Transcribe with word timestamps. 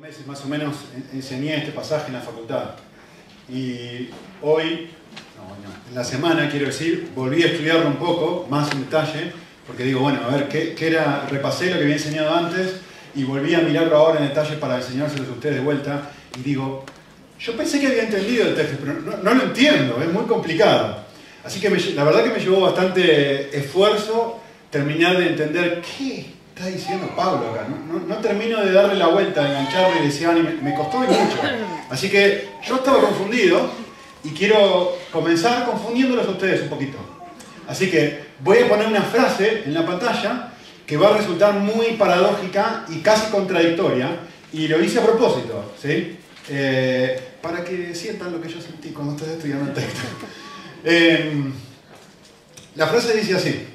meses 0.00 0.26
más 0.26 0.42
o 0.42 0.48
menos 0.48 0.74
enseñé 1.12 1.58
este 1.58 1.70
pasaje 1.70 2.06
en 2.06 2.14
la 2.14 2.20
facultad. 2.22 2.70
Y 3.46 4.08
hoy, 4.40 4.88
no, 5.36 5.44
no, 5.62 5.88
en 5.88 5.94
la 5.94 6.02
semana 6.02 6.48
quiero 6.48 6.64
decir, 6.64 7.10
volví 7.14 7.42
a 7.42 7.48
estudiarlo 7.48 7.88
un 7.88 7.96
poco, 7.96 8.46
más 8.48 8.72
en 8.72 8.80
detalle, 8.80 9.32
porque 9.66 9.84
digo, 9.84 10.00
bueno, 10.00 10.20
a 10.24 10.28
ver, 10.34 10.48
¿qué, 10.48 10.74
era? 10.80 11.26
Repasé 11.30 11.66
lo 11.66 11.76
que 11.76 11.82
había 11.82 11.96
enseñado 11.96 12.34
antes 12.34 12.80
y 13.14 13.24
volví 13.24 13.54
a 13.54 13.60
mirarlo 13.60 13.94
ahora 13.98 14.20
en 14.20 14.28
detalle 14.28 14.56
para 14.56 14.78
enseñárselos 14.78 15.28
a 15.28 15.32
ustedes 15.32 15.56
de 15.56 15.60
vuelta. 15.60 16.10
Y 16.38 16.40
digo, 16.40 16.86
yo 17.38 17.54
pensé 17.54 17.78
que 17.78 17.88
había 17.88 18.04
entendido 18.04 18.46
el 18.46 18.54
texto, 18.54 18.78
pero 18.80 18.94
no, 19.22 19.34
lo 19.34 19.42
entiendo, 19.42 20.02
es 20.02 20.10
muy 20.10 20.24
complicado. 20.24 21.04
Así 21.44 21.60
que 21.60 21.68
la 21.68 22.04
verdad 22.04 22.24
que 22.24 22.30
me 22.30 22.40
llevó 22.40 22.62
bastante 22.62 23.54
esfuerzo 23.54 24.40
terminar 24.70 25.18
de 25.18 25.28
entender 25.28 25.82
qué 25.82 26.41
está 26.62 26.76
diciendo 26.76 27.10
Pablo 27.16 27.50
acá? 27.50 27.66
No, 27.68 27.98
no, 27.98 28.16
termino 28.20 28.60
de 28.60 28.72
darle 28.72 28.94
la 28.94 29.08
vuelta, 29.08 29.42
de 29.42 29.50
engancharme 29.50 30.00
y 30.00 30.06
decir, 30.06 30.28
me, 30.28 30.70
me 30.70 30.74
costó 30.74 30.98
mucho. 30.98 31.38
Así 31.90 32.08
que 32.08 32.48
yo 32.64 32.76
estaba 32.76 33.00
confundido 33.00 33.68
y 34.22 34.30
quiero 34.30 34.96
comenzar 35.10 35.66
confundiéndolos 35.66 36.26
a 36.28 36.30
ustedes 36.30 36.62
un 36.62 36.68
poquito. 36.68 36.98
Así 37.66 37.90
que 37.90 38.26
voy 38.40 38.58
a 38.58 38.68
poner 38.68 38.86
una 38.86 39.02
frase 39.02 39.64
en 39.64 39.74
la 39.74 39.84
pantalla 39.84 40.52
que 40.86 40.96
va 40.96 41.08
a 41.08 41.16
resultar 41.16 41.54
muy 41.54 41.92
paradójica 41.92 42.84
y 42.88 43.00
casi 43.00 43.30
contradictoria, 43.30 44.18
y 44.52 44.68
lo 44.68 44.82
hice 44.82 45.00
a 45.00 45.04
propósito, 45.04 45.72
¿sí? 45.80 46.18
Eh, 46.48 47.20
para 47.40 47.64
que 47.64 47.94
sientan 47.94 48.32
lo 48.32 48.40
que 48.40 48.48
yo 48.48 48.60
sentí 48.60 48.90
cuando 48.90 49.14
estoy 49.14 49.34
estudiando 49.34 49.70
el 49.70 49.74
texto. 49.74 50.00
Eh, 50.84 51.32
la 52.74 52.88
frase 52.88 53.16
dice 53.16 53.36
así. 53.36 53.71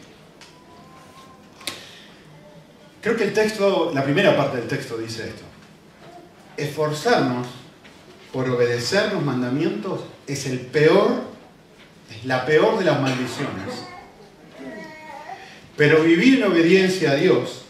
Creo 3.08 3.16
que 3.18 3.24
el 3.24 3.34
texto, 3.34 3.94
la 3.96 4.04
primera 4.04 4.36
parte 4.36 4.58
del 4.58 4.68
texto 4.68 4.98
dice 4.98 5.30
esto. 5.30 5.44
Esforzarnos 6.58 7.48
por 8.34 8.50
obedecer 8.50 9.14
los 9.14 9.24
mandamientos 9.24 10.02
es 10.28 10.46
el 10.46 10.60
peor, 10.60 11.22
es 12.12 12.26
la 12.26 12.46
peor 12.46 12.78
de 12.78 12.84
las 12.84 13.00
maldiciones. 13.00 13.86
Pero 15.78 16.04
vivir 16.04 16.40
en 16.40 16.52
obediencia 16.52 17.12
a 17.12 17.16
Dios 17.16 17.62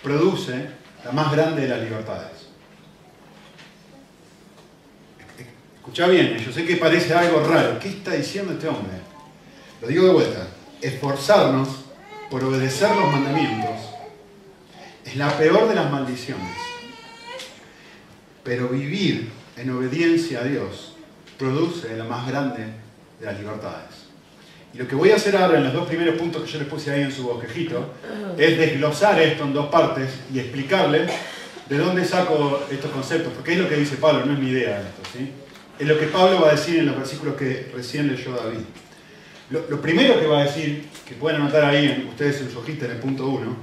produce 0.00 0.68
la 1.04 1.10
más 1.10 1.32
grande 1.32 1.62
de 1.62 1.68
las 1.68 1.80
libertades. 1.80 2.46
Escucha 5.78 6.06
bien, 6.06 6.38
yo 6.38 6.52
sé 6.52 6.64
que 6.64 6.76
parece 6.76 7.12
algo 7.12 7.42
raro. 7.42 7.80
¿Qué 7.80 7.88
está 7.88 8.12
diciendo 8.12 8.52
este 8.52 8.68
hombre? 8.68 8.92
Lo 9.80 9.88
digo 9.88 10.06
de 10.06 10.12
vuelta. 10.12 10.46
Esforzarnos 10.80 11.68
por 12.30 12.44
obedecer 12.44 12.94
los 12.94 13.10
mandamientos 13.10 13.91
es 15.04 15.16
la 15.16 15.36
peor 15.36 15.68
de 15.68 15.74
las 15.74 15.90
maldiciones. 15.90 16.56
Pero 18.44 18.68
vivir 18.68 19.30
en 19.56 19.70
obediencia 19.70 20.40
a 20.40 20.44
Dios 20.44 20.94
produce 21.38 21.96
la 21.96 22.04
más 22.04 22.26
grande 22.26 22.66
de 23.20 23.26
las 23.26 23.38
libertades. 23.38 24.02
Y 24.74 24.78
lo 24.78 24.88
que 24.88 24.94
voy 24.94 25.10
a 25.10 25.16
hacer 25.16 25.36
ahora 25.36 25.58
en 25.58 25.64
los 25.64 25.72
dos 25.74 25.86
primeros 25.86 26.16
puntos 26.16 26.42
que 26.42 26.50
yo 26.50 26.58
les 26.58 26.68
puse 26.68 26.90
ahí 26.90 27.02
en 27.02 27.12
su 27.12 27.24
bosquejito 27.24 27.92
es 28.38 28.56
desglosar 28.56 29.20
esto 29.20 29.44
en 29.44 29.52
dos 29.52 29.66
partes 29.66 30.08
y 30.32 30.38
explicarles 30.38 31.10
de 31.68 31.78
dónde 31.78 32.04
saco 32.04 32.62
estos 32.70 32.90
conceptos, 32.90 33.32
porque 33.34 33.52
es 33.52 33.58
lo 33.58 33.68
que 33.68 33.76
dice 33.76 33.96
Pablo, 33.96 34.24
no 34.24 34.32
es 34.32 34.38
mi 34.38 34.50
idea 34.50 34.80
esto. 34.80 35.18
Es 35.78 35.86
lo 35.86 35.98
que 35.98 36.06
Pablo 36.06 36.40
va 36.40 36.48
a 36.48 36.52
decir 36.52 36.78
en 36.78 36.86
los 36.86 36.96
versículos 36.96 37.36
que 37.36 37.70
recién 37.74 38.08
leyó 38.08 38.32
David. 38.32 38.64
Lo, 39.50 39.82
primero 39.82 40.18
que 40.18 40.26
va 40.26 40.40
a 40.40 40.44
decir, 40.44 40.86
que 41.06 41.14
pueden 41.14 41.42
anotar 41.42 41.64
ahí 41.64 42.06
ustedes 42.08 42.40
en 42.40 42.50
su 42.50 42.58
hojita 42.58 42.86
en 42.86 42.92
el 42.92 42.96
punto 42.98 43.26
1, 43.26 43.56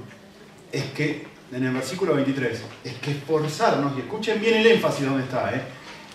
es 0.70 0.84
que 0.92 1.26
en 1.52 1.64
el 1.64 1.72
versículo 1.72 2.14
23 2.14 2.60
es 2.84 2.94
que 2.94 3.10
esforzarnos, 3.12 3.96
y 3.96 4.00
escuchen 4.00 4.40
bien 4.40 4.54
el 4.58 4.66
énfasis 4.66 5.04
donde 5.04 5.24
está, 5.24 5.54
¿eh? 5.54 5.62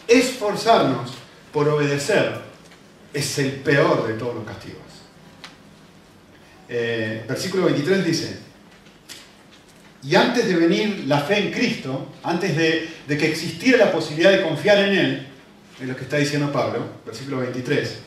esforzarnos 0.08 1.14
por 1.52 1.68
obedecer 1.68 2.40
es 3.14 3.40
el 3.40 3.52
peor 3.52 4.08
de 4.08 4.14
todos 4.14 4.36
los 4.36 4.46
castigos. 4.46 4.80
Eh, 6.68 7.24
versículo 7.28 7.66
23 7.66 8.06
dice, 8.06 8.40
y 10.04 10.16
antes 10.16 10.48
de 10.48 10.56
venir 10.56 11.06
la 11.08 11.20
fe 11.20 11.40
en 11.40 11.52
Cristo, 11.52 12.14
antes 12.24 12.56
de, 12.56 12.90
que 13.08 13.28
existiera 13.28 13.86
la 13.86 13.92
posibilidad 13.92 14.32
de 14.32 14.44
confiar 14.44 14.78
en 14.80 14.98
Él, 14.98 15.28
es 15.82 15.88
lo 15.88 15.96
que 15.96 16.04
está 16.04 16.18
diciendo 16.18 16.52
Pablo, 16.52 16.80
versículo 17.06 17.40
23, 17.40 18.00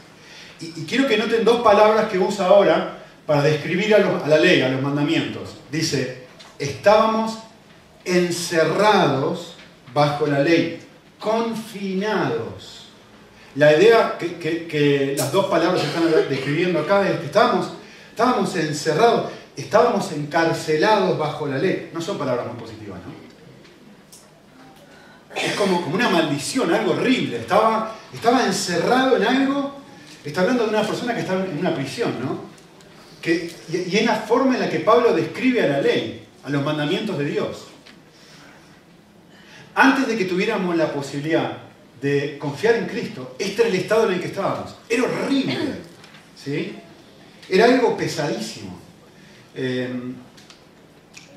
y, 0.61 0.85
quiero 0.87 1.07
que 1.07 1.17
noten 1.17 1.45
dos 1.45 1.63
palabras 1.63 2.09
que 2.09 2.19
usa 2.19 2.47
ahora 2.47 2.99
para 3.27 3.43
describir 3.43 3.95
a 3.95 4.27
la 4.27 4.39
ley, 4.39 4.61
a 4.63 4.69
los 4.69 4.83
mandamientos. 4.83 5.57
Dice, 5.71 6.28
estábamos 6.59 7.39
encerrados 8.05 9.55
bajo 9.93 10.27
la 10.27 10.41
ley, 10.41 10.81
confinados. 11.19 12.87
La 13.55 13.77
idea 13.77 14.17
que, 14.19 15.15
las 15.17 15.33
dos 15.33 15.47
palabras 15.47 15.83
están 15.83 16.11
describiendo 16.29 16.81
acá 16.81 17.09
es 17.09 17.19
que 17.21 17.27
estábamos, 17.27 18.57
encerrados, 18.57 19.31
estábamos 19.57 20.13
encarcelados 20.13 21.19
bajo 21.19 21.47
la 21.47 21.59
ley. 21.59 21.91
No 21.93 22.01
son 22.01 22.19
palabras 22.19 22.47
muy 22.47 22.57
positivas, 22.57 23.01
¿no? 23.05 23.19
Es 25.35 25.55
como, 25.55 25.79
una 25.93 26.09
maldición, 26.09 26.73
algo 26.73 26.93
horrible. 26.93 27.39
Estaba, 27.39 27.95
encerrado 28.47 29.17
en 29.17 29.25
algo, 29.25 29.79
está 30.25 30.43
hablando 30.43 30.65
de 30.65 30.71
una 30.71 30.83
persona 30.83 31.15
que 31.15 31.21
está 31.21 31.35
en 31.35 31.59
una 31.59 31.75
prisión, 31.75 32.15
¿no? 32.21 32.49
Y, 33.25 33.91
y 33.91 33.97
es 33.97 34.07
la 34.07 34.15
forma 34.15 34.55
en 34.55 34.61
la 34.61 34.71
que 34.71 34.81
Pablo 34.81 35.13
describe 35.13 35.63
a 35.63 35.67
la 35.67 35.81
ley 35.83 36.28
a 36.45 36.51
los 36.51 36.65
mandamientos 36.65 37.19
de 37.19 37.25
Dios. 37.25 37.67
Antes 39.75 40.09
de 40.09 40.17
que 40.17 40.25
tuviéramos 40.25 40.77
la 40.77 40.93
posibilidad 40.93 41.59
de 42.01 42.39
confiar 42.39 42.77
en 42.77 42.87
Cristo, 42.87 43.37
este 43.39 43.63
era 43.63 43.71
el 43.71 43.77
estado 43.77 44.09
en 44.09 44.15
el 44.15 44.21
que 44.21 44.27
estábamos. 44.27 44.75
Era 44.89 45.05
horrible. 45.05 45.57
¿sí? 46.37 46.75
Era 47.49 47.67
algo 47.67 47.97
pesadísimo. 47.97 48.79
Eh, 49.55 49.89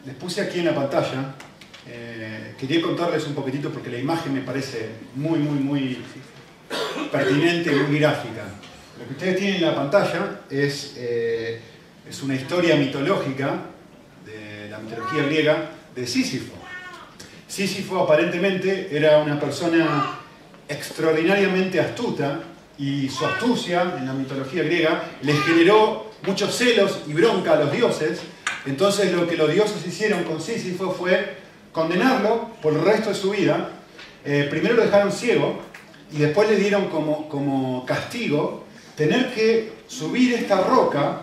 les 0.06 0.16
puse 0.16 0.42
aquí 0.42 0.60
en 0.60 0.66
la 0.66 0.76
pantalla, 0.76 1.36
eh, 1.88 2.56
quería 2.60 2.82
contarles 2.82 3.26
un 3.28 3.36
poquitito 3.36 3.72
porque 3.72 3.90
la 3.90 4.00
imagen 4.00 4.34
me 4.34 4.42
parece 4.42 4.90
muy, 5.16 5.40
muy, 5.40 5.60
muy 5.60 6.04
pertinente 7.12 7.72
y 7.72 7.80
muy 7.90 8.00
gráfica. 8.00 8.46
Lo 9.00 9.06
que 9.06 9.14
ustedes 9.14 9.38
tienen 9.38 9.56
en 9.58 9.62
la 9.62 9.76
pantalla 9.76 10.42
es, 10.50 10.94
eh, 10.98 11.60
es 12.08 12.22
una 12.24 12.36
historia 12.36 12.76
mitológica 12.76 13.71
mitología 14.82 15.24
griega 15.24 15.72
de 15.96 16.08
Sísifo. 16.08 16.54
Sísifo 17.48 18.00
aparentemente 18.00 18.90
era 18.92 19.20
una 19.20 19.40
persona 19.40 20.20
extraordinariamente 20.68 21.80
astuta 21.80 22.40
y 22.78 23.10
su 23.10 23.26
astucia 23.26 23.96
en 23.98 24.08
la 24.08 24.14
mitología 24.14 24.64
griega 24.64 25.04
les 25.22 25.40
generó 25.44 26.12
muchos 26.26 26.56
celos 26.56 27.02
y 27.08 27.14
bronca 27.14 27.54
a 27.54 27.56
los 27.58 27.72
dioses. 27.72 28.22
Entonces 28.66 29.12
lo 29.12 29.28
que 29.28 29.36
los 29.36 29.52
dioses 29.52 29.86
hicieron 29.86 30.24
con 30.24 30.42
Sísifo 30.42 30.92
fue 30.92 31.38
condenarlo 31.72 32.52
por 32.62 32.74
el 32.74 32.82
resto 32.82 33.10
de 33.10 33.16
su 33.16 33.32
vida. 33.32 33.70
Eh, 34.24 34.48
primero 34.50 34.76
lo 34.76 34.84
dejaron 34.84 35.12
ciego 35.12 35.60
y 36.12 36.20
después 36.20 36.50
le 36.50 36.56
dieron 36.56 36.88
como, 36.88 37.28
como 37.28 37.86
castigo 37.86 38.66
tener 38.96 39.34
que 39.34 39.74
subir 39.88 40.34
esta 40.34 40.62
roca 40.62 41.22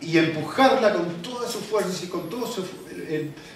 y 0.00 0.18
empujarla 0.18 0.92
con 0.92 1.22
todas 1.22 1.50
sus 1.50 1.64
fuerzas 1.64 2.02
y 2.02 2.08
con, 2.08 2.28
todo 2.28 2.46
su, 2.46 2.64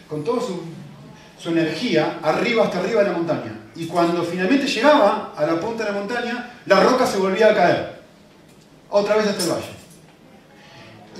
con 0.08 0.24
toda 0.24 0.40
su, 0.40 1.50
energía 1.50 2.18
arriba 2.22 2.64
hasta 2.64 2.78
arriba 2.78 3.02
de 3.02 3.08
la 3.10 3.16
montaña. 3.16 3.58
Y 3.74 3.86
cuando 3.86 4.22
finalmente 4.22 4.66
llegaba 4.66 5.32
a 5.36 5.46
la 5.46 5.58
punta 5.58 5.84
de 5.84 5.92
la 5.92 5.98
montaña, 5.98 6.50
la 6.66 6.80
roca 6.80 7.06
se 7.06 7.18
volvía 7.18 7.48
a 7.50 7.54
caer. 7.54 8.00
Otra 8.90 9.16
vez 9.16 9.26
hasta 9.26 9.44
el 9.44 9.50
valle. 9.50 9.80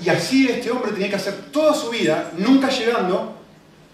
Y 0.03 0.09
así 0.09 0.47
este 0.47 0.69
hombre 0.71 0.91
tenía 0.91 1.09
que 1.09 1.15
hacer 1.15 1.33
toda 1.51 1.73
su 1.73 1.89
vida, 1.89 2.31
nunca 2.37 2.69
llegando 2.69 3.37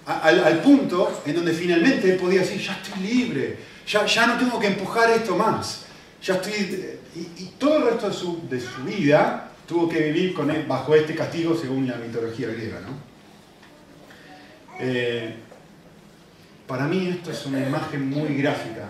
al, 0.06 0.62
punto 0.62 1.22
en 1.26 1.36
donde 1.36 1.54
finalmente 1.54 2.14
él 2.14 2.18
podía 2.18 2.42
decir, 2.42 2.62
ya 2.62 2.74
estoy 2.74 3.04
libre, 3.04 3.58
ya, 3.86 4.06
ya 4.06 4.28
no 4.28 4.38
tengo 4.38 4.60
que 4.60 4.68
empujar 4.68 5.10
esto 5.12 5.36
más. 5.36 5.86
Ya 6.24 6.36
estoy... 6.36 7.00
Y, 7.16 7.46
todo 7.58 7.78
el 7.78 7.84
resto 7.86 8.10
de 8.10 8.14
su, 8.14 8.48
de 8.48 8.60
su 8.60 8.84
vida 8.84 9.52
tuvo 9.68 9.90
que 9.90 10.00
vivir 10.12 10.34
con 10.34 10.50
él, 10.50 10.66
bajo 10.66 10.96
este 10.96 11.14
castigo 11.14 11.56
según 11.56 11.88
la 11.88 11.98
mitología 11.98 12.48
griega. 12.48 12.80
¿no? 12.80 12.90
Eh, 14.80 15.36
para 16.66 16.86
mí 16.86 17.08
esto 17.08 17.32
es 17.32 17.46
una 17.46 17.60
imagen 17.60 18.10
muy 18.10 18.36
gráfica 18.38 18.90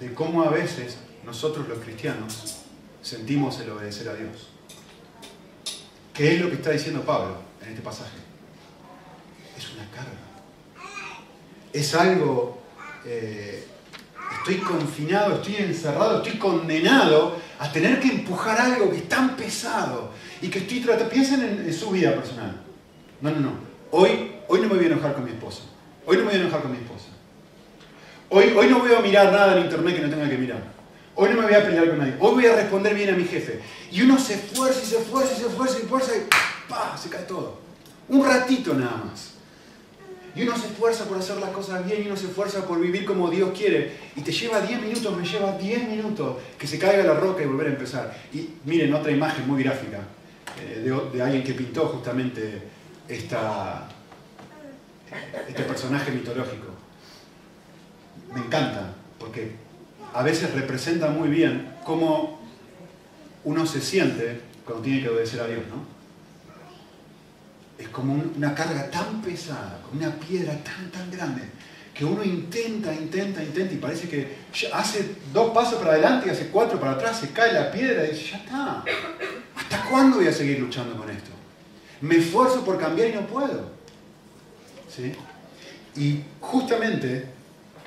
de 0.00 0.12
cómo 0.12 0.42
a 0.42 0.50
veces 0.50 0.98
nosotros 1.24 1.68
los 1.68 1.78
cristianos 1.78 2.58
sentimos 3.02 3.58
el 3.60 3.70
obedecer 3.70 4.08
a 4.08 4.14
Dios. 4.14 4.48
¿Qué 6.12 6.34
es 6.34 6.40
lo 6.40 6.48
que 6.48 6.56
está 6.56 6.70
diciendo 6.70 7.02
Pablo 7.02 7.36
en 7.62 7.68
este 7.68 7.82
pasaje? 7.82 8.16
Es 9.56 9.72
una 9.74 9.88
carga. 9.90 10.18
Es 11.72 11.94
algo 11.94 12.62
eh, 13.04 13.66
estoy 14.48 14.58
confinado, 14.58 15.34
estoy 15.34 15.56
encerrado, 15.56 16.22
estoy 16.22 16.38
condenado 16.38 17.36
a 17.58 17.70
tener 17.72 17.98
que 17.98 18.08
empujar 18.08 18.60
algo 18.60 18.90
que 18.90 18.98
es 18.98 19.08
tan 19.08 19.36
pesado 19.36 20.10
y 20.40 20.48
que 20.48 20.60
estoy 20.60 20.80
tratando. 20.80 21.10
Piensen 21.10 21.64
en, 21.66 21.72
su 21.72 21.90
vida 21.90 22.14
personal. 22.14 22.54
No, 23.20 23.30
no, 23.30 23.40
no. 23.40 23.52
Hoy, 23.90 24.32
hoy 24.46 24.60
no 24.60 24.68
me 24.68 24.74
voy 24.76 24.84
a 24.84 24.88
enojar 24.88 25.14
con 25.14 25.24
mi 25.24 25.30
esposa. 25.30 25.62
Hoy 26.06 26.16
no 26.16 26.24
me 26.24 26.30
voy 26.30 26.38
a 26.38 26.42
enojar 26.42 26.62
con 26.62 26.70
mi 26.70 26.78
esposa. 26.78 27.06
Hoy, 28.28 28.54
hoy 28.56 28.68
no 28.68 28.78
voy 28.78 28.94
a 28.94 29.00
mirar 29.00 29.32
nada 29.32 29.56
en 29.56 29.64
internet 29.64 29.96
que 29.96 30.02
no 30.02 30.10
tenga 30.10 30.28
que 30.28 30.38
mirar. 30.38 30.62
Hoy 31.16 31.30
no 31.30 31.36
me 31.36 31.42
voy 31.42 31.54
a 31.54 31.64
pelear 31.64 31.88
con 31.88 31.98
nadie. 31.98 32.14
Hoy 32.20 32.34
voy 32.34 32.46
a 32.46 32.54
responder 32.54 32.94
bien 32.94 33.14
a 33.14 33.16
mi 33.16 33.24
jefe. 33.24 33.60
Y 33.90 34.02
uno 34.02 34.18
se 34.18 34.34
esfuerza 34.34 34.80
y 34.80 34.86
se 34.86 34.98
esfuerza 34.98 35.32
y 35.32 35.40
se 35.40 35.46
esfuerza 35.46 35.74
y 35.74 35.78
se 35.78 35.82
esfuerza 35.82 36.12
y 36.16 36.68
¡pah! 36.68 36.96
se 36.96 37.08
cae 37.08 37.22
todo. 37.22 37.58
Un 38.08 38.24
ratito 38.24 38.74
nada 38.74 39.02
más. 39.04 39.35
Y 40.36 40.42
uno 40.42 40.54
se 40.54 40.66
esfuerza 40.66 41.06
por 41.06 41.16
hacer 41.16 41.38
las 41.38 41.48
cosas 41.48 41.86
bien 41.86 42.02
y 42.02 42.06
uno 42.06 42.16
se 42.16 42.26
esfuerza 42.26 42.66
por 42.66 42.78
vivir 42.78 43.06
como 43.06 43.30
Dios 43.30 43.56
quiere. 43.56 43.96
Y 44.14 44.20
te 44.20 44.30
lleva 44.30 44.60
10 44.60 44.82
minutos, 44.82 45.16
me 45.16 45.24
lleva 45.24 45.56
10 45.56 45.88
minutos 45.88 46.36
que 46.58 46.66
se 46.66 46.78
caiga 46.78 47.04
la 47.04 47.14
roca 47.14 47.42
y 47.42 47.46
volver 47.46 47.68
a 47.68 47.70
empezar. 47.70 48.14
Y 48.34 48.50
miren 48.66 48.92
otra 48.92 49.10
imagen 49.10 49.48
muy 49.48 49.62
gráfica 49.62 50.00
eh, 50.60 50.92
de, 51.12 51.22
alguien 51.22 51.42
que 51.42 51.54
pintó 51.54 51.86
justamente 51.88 52.62
esta, 53.08 53.88
este 55.48 55.62
personaje 55.62 56.12
mitológico. 56.12 56.66
Me 58.34 58.40
encanta 58.40 58.94
porque 59.18 59.52
a 60.12 60.22
veces 60.22 60.52
representa 60.52 61.08
muy 61.08 61.30
bien 61.30 61.76
cómo 61.82 62.46
uno 63.44 63.64
se 63.64 63.80
siente 63.80 64.40
cuando 64.66 64.84
tiene 64.84 65.02
que 65.02 65.08
obedecer 65.08 65.40
a 65.40 65.46
Dios, 65.46 65.62
¿no? 65.70 65.96
Es 67.78 67.88
como 67.88 68.14
una 68.14 68.54
carga 68.54 68.90
tan 68.90 69.20
pesada, 69.22 69.80
como 69.82 70.00
una 70.00 70.14
piedra 70.16 70.52
tan, 70.64 70.90
tan 70.90 71.10
grande, 71.10 71.42
que 71.92 72.04
uno 72.04 72.22
intenta, 72.22 72.92
intenta, 72.92 73.42
intenta 73.42 73.74
y 73.74 73.78
parece 73.78 74.08
que 74.08 74.36
hace 74.72 75.16
dos 75.32 75.52
pasos 75.52 75.78
para 75.78 75.92
adelante 75.92 76.26
y 76.28 76.30
hace 76.30 76.48
cuatro 76.48 76.78
para 76.78 76.92
atrás, 76.92 77.20
se 77.20 77.30
cae 77.30 77.52
la 77.52 77.70
piedra 77.70 78.06
y 78.06 78.10
dice, 78.10 78.30
ya 78.32 78.36
está. 78.38 78.84
¿Hasta 79.54 79.84
cuándo 79.88 80.18
voy 80.18 80.28
a 80.28 80.32
seguir 80.32 80.58
luchando 80.58 80.96
con 80.96 81.08
esto? 81.10 81.30
Me 82.02 82.16
esfuerzo 82.16 82.64
por 82.64 82.78
cambiar 82.78 83.08
y 83.08 83.12
no 83.12 83.26
puedo. 83.26 83.70
¿Sí? 84.94 85.12
Y 85.96 86.22
justamente 86.40 87.24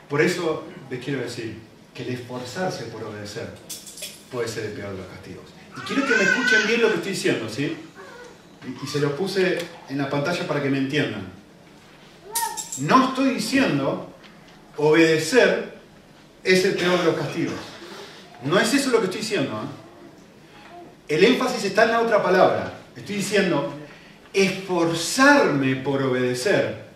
por 0.10 0.22
eso 0.22 0.66
les 0.90 1.04
quiero 1.04 1.22
decir 1.22 1.60
que 1.94 2.04
el 2.04 2.10
esforzarse 2.10 2.86
por 2.86 3.04
obedecer 3.04 3.54
puede 4.32 4.48
ser 4.48 4.66
el 4.66 4.72
peor 4.72 4.94
de 4.94 4.98
los 4.98 5.08
castigos. 5.08 5.46
Y 5.78 5.82
quiero 5.82 6.08
que 6.08 6.16
me 6.16 6.24
escuchen 6.24 6.68
bien 6.68 6.82
lo 6.82 6.90
que 6.90 6.96
estoy 6.96 7.12
diciendo, 7.12 7.48
¿sí? 7.48 7.78
Y 8.84 8.88
se 8.88 9.00
lo 9.00 9.16
puse 9.16 9.58
en 9.88 9.98
la 9.98 10.10
pantalla 10.10 10.48
para 10.48 10.62
que 10.62 10.70
me 10.70 10.78
entiendan. 10.78 11.28
No 12.80 13.10
estoy 13.10 13.34
diciendo 13.36 14.14
obedecer 14.78 15.80
es 16.44 16.66
el 16.66 16.76
peor 16.76 17.00
de 17.00 17.06
los 17.06 17.16
castigos. 17.16 17.56
No 18.44 18.60
es 18.60 18.74
eso 18.74 18.90
lo 18.90 19.00
que 19.00 19.06
estoy 19.06 19.22
diciendo. 19.22 19.52
¿eh? 19.52 21.16
El 21.16 21.24
énfasis 21.24 21.66
está 21.66 21.84
en 21.84 21.92
la 21.92 22.02
otra 22.02 22.24
palabra. 22.24 22.74
Estoy 22.96 23.18
diciendo, 23.18 23.74
esforzarme 24.34 25.76
por 25.78 26.02
obedecer 26.04 26.90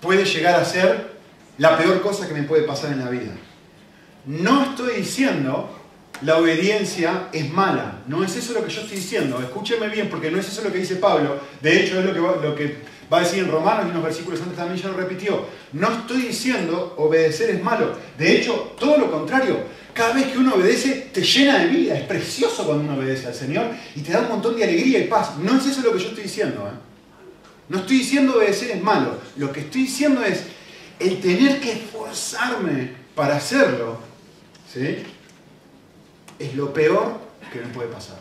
puede 0.00 0.24
llegar 0.24 0.60
a 0.60 0.64
ser 0.64 1.16
la 1.58 1.76
peor 1.76 2.00
cosa 2.00 2.28
que 2.28 2.34
me 2.34 2.42
puede 2.42 2.62
pasar 2.62 2.92
en 2.92 3.04
la 3.04 3.10
vida. 3.10 3.32
No 4.26 4.62
estoy 4.64 4.96
diciendo 4.96 5.75
la 6.22 6.38
obediencia 6.38 7.28
es 7.32 7.50
mala. 7.50 8.00
No 8.06 8.24
es 8.24 8.36
eso 8.36 8.54
lo 8.54 8.64
que 8.64 8.72
yo 8.72 8.80
estoy 8.80 8.96
diciendo. 8.96 9.38
Escúcheme 9.40 9.88
bien, 9.88 10.08
porque 10.08 10.30
no 10.30 10.38
es 10.38 10.48
eso 10.48 10.62
lo 10.62 10.72
que 10.72 10.78
dice 10.78 10.96
Pablo. 10.96 11.38
De 11.60 11.80
hecho, 11.80 11.98
es 11.98 12.06
lo 12.06 12.14
que 12.54 12.78
va, 13.10 13.18
a 13.18 13.20
decir 13.20 13.40
en 13.40 13.50
Romanos 13.50 13.86
y 13.86 13.90
unos 13.90 14.02
versículos 14.02 14.40
antes 14.40 14.56
también 14.56 14.80
ya 14.80 14.88
lo 14.88 14.96
repitió. 14.96 15.46
No 15.72 15.92
estoy 15.92 16.22
diciendo 16.22 16.94
obedecer 16.96 17.50
es 17.50 17.62
malo. 17.62 17.94
De 18.16 18.36
hecho, 18.36 18.74
todo 18.78 18.96
lo 18.98 19.10
contrario. 19.10 19.58
Cada 19.92 20.14
vez 20.14 20.26
que 20.26 20.38
uno 20.38 20.54
obedece, 20.54 21.08
te 21.12 21.22
llena 21.22 21.58
de 21.58 21.66
vida. 21.66 21.98
Es 21.98 22.04
precioso 22.04 22.64
cuando 22.64 22.84
uno 22.84 22.98
obedece 22.98 23.26
al 23.26 23.34
Señor 23.34 23.66
y 23.94 24.00
te 24.00 24.12
da 24.12 24.20
un 24.20 24.28
montón 24.28 24.56
de 24.56 24.64
alegría 24.64 24.98
y 24.98 25.08
paz. 25.08 25.36
No 25.38 25.58
es 25.58 25.66
eso 25.66 25.82
lo 25.82 25.92
que 25.92 25.98
yo 25.98 26.08
estoy 26.08 26.24
diciendo. 26.24 26.66
¿eh? 26.66 26.78
No 27.68 27.78
estoy 27.78 27.98
diciendo 27.98 28.36
obedecer 28.36 28.70
es 28.70 28.82
malo. 28.82 29.18
Lo 29.36 29.52
que 29.52 29.60
estoy 29.60 29.82
diciendo 29.82 30.22
es 30.24 30.44
el 30.98 31.20
tener 31.20 31.60
que 31.60 31.72
esforzarme 31.72 32.92
para 33.14 33.36
hacerlo. 33.36 33.98
¿Sí? 34.72 34.98
Es 36.38 36.54
lo 36.54 36.72
peor 36.72 37.18
que 37.52 37.60
me 37.60 37.68
puede 37.68 37.88
pasar. 37.88 38.18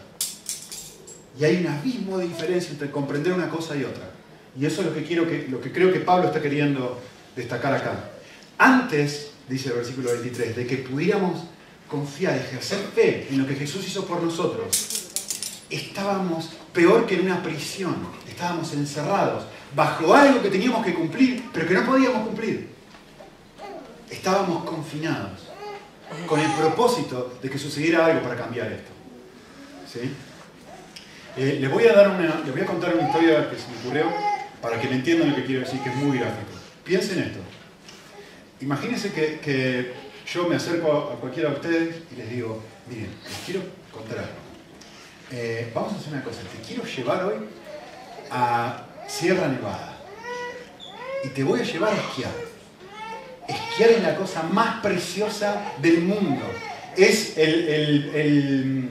Y 1.39 1.43
hay 1.43 1.57
un 1.57 1.67
abismo 1.67 2.17
de 2.17 2.27
diferencia 2.27 2.71
entre 2.71 2.91
comprender 2.91 3.33
una 3.33 3.49
cosa 3.49 3.75
y 3.75 3.83
otra. 3.83 4.11
Y 4.57 4.65
eso 4.65 4.81
es 4.81 4.87
lo 4.87 4.93
que, 4.93 5.03
quiero 5.03 5.27
que, 5.27 5.47
lo 5.49 5.59
que 5.59 5.71
creo 5.71 5.91
que 5.91 5.99
Pablo 5.99 6.27
está 6.27 6.41
queriendo 6.41 6.99
destacar 7.35 7.73
acá. 7.73 8.11
Antes, 8.57 9.31
dice 9.49 9.69
el 9.69 9.75
versículo 9.75 10.11
23, 10.11 10.55
de 10.55 10.65
que 10.65 10.77
pudiéramos 10.77 11.43
confiar, 11.89 12.37
ejercer 12.37 12.79
fe 12.95 13.27
en 13.29 13.39
lo 13.39 13.47
que 13.47 13.55
Jesús 13.55 13.85
hizo 13.85 14.05
por 14.05 14.23
nosotros, 14.23 15.09
estábamos 15.69 16.51
peor 16.71 17.05
que 17.05 17.15
en 17.15 17.25
una 17.25 17.43
prisión. 17.43 17.95
Estábamos 18.29 18.71
encerrados 18.73 19.43
bajo 19.75 20.13
algo 20.13 20.41
que 20.41 20.49
teníamos 20.49 20.85
que 20.85 20.93
cumplir, 20.93 21.43
pero 21.53 21.67
que 21.67 21.73
no 21.73 21.85
podíamos 21.85 22.25
cumplir. 22.25 22.69
Estábamos 24.09 24.63
confinados 24.63 25.54
con 26.27 26.39
el 26.39 26.51
propósito 26.51 27.37
de 27.41 27.49
que 27.49 27.57
sucediera 27.57 28.05
algo 28.05 28.21
para 28.21 28.35
cambiar 28.35 28.71
esto. 28.71 28.91
¿Sí? 29.91 30.11
Eh, 31.37 31.57
les, 31.59 31.69
voy 31.69 31.85
a 31.85 31.93
dar 31.93 32.19
les 32.19 32.51
voy 32.51 32.61
a 32.61 32.65
contar 32.65 32.95
una 32.95 33.07
historia 33.07 33.49
que 33.49 33.57
se 33.57 33.67
me 33.69 33.77
ocurrió 33.79 34.05
para 34.61 34.79
que 34.79 34.87
me 34.87 34.95
entiendan 34.95 35.29
lo 35.29 35.35
que 35.35 35.45
quiero 35.45 35.61
decir, 35.61 35.79
que 35.81 35.89
es 35.89 35.95
muy 35.95 36.17
gráfico. 36.17 36.51
Piensen 36.83 37.19
esto. 37.19 37.39
Imagínense 38.61 39.11
que, 39.11 39.93
yo 40.25 40.47
me 40.47 40.55
acerco 40.55 41.11
a 41.13 41.19
cualquiera 41.19 41.49
de 41.49 41.55
ustedes 41.55 41.95
y 42.11 42.15
les 42.15 42.29
digo, 42.29 42.63
miren, 42.89 43.11
les 43.23 43.37
quiero 43.45 43.61
contar 43.91 44.19
algo. 44.19 44.31
Eh, 45.31 45.71
vamos 45.73 45.93
a 45.93 45.97
hacer 45.97 46.13
una 46.13 46.23
cosa, 46.23 46.41
te 46.41 46.67
quiero 46.67 46.83
llevar 46.83 47.25
hoy 47.25 47.35
a 48.31 48.85
Sierra 49.07 49.47
Nevada 49.47 49.97
y 51.23 51.29
te 51.29 51.43
voy 51.43 51.59
a 51.59 51.63
llevar 51.63 51.93
a 51.93 51.97
esquiar 51.97 52.44
esquiar 53.47 53.91
es 53.91 54.03
la 54.03 54.15
cosa 54.15 54.43
más 54.43 54.81
preciosa 54.81 55.61
del 55.81 56.01
mundo. 56.01 56.43
Es 56.95 57.37
el, 57.37 58.89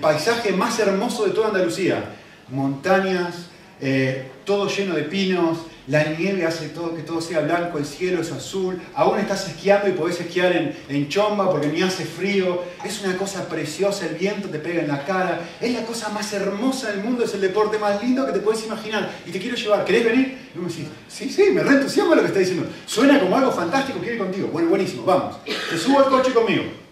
paisaje 0.00 0.52
más 0.52 0.78
hermoso 0.78 1.26
de 1.26 1.32
toda 1.32 1.48
Andalucía. 1.48 2.04
Montañas, 2.48 3.46
eh, 3.80 4.30
todo 4.44 4.68
lleno 4.68 4.94
de 4.94 5.02
pinos, 5.04 5.58
la 5.86 6.04
nieve 6.04 6.46
hace 6.46 6.68
todo, 6.70 6.94
que 6.94 7.02
todo 7.02 7.20
sea 7.20 7.40
blanco, 7.40 7.78
el 7.78 7.84
cielo 7.84 8.22
es 8.22 8.32
azul, 8.32 8.80
aún 8.94 9.18
estás 9.18 9.48
esquiando 9.48 9.88
y 9.88 9.92
podés 9.92 10.20
esquiar 10.20 10.52
en, 10.52 10.76
en, 10.88 11.08
chomba 11.08 11.50
porque 11.50 11.68
ni 11.68 11.82
hace 11.82 12.04
frío, 12.04 12.62
es 12.84 13.02
una 13.02 13.16
cosa 13.16 13.48
preciosa, 13.48 14.06
el 14.06 14.14
viento 14.14 14.48
te 14.48 14.58
pega 14.58 14.82
en 14.82 14.88
la 14.88 15.04
cara, 15.04 15.40
es 15.60 15.72
la 15.72 15.84
cosa 15.84 16.08
más 16.10 16.32
hermosa 16.32 16.90
del 16.90 17.04
mundo, 17.04 17.24
es 17.24 17.34
el 17.34 17.40
deporte 17.40 17.78
más 17.78 18.02
lindo 18.02 18.24
que 18.26 18.32
te 18.32 18.40
puedes 18.40 18.64
imaginar. 18.64 19.10
Y 19.26 19.30
te 19.30 19.38
quiero 19.38 19.56
llevar, 19.56 19.84
¿querés 19.84 20.04
venir? 20.04 20.38
Y 20.54 20.58
me 20.58 20.68
decís, 20.68 20.86
sí, 21.08 21.28
sí, 21.30 21.50
me 21.52 21.62
reentusiasma 21.62 22.14
lo 22.14 22.22
que 22.22 22.28
está 22.28 22.40
diciendo, 22.40 22.66
suena 22.86 23.20
como 23.20 23.36
algo 23.36 23.52
fantástico, 23.52 23.98
quiero 23.98 24.14
ir 24.14 24.20
contigo, 24.20 24.48
bueno, 24.48 24.68
buenísimo, 24.68 25.04
vamos, 25.04 25.36
te 25.44 25.78
subo 25.78 25.98
al 25.98 26.06
coche 26.06 26.32
conmigo. 26.32 26.83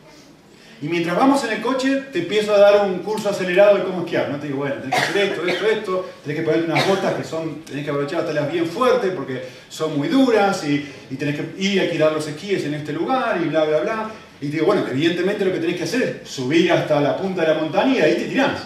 Y 0.82 0.88
mientras 0.88 1.16
vamos 1.16 1.44
en 1.44 1.52
el 1.52 1.62
coche, 1.62 2.02
te 2.12 2.18
empiezo 2.18 2.52
a 2.52 2.58
dar 2.58 2.84
un 2.84 2.98
curso 2.98 3.28
acelerado 3.28 3.76
de 3.76 3.84
cómo 3.84 4.00
esquiar. 4.00 4.28
No 4.30 4.38
te 4.38 4.48
digo, 4.48 4.58
bueno, 4.58 4.74
tenés 4.82 4.98
que 4.98 5.06
hacer 5.06 5.30
esto, 5.30 5.46
esto, 5.46 5.66
esto, 5.66 6.10
tenés 6.24 6.40
que 6.40 6.44
ponerte 6.44 6.72
unas 6.72 6.88
botas 6.88 7.14
que 7.14 7.22
son, 7.22 7.64
tenés 7.64 7.84
que 7.84 7.90
aprovechar 7.90 8.24
las 8.24 8.50
bien 8.50 8.66
fuertes 8.66 9.12
porque 9.14 9.44
son 9.68 9.96
muy 9.96 10.08
duras 10.08 10.64
y, 10.64 10.84
tenés 11.16 11.36
que 11.36 11.62
ir 11.62 11.80
a 11.82 11.88
tirar 11.88 12.10
los 12.10 12.26
esquíes 12.26 12.64
en 12.64 12.74
este 12.74 12.92
lugar 12.92 13.40
y 13.40 13.48
bla, 13.48 13.62
bla, 13.62 13.78
bla. 13.78 14.10
Y 14.40 14.46
te 14.46 14.54
digo, 14.54 14.66
bueno, 14.66 14.84
evidentemente 14.90 15.44
lo 15.44 15.52
que 15.52 15.60
tenés 15.60 15.76
que 15.76 15.84
hacer 15.84 16.22
es 16.24 16.28
subir 16.28 16.72
hasta 16.72 17.00
la 17.00 17.16
punta 17.16 17.42
de 17.42 17.54
la 17.54 17.60
montaña 17.60 17.98
y 17.98 18.00
ahí 18.00 18.14
te 18.16 18.24
tirás. 18.24 18.62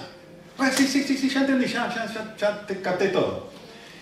Bueno, 0.57 0.73
sí, 0.75 0.87
sí, 0.87 1.03
sí, 1.03 1.19
sí, 1.19 1.29
ya 1.29 1.41
entendí, 1.41 1.67
ya, 1.67 1.95
ya, 1.95 2.07
ya, 2.07 2.35
ya 2.35 2.67
te 2.67 2.81
capté 2.81 3.09
todo. 3.09 3.51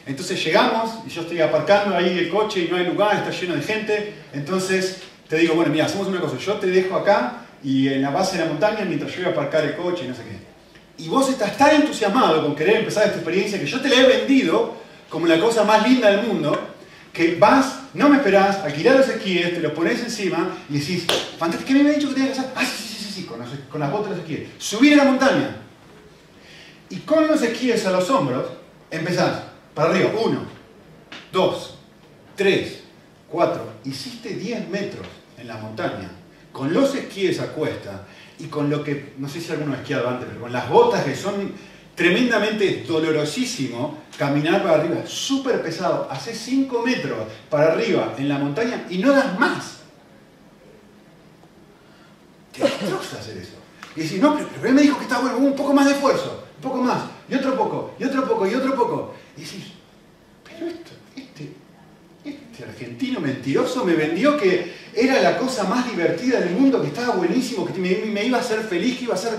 Entonces 0.07 0.45
llegamos 0.45 1.01
y 1.05 1.11
yo 1.11 1.23
estoy 1.23 1.41
aparcando 1.41 1.97
ahí 1.97 2.17
el 2.17 2.29
coche 2.29 2.61
y 2.61 2.69
no 2.71 2.77
hay 2.77 2.87
lugar, 2.87 3.17
está 3.17 3.31
lleno 3.31 3.57
de 3.57 3.63
gente. 3.63 4.15
Entonces 4.33 5.03
te 5.29 5.37
digo, 5.39 5.55
bueno, 5.55 5.73
mira, 5.73 5.87
hacemos 5.87 6.07
una 6.07 6.21
cosa, 6.21 6.39
yo 6.39 6.55
te 6.55 6.69
dejo 6.69 6.95
acá 6.95 7.41
y 7.65 7.89
en 7.89 8.03
la 8.03 8.11
base 8.11 8.37
de 8.37 8.45
la 8.45 8.51
montaña 8.51 8.85
mientras 8.85 9.11
yo 9.13 9.21
iba 9.21 9.31
a 9.31 9.33
aparcar 9.33 9.65
el 9.65 9.75
coche 9.75 10.05
y 10.05 10.09
no 10.09 10.15
sé 10.15 10.23
qué. 10.23 11.03
Y 11.03 11.09
vos 11.09 11.29
estás 11.31 11.57
tan 11.57 11.75
entusiasmado 11.77 12.43
con 12.43 12.55
querer 12.55 12.77
empezar 12.77 13.05
esta 13.05 13.17
experiencia 13.17 13.59
que 13.59 13.67
yo 13.67 13.81
te 13.81 13.89
la 13.89 13.97
he 13.97 14.07
vendido 14.07 14.77
como 15.09 15.27
la 15.27 15.41
cosa 15.41 15.65
más 15.65 15.89
linda 15.89 16.11
del 16.11 16.27
mundo, 16.27 16.59
que 17.13 17.37
vas, 17.37 17.81
no 17.95 18.09
me 18.09 18.19
esperás, 18.19 18.59
alquilar 18.59 18.97
los 18.97 19.09
esquíes, 19.09 19.55
te 19.55 19.61
los 19.61 19.73
pones 19.73 20.01
encima 20.01 20.57
y 20.69 20.79
decís, 20.79 21.07
fantástico, 21.39 21.69
¿qué 21.69 21.75
me 21.75 21.81
había 21.81 21.93
dicho 21.95 22.09
que 22.09 22.15
tenía 22.15 22.33
que 22.33 22.39
hacer? 22.39 22.51
Ah, 22.55 22.65
sí, 22.65 22.83
sí, 22.83 23.05
sí, 23.05 23.13
sí, 23.13 23.23
con, 23.25 23.41
con 23.71 23.81
las 23.81 23.91
botas 23.91 24.11
de 24.11 24.17
los 24.17 24.29
esquíes. 24.29 24.49
Subir 24.59 24.95
a 24.95 25.05
la 25.05 25.11
montaña. 25.11 25.57
Y 26.91 26.99
con 26.99 27.27
los 27.27 27.41
esquíes 27.43 27.87
a 27.87 27.93
los 27.93 28.11
hombros, 28.11 28.47
empezás 28.91 29.43
para 29.73 29.91
arriba. 29.91 30.11
Uno, 30.23 30.43
dos, 31.33 31.79
tres, 32.37 32.81
cuatro. 33.29 33.73
Hiciste 33.85 34.31
10 34.31 34.69
metros 34.69 35.07
en 35.39 35.49
la 35.49 35.57
montaña 35.57 36.11
con 36.55 36.73
los 36.73 36.95
esquíes 36.95 37.41
a 37.41 37.49
cuesta 37.49 38.07
y 38.39 38.45
con 38.45 38.71
lo 38.71 38.85
que, 38.85 39.15
no 39.19 39.29
sé 39.29 39.41
si 39.41 39.51
alguno 39.51 39.75
ha 39.75 39.79
esquiado 39.79 40.09
antes, 40.09 40.29
pero 40.29 40.43
con 40.43 40.53
las 40.53 40.71
botas 40.71 41.03
que 41.03 41.17
son 41.17 41.53
tremendamente 41.97 42.85
dolorosísimo 42.87 44.05
caminar 44.17 44.63
para 44.63 44.77
arriba, 44.77 45.05
súper 45.05 45.61
pesado, 45.61 46.07
hace 46.09 46.33
5 46.33 46.83
metros 46.87 47.19
para 47.51 47.73
arriba 47.73 48.15
en 48.17 48.29
la 48.29 48.39
montaña 48.39 48.87
y 48.89 48.99
no 48.99 49.13
das 49.13 49.37
más. 49.37 49.81
Te 52.53 52.63
destroza 52.63 53.19
hacer 53.19 53.39
eso. 53.39 53.57
Y 53.97 54.03
decís, 54.03 54.21
no, 54.21 54.37
pero, 54.37 54.69
él 54.69 54.75
me 54.75 54.83
dijo 54.83 54.97
que 54.97 55.05
está 55.05 55.19
bueno, 55.19 55.39
un 55.39 55.57
poco 55.57 55.75
más 55.75 55.87
de 55.87 55.95
esfuerzo, 55.95 56.45
un 56.55 56.63
poco 56.63 56.83
más, 56.83 57.03
y 57.29 57.35
otro 57.35 57.57
poco, 57.57 57.95
y 57.99 58.05
otro 58.05 58.29
poco, 58.29 58.47
y 58.47 58.55
otro 58.55 58.77
poco. 58.77 59.15
Y 59.37 59.41
decís, 59.41 59.73
pero 60.45 60.69
esto, 60.69 60.93
este, 61.17 61.53
este 62.25 62.45
este 62.55 62.65
argentino 62.65 63.19
mentiroso 63.19 63.85
me 63.85 63.95
vendió 63.95 64.37
que 64.37 64.73
era 64.95 65.21
la 65.21 65.37
divertida 66.05 66.41
del 66.41 66.51
mundo, 66.51 66.81
que 66.81 66.89
estaba 66.89 67.17
buenísimo, 67.17 67.65
que 67.67 67.79
me, 67.79 67.97
me 68.07 68.25
iba 68.25 68.39
a 68.39 68.41
hacer 68.41 68.61
feliz, 68.61 68.99
que 68.99 69.05
iba 69.05 69.15
a 69.15 69.19
ser... 69.19 69.33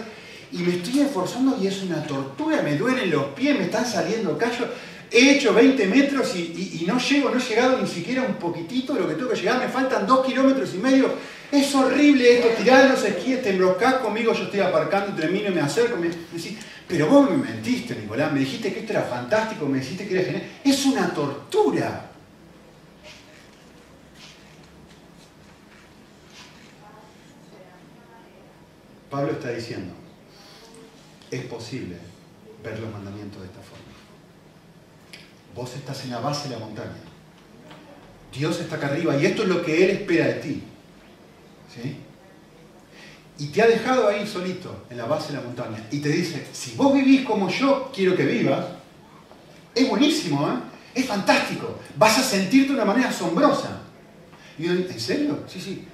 Y 0.52 0.58
me 0.60 0.76
estoy 0.76 1.02
esforzando 1.02 1.58
y 1.62 1.68
es 1.68 1.82
una 1.84 2.04
tortura, 2.04 2.62
me 2.62 2.78
duelen 2.78 3.12
los 3.12 3.26
pies, 3.28 3.58
me 3.58 3.66
están 3.66 3.86
saliendo 3.86 4.38
callos. 4.38 4.70
He 5.12 5.32
hecho 5.32 5.54
20 5.54 5.86
metros 5.88 6.36
y, 6.36 6.84
no 6.88 6.98
llego, 6.98 7.30
no 7.30 7.38
he 7.38 7.42
llegado 7.42 7.80
ni 7.80 7.88
siquiera 7.88 8.24
un 8.24 8.36
poquitito 8.36 8.94
de 8.94 9.02
lo 9.02 9.08
que 9.08 9.16
tengo 9.16 9.30
que 9.30 9.36
llegar, 9.36 9.60
me 9.60 9.68
faltan 9.68 10.08
2 10.08 10.26
kilómetros 10.26 10.74
y 10.74 10.78
medio. 10.78 11.10
Es 11.52 11.74
horrible 11.76 12.38
esto, 12.38 12.50
tirar 12.62 12.90
los 12.90 13.04
esquíes, 13.04 13.44
te 13.44 13.50
embrocás 13.50 13.96
conmigo, 13.96 14.34
yo 14.34 14.44
estoy 14.44 14.62
aparcando, 14.62 15.14
termino 15.14 15.50
y 15.50 15.54
me 15.54 15.62
acerco, 15.62 15.98
me, 15.98 16.08
decís, 16.08 16.58
pero 16.88 17.08
vos 17.08 17.30
me 17.30 17.38
mentiste, 17.38 17.96
Nicolás, 17.96 18.32
me 18.32 18.40
dijiste 18.40 18.74
que 18.74 18.80
esto 18.80 18.94
era 18.94 19.04
fantástico, 19.04 19.66
me 19.66 19.80
dijiste 19.80 20.08
que 20.08 20.16
era 20.16 20.24
genial. 20.24 20.44
Es 20.64 20.86
una 20.86 21.14
tortura. 21.14 22.15
Pablo 29.10 29.32
está 29.32 29.52
diciendo, 29.52 29.94
es 31.32 31.46
posible 31.46 31.98
ver 32.64 32.80
los 32.80 32.92
mandamientos 32.92 33.42
de 33.42 33.48
esta 33.48 33.62
forma. 33.62 33.86
Vos 35.56 35.74
estás 35.76 36.04
en 36.04 36.12
la 36.12 36.20
base 36.20 36.50
de 36.50 36.56
la 36.56 36.66
montaña. 36.66 36.92
Dios 38.34 38.60
está 38.60 38.76
acá 38.76 38.88
arriba 38.88 39.16
y 39.18 39.26
esto 39.26 39.44
es 39.44 39.50
lo 39.50 39.64
que 39.64 39.86
Él 39.86 39.92
espera 39.92 40.28
de 40.28 40.34
ti. 40.34 40.64
¿Sí? 41.74 41.98
Y 43.38 43.48
te 43.48 43.62
ha 43.62 43.68
dejado 43.68 44.08
ahí 44.08 44.26
solito, 44.26 44.86
en 44.90 44.98
la 44.98 45.06
base 45.06 45.34
de 45.34 45.40
la 45.40 45.44
montaña. 45.44 45.86
Y 45.92 46.00
te 46.00 46.10
dice, 46.10 46.46
si 46.54 46.76
vos 46.76 46.94
vivís 46.94 47.26
como 47.26 47.50
yo 47.50 47.92
quiero 47.94 48.16
que 48.16 48.26
vivas, 48.26 48.66
es 49.74 49.90
buenísimo, 49.90 50.48
¿eh? 50.48 50.56
es 50.96 51.06
fantástico. 51.06 51.80
Vas 51.98 52.18
a 52.18 52.24
sentirte 52.24 52.70
de 52.70 52.76
una 52.76 52.86
manera 52.86 53.10
asombrosa. 53.10 53.82
Y 54.58 54.64
yo, 54.64 54.72
¿en 54.72 55.00
serio? 55.00 55.40
Sí, 55.48 55.60
sí. 55.60 55.86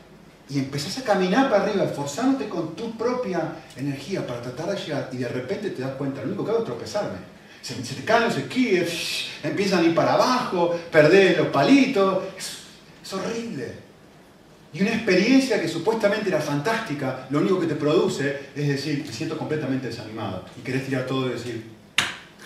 Y 0.51 0.59
empezás 0.59 0.97
a 0.97 1.03
caminar 1.03 1.49
para 1.49 1.63
arriba, 1.63 1.85
esforzándote 1.85 2.49
con 2.49 2.75
tu 2.75 2.97
propia 2.97 3.55
energía 3.77 4.27
para 4.27 4.41
tratar 4.41 4.75
de 4.75 4.81
llegar. 4.81 5.09
Y 5.11 5.17
de 5.17 5.27
repente 5.29 5.69
te 5.69 5.81
das 5.81 5.91
cuenta, 5.91 6.21
lo 6.21 6.27
único 6.27 6.43
que 6.43 6.51
hago 6.51 6.59
es 6.59 6.65
tropezarme 6.65 7.31
se, 7.61 7.75
te 7.75 8.03
caen 8.03 8.25
los 8.25 8.37
esquíes, 8.37 9.27
empiezan 9.43 9.79
a 9.79 9.87
ir 9.87 9.95
para 9.95 10.13
abajo, 10.13 10.75
perdés 10.91 11.37
los 11.37 11.47
palitos. 11.47 12.23
Es, 12.37 12.57
horrible. 13.13 13.73
Y 14.73 14.81
una 14.81 14.91
experiencia 14.91 15.59
que 15.61 15.67
supuestamente 15.67 16.29
era 16.29 16.39
fantástica, 16.39 17.27
lo 17.29 17.39
único 17.39 17.59
que 17.59 17.67
te 17.67 17.75
produce 17.75 18.51
es 18.55 18.69
decir, 18.69 19.03
me 19.05 19.11
siento 19.11 19.37
completamente 19.37 19.87
desanimado. 19.87 20.45
Y 20.57 20.61
querés 20.61 20.85
tirar 20.85 21.05
todo 21.05 21.27
y 21.27 21.33
decir, 21.33 21.65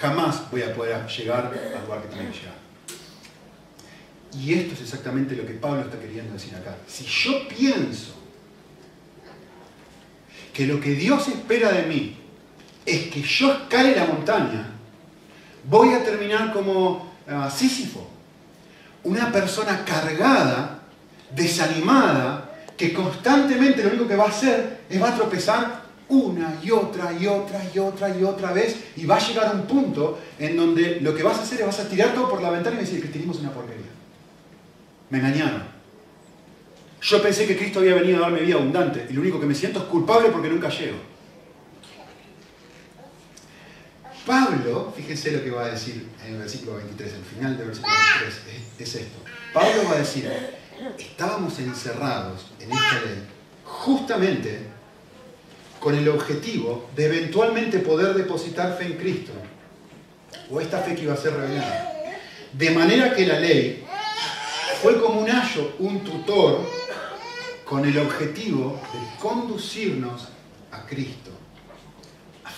jamás 0.01 0.49
voy 0.49 0.63
a 0.63 0.73
poder 0.73 1.05
llegar 1.05 1.53
al 1.53 1.83
lugar 1.83 2.01
que 2.01 2.07
tengo 2.07 2.31
que 2.31 2.39
llegar. 2.39 2.64
Y 4.33 4.53
esto 4.53 4.73
es 4.73 4.81
exactamente 4.81 5.35
lo 5.35 5.45
que 5.45 5.53
Pablo 5.53 5.81
está 5.81 5.99
queriendo 5.99 6.33
decir 6.33 6.55
acá. 6.55 6.75
Si 6.87 7.05
yo 7.05 7.47
pienso 7.47 8.15
que 10.53 10.65
lo 10.65 10.79
que 10.79 10.91
Dios 10.95 11.27
espera 11.27 11.71
de 11.71 11.83
mí 11.83 12.17
es 12.85 13.07
que 13.07 13.21
yo 13.21 13.51
escale 13.51 13.95
la 13.95 14.05
montaña, 14.05 14.71
voy 15.69 15.93
a 15.93 16.03
terminar 16.03 16.53
como 16.53 17.13
uh, 17.27 17.49
Sísifo, 17.49 18.07
una 19.03 19.31
persona 19.31 19.83
cargada, 19.85 20.83
desanimada, 21.35 22.55
que 22.77 22.93
constantemente 22.93 23.83
lo 23.83 23.89
único 23.89 24.07
que 24.07 24.15
va 24.15 24.25
a 24.25 24.29
hacer 24.29 24.81
es 24.89 25.01
va 25.01 25.09
a 25.09 25.15
tropezar 25.15 25.85
una 26.07 26.59
y 26.63 26.71
otra 26.71 27.13
y 27.13 27.25
otra 27.25 27.61
y 27.73 27.79
otra 27.79 28.15
y 28.15 28.23
otra 28.23 28.53
vez 28.53 28.77
y 28.95 29.05
va 29.05 29.15
a 29.15 29.27
llegar 29.27 29.47
a 29.47 29.51
un 29.51 29.63
punto 29.63 30.19
en 30.37 30.55
donde 30.55 30.99
lo 31.01 31.15
que 31.15 31.23
vas 31.23 31.39
a 31.39 31.41
hacer 31.41 31.61
es 31.61 31.65
vas 31.65 31.79
a 31.79 31.89
tirar 31.89 32.13
todo 32.13 32.29
por 32.29 32.41
la 32.41 32.51
ventana 32.51 32.77
y 32.77 32.81
decir 32.81 33.01
que 33.01 33.07
tenemos 33.07 33.39
una 33.39 33.51
porquería. 33.51 33.94
Me 35.09 35.19
engañaron. 35.19 35.75
Yo 37.01 37.21
pensé 37.21 37.45
que 37.45 37.55
Cristo 37.55 37.79
había 37.79 37.93
venido 37.95 38.17
a 38.17 38.21
darme 38.21 38.39
vida 38.39 38.55
abundante 38.55 39.05
y 39.09 39.13
lo 39.13 39.21
único 39.21 39.39
que 39.39 39.45
me 39.45 39.53
siento 39.53 39.79
es 39.79 39.85
culpable 39.85 40.29
porque 40.29 40.49
nunca 40.49 40.69
llego. 40.69 40.97
Pablo, 44.25 44.91
fíjense 44.95 45.31
lo 45.31 45.43
que 45.43 45.51
va 45.51 45.65
a 45.65 45.69
decir 45.69 46.07
en 46.25 46.33
el 46.33 46.39
versículo 46.39 46.77
23, 46.77 47.13
el 47.13 47.23
final 47.23 47.57
del 47.57 47.67
versículo 47.67 47.93
23, 48.19 48.41
es, 48.79 48.95
esto. 48.95 49.19
Pablo 49.53 49.83
va 49.87 49.91
a 49.91 49.99
decir, 49.99 50.27
estábamos 50.97 51.59
encerrados 51.59 52.47
en 52.59 52.71
esta 52.71 53.01
ley 53.05 53.23
justamente 53.63 54.61
con 55.79 55.95
el 55.95 56.09
objetivo 56.09 56.89
de 56.95 57.05
eventualmente 57.05 57.77
poder 57.79 58.15
depositar 58.15 58.75
fe 58.75 58.85
en 58.85 58.93
Cristo, 58.93 59.31
o 60.49 60.59
esta 60.59 60.79
fe 60.79 60.95
que 60.95 61.03
iba 61.03 61.13
a 61.13 61.17
ser 61.17 61.33
revelada. 61.33 61.93
De 62.51 62.71
manera 62.71 63.13
que 63.13 63.27
la 63.27 63.39
ley 63.39 63.84
fue 64.85 65.01
como 65.01 65.21
un 65.21 65.31
ayo, 65.31 65.73
un 65.79 66.03
tutor, 66.03 66.59
con 67.65 67.83
el 67.85 67.97
objetivo 67.97 68.79
de 68.93 69.19
conducirnos 69.19 70.27
a 70.71 70.85
Cristo 70.85 71.31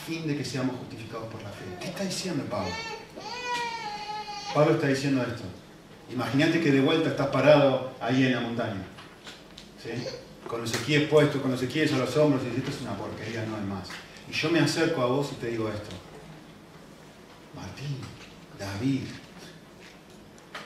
fin 0.07 0.25
de 0.25 0.37
que 0.37 0.45
seamos 0.45 0.77
justificados 0.77 1.27
por 1.27 1.43
la 1.43 1.49
fe. 1.49 1.65
¿Qué 1.81 1.87
está 1.87 2.05
diciendo 2.05 2.45
Pablo? 2.49 2.71
Pablo 4.53 4.75
está 4.75 4.87
diciendo 4.87 5.21
esto. 5.21 5.43
Imagínate 6.09 6.61
que 6.61 6.71
de 6.71 6.79
vuelta 6.79 7.09
estás 7.09 7.27
parado 7.27 7.91
ahí 7.99 8.25
en 8.25 8.33
la 8.33 8.39
montaña. 8.39 8.85
¿sí? 9.83 9.89
Con 10.47 10.61
los 10.61 10.73
esquíes 10.73 11.09
puestos, 11.09 11.41
con 11.41 11.51
los 11.51 11.61
esquíes 11.61 11.91
a 11.91 11.97
los 11.97 12.15
hombros 12.15 12.41
y 12.43 12.57
esto 12.57 12.71
es 12.71 12.81
una 12.81 12.95
porquería, 12.95 13.45
no 13.45 13.57
hay 13.57 13.63
más. 13.63 13.89
Y 14.29 14.33
yo 14.33 14.49
me 14.49 14.59
acerco 14.59 15.01
a 15.01 15.07
vos 15.07 15.29
y 15.33 15.35
te 15.35 15.47
digo 15.47 15.67
esto. 15.67 15.95
Martín, 17.53 17.97
David, 18.57 19.07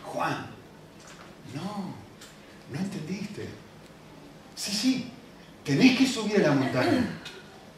Juan, 0.03 0.50
no, 1.55 1.93
no 2.71 2.79
entendiste. 2.79 3.47
Sí, 4.55 4.71
sí, 4.71 5.05
tenés 5.63 5.97
que 5.97 6.05
subir 6.05 6.37
a 6.37 6.49
la 6.49 6.53
montaña, 6.53 7.19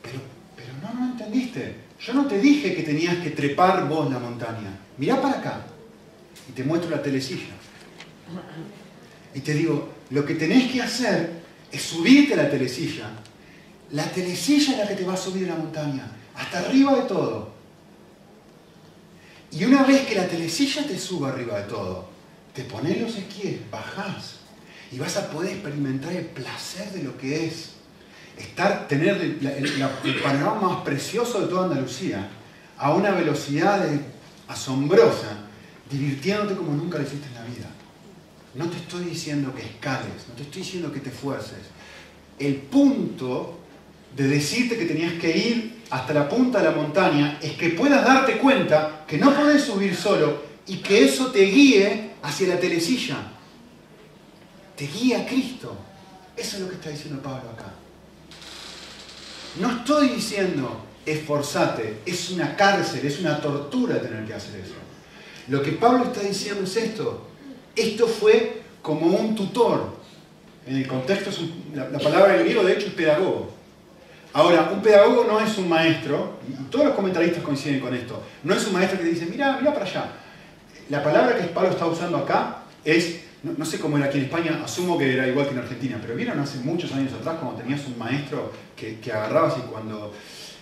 pero 0.01 0.73
no, 0.81 0.99
no 0.99 1.11
entendiste. 1.13 1.83
Yo 1.99 2.13
no 2.13 2.25
te 2.27 2.39
dije 2.39 2.75
que 2.75 2.83
tenías 2.83 3.17
que 3.17 3.29
trepar 3.29 3.87
vos 3.87 4.11
la 4.11 4.19
montaña. 4.19 4.77
Mirá 4.97 5.21
para 5.21 5.39
acá. 5.39 5.65
Y 6.49 6.51
te 6.51 6.63
muestro 6.63 6.89
la 6.89 7.01
telecilla. 7.01 7.53
Y 9.33 9.39
te 9.39 9.53
digo, 9.53 9.89
lo 10.09 10.25
que 10.25 10.35
tenés 10.35 10.71
que 10.71 10.81
hacer 10.81 11.31
es 11.71 11.81
subirte 11.81 12.33
a 12.33 12.37
la 12.37 12.49
telecilla. 12.49 13.09
La 13.91 14.05
telecilla 14.05 14.73
es 14.73 14.77
la 14.79 14.87
que 14.87 14.95
te 14.95 15.05
va 15.05 15.13
a 15.13 15.17
subir 15.17 15.49
a 15.49 15.55
la 15.55 15.59
montaña. 15.59 16.11
Hasta 16.35 16.59
arriba 16.59 16.95
de 16.95 17.03
todo. 17.03 17.53
Y 19.51 19.63
una 19.65 19.83
vez 19.83 20.05
que 20.05 20.15
la 20.15 20.27
telecilla 20.27 20.85
te 20.85 20.97
suba 20.97 21.29
arriba 21.29 21.59
de 21.59 21.67
todo, 21.67 22.09
te 22.53 22.63
pones 22.63 23.01
los 23.01 23.15
esquíes, 23.15 23.59
bajás 23.71 24.35
y 24.91 24.99
vas 24.99 25.17
a 25.17 25.29
poder 25.31 25.53
experimentar 25.53 26.13
el 26.13 26.25
placer 26.25 26.91
de 26.91 27.03
lo 27.03 27.17
que 27.17 27.47
es 27.47 27.71
estar, 28.37 28.87
tener 28.87 29.17
el, 29.17 30.19
panorama 30.21 30.69
más 30.69 30.81
precioso 30.83 31.41
de 31.41 31.47
toda 31.47 31.65
Andalucía 31.65 32.29
a 32.77 32.93
una 32.93 33.11
velocidad 33.11 33.87
asombrosa, 34.47 35.39
divirtiéndote 35.89 36.55
como 36.55 36.73
nunca 36.73 36.99
lo 36.99 37.03
hiciste 37.03 37.27
en 37.27 37.33
la 37.33 37.43
vida. 37.43 37.69
No 38.55 38.69
te 38.69 38.77
estoy 38.77 39.05
diciendo 39.05 39.53
que 39.55 39.63
escales, 39.63 40.27
no 40.29 40.35
te 40.35 40.43
estoy 40.43 40.61
diciendo 40.61 40.91
que 40.91 40.99
te 40.99 41.09
fuerces. 41.09 41.59
El 42.37 42.55
punto 42.57 43.59
de 44.15 44.27
decirte 44.27 44.77
que 44.77 44.85
tenías 44.85 45.13
que 45.13 45.35
ir 45.35 45.83
hasta 45.89 46.13
la 46.13 46.29
punta 46.29 46.59
de 46.59 46.65
la 46.65 46.75
montaña 46.75 47.39
es 47.41 47.53
que 47.53 47.69
puedas 47.69 48.05
darte 48.05 48.37
cuenta 48.37 49.05
que 49.07 49.17
no 49.17 49.33
podés 49.33 49.63
subir 49.63 49.95
solo 49.95 50.43
y 50.67 50.77
que 50.77 51.05
eso 51.05 51.31
te 51.31 51.45
guíe 51.45 52.12
hacia 52.23 52.47
la 52.47 52.59
telecilla. 52.59 53.17
Te 54.75 54.87
guía 54.87 55.25
Cristo. 55.27 55.75
Eso 56.35 56.57
es 56.57 56.63
lo 56.63 56.69
que 56.69 56.75
está 56.75 56.89
diciendo 56.89 57.21
Pablo 57.21 57.51
acá. 57.51 57.71
No 59.59 59.69
estoy 59.69 60.09
diciendo 60.09 60.83
esforzate, 61.05 61.99
es 62.05 62.31
una 62.31 62.55
cárcel, 62.55 63.05
es 63.05 63.19
una 63.19 63.39
tortura 63.39 64.01
tener 64.01 64.25
que 64.25 64.33
hacer 64.33 64.59
eso. 64.61 64.73
Lo 65.49 65.61
que 65.61 65.73
Pablo 65.73 66.05
está 66.05 66.21
diciendo 66.21 66.63
es 66.63 66.75
esto. 66.75 67.27
Esto 67.75 68.07
fue 68.07 68.63
como 68.81 69.07
un 69.07 69.35
tutor. 69.35 70.01
En 70.65 70.77
el 70.77 70.87
contexto, 70.87 71.29
la, 71.73 71.99
palabra 71.99 72.35
en 72.35 72.43
griego 72.43 72.63
de 72.63 72.73
hecho 72.73 72.87
es 72.87 72.93
pedagogo. 72.93 73.51
Ahora, 74.31 74.71
un 74.73 74.81
pedagogo 74.81 75.25
no 75.25 75.39
es 75.39 75.57
un 75.57 75.69
maestro, 75.69 76.39
y 76.49 76.53
todos 76.71 76.85
los 76.85 76.95
comentaristas 76.95 77.43
coinciden 77.43 77.81
con 77.81 77.93
esto, 77.93 78.23
no 78.43 78.55
es 78.55 78.65
un 78.65 78.73
maestro 78.73 78.97
que 78.97 79.05
dice, 79.05 79.27
mira, 79.27 79.57
mira 79.59 79.73
para 79.73 79.85
allá. 79.85 80.11
La 80.89 81.03
palabra 81.03 81.37
que 81.37 81.43
Pablo 81.47 81.69
está 81.69 81.85
usando 81.85 82.17
acá 82.17 82.63
es 82.83 83.21
no, 83.43 83.65
sé 83.65 83.77
cómo 83.77 83.97
era 83.97 84.05
aquí 84.05 84.19
en 84.19 84.25
España, 84.25 84.61
asumo 84.63 84.97
que 84.97 85.13
era 85.13 85.27
igual 85.27 85.45
que 85.47 85.51
en 85.51 85.59
Argentina, 85.59 85.99
pero 86.01 86.15
vieron 86.15 86.39
hace 86.39 86.59
muchos 86.59 86.93
años 86.93 87.11
atrás 87.11 87.35
cuando 87.41 87.61
tenías 87.61 87.85
un 87.87 87.97
maestro 87.97 88.53
que, 88.75 88.99
que 88.99 89.11
agarrabas 89.11 89.55
y 89.57 89.61
cuando 89.69 90.13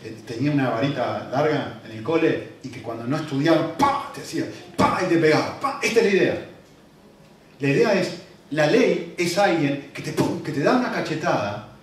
eh, 0.03 0.17
tenía 0.25 0.51
una 0.51 0.71
varita 0.71 1.29
larga 1.31 1.79
en 1.85 1.97
el 1.97 2.03
cole 2.03 2.53
y 2.63 2.69
que 2.69 2.81
cuando 2.81 3.05
no 3.05 3.17
estudiaba, 3.17 3.77
¡pa! 3.77 4.11
te 4.15 4.21
hacía, 4.21 4.45
¡pa! 4.75 4.99
y 5.05 5.09
te 5.09 5.17
pegaba, 5.17 5.59
¡pa! 5.59 5.79
Esta 5.83 5.99
es 5.99 6.05
la 6.05 6.11
idea. 6.11 6.45
La 7.59 7.67
idea 7.69 7.93
es, 7.93 8.21
la 8.49 8.65
ley 8.65 9.13
es 9.15 9.37
alguien 9.37 9.91
que 9.93 10.01
te, 10.01 10.15
que 10.43 10.51
te 10.51 10.61
da 10.61 10.77
una 10.77 10.91
cachetada 10.91 11.75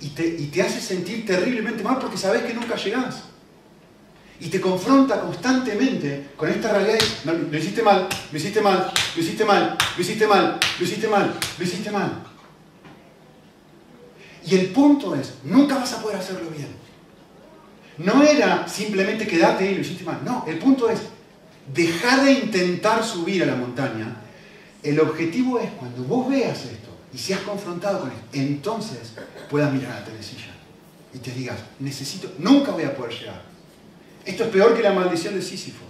y 0.00 0.08
te, 0.08 0.26
y 0.26 0.46
te 0.46 0.62
hace 0.62 0.80
sentir 0.80 1.24
terriblemente 1.24 1.84
mal 1.84 1.98
porque 2.00 2.16
sabes 2.16 2.42
que 2.42 2.54
nunca 2.54 2.74
llegás. 2.74 3.29
Y 4.40 4.48
te 4.48 4.60
confronta 4.60 5.20
constantemente 5.20 6.30
con 6.36 6.48
esta 6.48 6.72
realidad. 6.72 6.98
No, 7.24 7.32
lo 7.32 7.56
hiciste 7.56 7.82
mal, 7.82 8.08
lo 8.32 8.38
hiciste 8.38 8.62
mal, 8.62 8.90
lo 9.14 9.22
hiciste 9.22 9.44
mal, 9.44 9.76
lo 9.96 10.02
hiciste 10.02 10.26
mal, 10.26 10.58
lo 10.78 10.84
hiciste 10.84 11.08
mal, 11.08 11.34
lo 11.58 11.64
hiciste 11.64 11.90
mal. 11.90 12.22
Y 14.46 14.56
el 14.56 14.66
punto 14.68 15.14
es, 15.14 15.34
nunca 15.44 15.76
vas 15.76 15.92
a 15.92 16.02
poder 16.02 16.16
hacerlo 16.16 16.50
bien. 16.50 16.68
No 17.98 18.22
era 18.22 18.66
simplemente 18.66 19.26
quedarte 19.26 19.70
y 19.70 19.74
lo 19.74 19.82
hiciste 19.82 20.04
mal. 20.04 20.20
No, 20.24 20.44
el 20.48 20.58
punto 20.58 20.88
es, 20.88 21.00
dejar 21.74 22.24
de 22.24 22.32
intentar 22.32 23.04
subir 23.04 23.42
a 23.42 23.46
la 23.46 23.56
montaña. 23.56 24.16
El 24.82 24.98
objetivo 25.00 25.60
es 25.60 25.70
cuando 25.72 26.02
vos 26.04 26.30
veas 26.30 26.64
esto 26.64 26.88
y 27.12 27.18
seas 27.18 27.40
confrontado 27.40 28.00
con 28.00 28.10
esto, 28.10 28.24
entonces 28.32 29.12
puedas 29.50 29.70
mirar 29.70 29.92
a 29.92 30.00
la 30.00 30.06
telecilla 30.06 30.46
y 31.12 31.18
te 31.18 31.32
digas, 31.32 31.58
necesito, 31.80 32.32
nunca 32.38 32.70
voy 32.70 32.84
a 32.84 32.96
poder 32.96 33.12
llegar. 33.12 33.49
Esto 34.24 34.44
es 34.44 34.50
peor 34.50 34.76
que 34.76 34.82
la 34.82 34.92
maldición 34.92 35.34
de 35.34 35.42
Sísifo. 35.42 35.84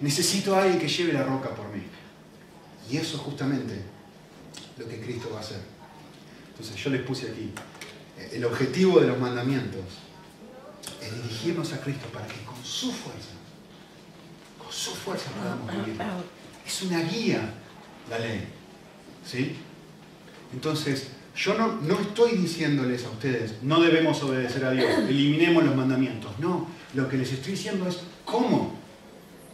Necesito 0.00 0.54
a 0.54 0.62
alguien 0.62 0.78
que 0.78 0.88
lleve 0.88 1.12
la 1.12 1.22
roca 1.22 1.50
por 1.50 1.68
mí. 1.68 1.82
Y 2.90 2.96
eso 2.96 3.16
es 3.16 3.22
justamente 3.22 3.82
lo 4.76 4.88
que 4.88 5.00
Cristo 5.00 5.30
va 5.32 5.38
a 5.38 5.40
hacer. 5.40 5.60
Entonces 6.50 6.76
yo 6.76 6.90
les 6.90 7.02
puse 7.02 7.30
aquí, 7.30 7.50
el 8.32 8.44
objetivo 8.44 9.00
de 9.00 9.08
los 9.08 9.18
mandamientos 9.18 9.82
es 11.00 11.22
dirigirnos 11.22 11.72
a 11.72 11.80
Cristo 11.80 12.06
para 12.12 12.26
que 12.26 12.42
con 12.44 12.62
su 12.62 12.92
fuerza, 12.92 13.34
con 14.62 14.72
su 14.72 14.92
fuerza 14.92 15.30
podamos 15.30 15.86
vivir. 15.86 16.00
Es 16.66 16.82
una 16.82 17.00
guía 17.00 17.54
la 18.08 18.18
ley. 18.18 18.46
¿Sí? 19.26 19.56
Entonces, 20.52 21.08
yo 21.36 21.54
no, 21.54 21.80
no 21.82 21.98
estoy 22.00 22.36
diciéndoles 22.36 23.04
a 23.04 23.10
ustedes, 23.10 23.62
no 23.62 23.80
debemos 23.80 24.22
obedecer 24.22 24.64
a 24.64 24.70
Dios, 24.70 24.98
eliminemos 25.08 25.64
los 25.64 25.74
mandamientos. 25.74 26.38
No, 26.38 26.68
lo 26.94 27.08
que 27.08 27.16
les 27.16 27.32
estoy 27.32 27.52
diciendo 27.52 27.88
es 27.88 27.98
cómo 28.24 28.74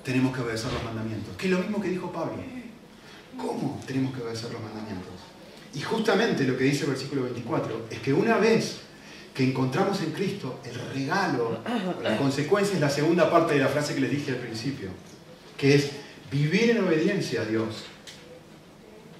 tenemos 0.04 0.34
que 0.34 0.42
obedecer 0.42 0.72
los 0.72 0.84
mandamientos. 0.84 1.36
Que 1.36 1.46
es 1.46 1.52
lo 1.52 1.58
mismo 1.58 1.80
que 1.80 1.88
dijo 1.88 2.12
Pablo. 2.12 2.42
¿Cómo 3.36 3.80
tenemos 3.86 4.14
que 4.14 4.22
obedecer 4.22 4.52
los 4.52 4.62
mandamientos? 4.62 5.12
Y 5.74 5.80
justamente 5.80 6.44
lo 6.44 6.56
que 6.56 6.64
dice 6.64 6.84
el 6.84 6.90
versículo 6.90 7.22
24 7.22 7.86
es 7.90 7.98
que 8.00 8.12
una 8.12 8.38
vez 8.38 8.78
que 9.34 9.44
encontramos 9.44 10.00
en 10.02 10.12
Cristo 10.12 10.60
el 10.64 10.74
regalo, 10.92 11.60
la 12.02 12.16
consecuencia 12.18 12.74
es 12.74 12.80
la 12.80 12.90
segunda 12.90 13.30
parte 13.30 13.54
de 13.54 13.60
la 13.60 13.68
frase 13.68 13.94
que 13.94 14.00
les 14.00 14.10
dije 14.10 14.32
al 14.32 14.38
principio, 14.38 14.90
que 15.56 15.74
es 15.76 15.90
vivir 16.30 16.70
en 16.70 16.84
obediencia 16.84 17.42
a 17.42 17.44
Dios. 17.44 17.84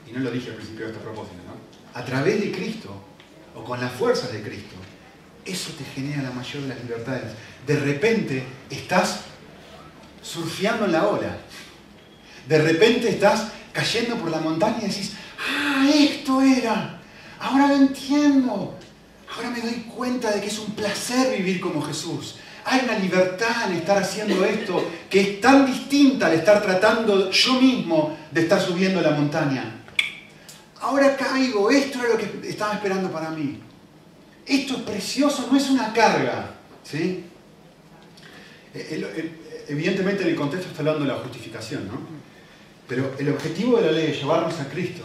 Y 0.08 0.12
no 0.12 0.20
lo 0.20 0.30
dije 0.30 0.50
al 0.50 0.56
principio 0.56 0.86
de 0.86 0.92
este 0.92 1.04
propósito, 1.04 1.36
¿no? 1.46 1.98
A 1.98 2.04
través 2.04 2.40
de 2.40 2.50
Cristo, 2.50 2.90
o 3.54 3.64
con 3.64 3.80
las 3.80 3.92
fuerzas 3.92 4.32
de 4.32 4.42
Cristo, 4.42 4.74
eso 5.44 5.72
te 5.72 5.84
genera 5.84 6.22
la 6.22 6.30
mayor 6.30 6.62
de 6.62 6.68
las 6.68 6.82
libertades. 6.82 7.32
De 7.66 7.78
repente 7.78 8.44
estás 8.68 9.20
surfeando 10.22 10.84
en 10.84 10.92
la 10.92 11.06
ola. 11.06 11.36
De 12.46 12.58
repente 12.58 13.08
estás 13.08 13.48
cayendo 13.72 14.16
por 14.16 14.30
la 14.30 14.40
montaña 14.40 14.78
y 14.82 14.88
decís, 14.88 15.12
ah, 15.38 15.88
esto 15.92 16.42
era. 16.42 17.00
Ahora 17.38 17.68
lo 17.68 17.74
entiendo. 17.76 18.78
Ahora 19.34 19.50
me 19.50 19.60
doy 19.60 19.84
cuenta 19.94 20.30
de 20.30 20.40
que 20.40 20.48
es 20.48 20.58
un 20.58 20.74
placer 20.74 21.36
vivir 21.36 21.60
como 21.60 21.82
Jesús. 21.82 22.36
Hay 22.64 22.82
una 22.84 22.98
libertad 22.98 23.70
en 23.70 23.78
estar 23.78 24.02
haciendo 24.02 24.44
esto 24.44 24.86
que 25.08 25.20
es 25.20 25.40
tan 25.40 25.64
distinta 25.66 26.26
al 26.26 26.34
estar 26.34 26.62
tratando 26.62 27.30
yo 27.30 27.54
mismo 27.54 28.16
de 28.30 28.42
estar 28.42 28.60
subiendo 28.60 29.00
la 29.00 29.12
montaña. 29.12 29.76
Ahora 30.80 31.16
caigo, 31.16 31.70
esto 31.70 32.00
era 32.00 32.10
lo 32.10 32.18
que 32.18 32.48
estaba 32.48 32.74
esperando 32.74 33.10
para 33.10 33.30
mí. 33.30 33.60
Esto 34.50 34.78
es 34.78 34.82
precioso, 34.82 35.48
no 35.48 35.56
es 35.56 35.70
una 35.70 35.92
carga. 35.92 36.54
¿sí? 36.82 37.24
evidentemente 39.68 40.22
en 40.22 40.30
el 40.30 40.36
contexto 40.36 40.68
está 40.68 40.80
hablando 40.80 41.02
de 41.02 41.08
la 41.08 41.18
justificación, 41.18 41.86
¿no? 41.86 42.00
Pero 42.88 43.14
el 43.18 43.28
objetivo 43.28 43.78
de 43.78 43.86
la 43.86 43.92
ley 43.92 44.10
es 44.10 44.20
llevarnos 44.20 44.58
a 44.58 44.68
Cristo 44.68 45.04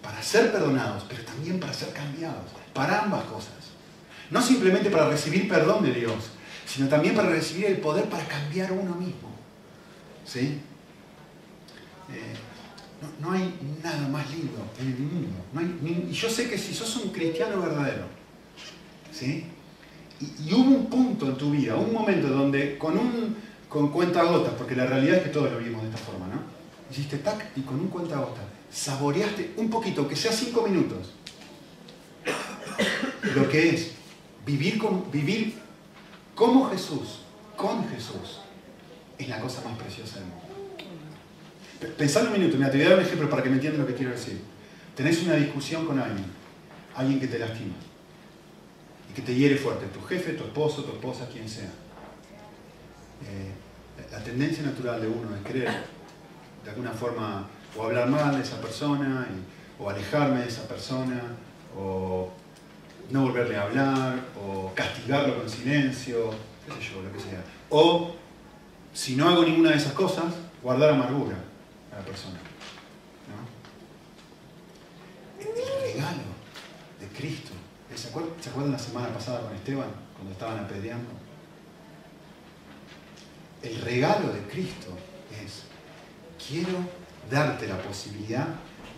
para 0.00 0.22
ser 0.22 0.52
perdonados, 0.52 1.04
pero 1.08 1.24
también 1.24 1.58
para 1.58 1.72
ser 1.72 1.92
cambiados, 1.92 2.44
para 2.72 3.02
ambas 3.02 3.24
cosas. 3.24 3.54
No 4.30 4.40
simplemente 4.40 4.90
para 4.90 5.08
recibir 5.08 5.48
perdón 5.48 5.82
de 5.82 5.92
Dios, 5.92 6.30
sino 6.64 6.88
también 6.88 7.16
para 7.16 7.30
recibir 7.30 7.66
el 7.66 7.78
poder 7.78 8.04
para 8.04 8.24
cambiar 8.26 8.70
uno 8.70 8.94
mismo. 8.94 9.30
¿Sí? 10.24 10.60
Eh, 12.12 12.34
no, 13.20 13.32
hay 13.32 13.58
nada 13.82 14.06
más 14.08 14.30
lindo 14.30 14.64
en 14.80 14.86
el 14.86 14.98
mundo. 14.98 16.08
y 16.10 16.12
yo 16.12 16.30
sé 16.30 16.48
que 16.48 16.56
si 16.56 16.72
sos 16.72 16.96
un 16.96 17.10
cristiano 17.10 17.60
verdadero, 17.60 18.17
¿sí? 19.18 19.44
Y, 20.20 20.52
hubo 20.52 20.70
un 20.70 20.86
punto 20.86 21.26
en 21.26 21.36
tu 21.36 21.50
vida, 21.50 21.76
un 21.76 21.92
momento 21.92 22.28
donde 22.28 22.78
con 22.78 22.96
un 22.96 23.48
con 23.68 23.90
cuentagotas, 23.90 24.54
porque 24.54 24.74
la 24.74 24.86
realidad 24.86 25.18
es 25.18 25.24
que 25.24 25.28
todos 25.28 25.52
lo 25.52 25.58
vimos 25.58 25.82
de 25.82 25.88
esta 25.88 26.00
forma, 26.00 26.26
¿no? 26.26 26.40
Hiciste 26.90 27.18
tac 27.18 27.50
y 27.54 27.60
con 27.60 27.78
un 27.78 27.88
cuentagotas 27.88 28.44
saboreaste 28.70 29.54
un 29.56 29.68
poquito, 29.68 30.08
que 30.08 30.16
sea 30.16 30.32
cinco 30.32 30.62
minutos, 30.62 31.12
lo 33.34 33.48
que 33.48 33.74
es 33.74 33.92
vivir, 34.46 34.78
con, 34.78 35.10
vivir 35.10 35.54
como 36.34 36.70
Jesús, 36.70 37.20
con 37.56 37.86
Jesús, 37.88 38.40
es 39.18 39.28
la 39.28 39.40
cosa 39.40 39.62
más 39.64 39.78
preciosa 39.78 40.20
del 40.20 40.28
mundo. 40.28 40.44
Pensad 41.96 42.26
un 42.26 42.32
minuto, 42.32 42.56
me 42.56 42.66
te 42.66 42.78
voy 42.78 42.86
a 42.86 42.90
dar 42.90 42.98
un 42.98 43.04
ejemplo 43.04 43.28
para 43.28 43.42
que 43.42 43.50
me 43.50 43.56
entiendan 43.56 43.82
lo 43.82 43.86
que 43.86 43.94
quiero 43.94 44.12
decir. 44.12 44.40
Tenés 44.94 45.22
una 45.22 45.34
discusión 45.34 45.86
con 45.86 45.98
alguien, 45.98 46.26
alguien 46.94 47.20
que 47.20 47.28
te 47.28 47.38
lastima 47.38 47.74
y 49.08 49.12
que 49.12 49.22
te 49.22 49.34
hiere 49.34 49.56
fuerte, 49.56 49.86
tu 49.86 50.00
jefe, 50.02 50.34
tu 50.34 50.44
esposo, 50.44 50.84
tu 50.84 50.92
esposa, 50.92 51.28
quien 51.28 51.48
sea. 51.48 51.70
Eh, 53.24 53.52
la 54.10 54.22
tendencia 54.22 54.62
natural 54.62 55.00
de 55.00 55.08
uno 55.08 55.34
es 55.34 55.42
querer, 55.42 55.68
de 56.64 56.70
alguna 56.70 56.92
forma, 56.92 57.48
o 57.76 57.84
hablar 57.84 58.08
mal 58.08 58.36
de 58.36 58.42
esa 58.42 58.60
persona, 58.60 59.26
o 59.78 59.88
alejarme 59.88 60.40
de 60.40 60.48
esa 60.48 60.66
persona, 60.68 61.20
o 61.76 62.30
no 63.10 63.22
volverle 63.22 63.56
a 63.56 63.62
hablar, 63.62 64.24
o 64.40 64.72
castigarlo 64.74 65.38
con 65.38 65.48
silencio, 65.48 66.30
qué 66.66 66.72
sé 66.72 66.92
yo, 66.92 67.02
lo 67.02 67.12
que 67.12 67.20
sea. 67.20 67.42
O, 67.70 68.14
si 68.92 69.16
no 69.16 69.28
hago 69.28 69.44
ninguna 69.44 69.70
de 69.70 69.76
esas 69.76 69.92
cosas, 69.92 70.34
guardar 70.62 70.90
amargura 70.90 71.36
a 71.92 71.98
la 71.98 72.04
persona. 72.04 72.38
El 75.40 75.92
regalo 75.94 76.22
de 77.00 77.08
Cristo 77.16 77.52
¿Se 78.40 78.48
acuerdan, 78.48 78.72
la 78.72 78.78
semana 78.78 79.08
pasada 79.08 79.42
con 79.42 79.54
Esteban, 79.54 79.90
cuando 80.14 80.32
estaban 80.32 80.58
apedreando? 80.58 81.10
El 83.62 83.80
regalo 83.82 84.32
de 84.32 84.40
Cristo 84.44 84.96
es, 85.44 85.64
quiero 86.48 86.78
darte 87.30 87.66
la 87.66 87.76
posibilidad 87.82 88.46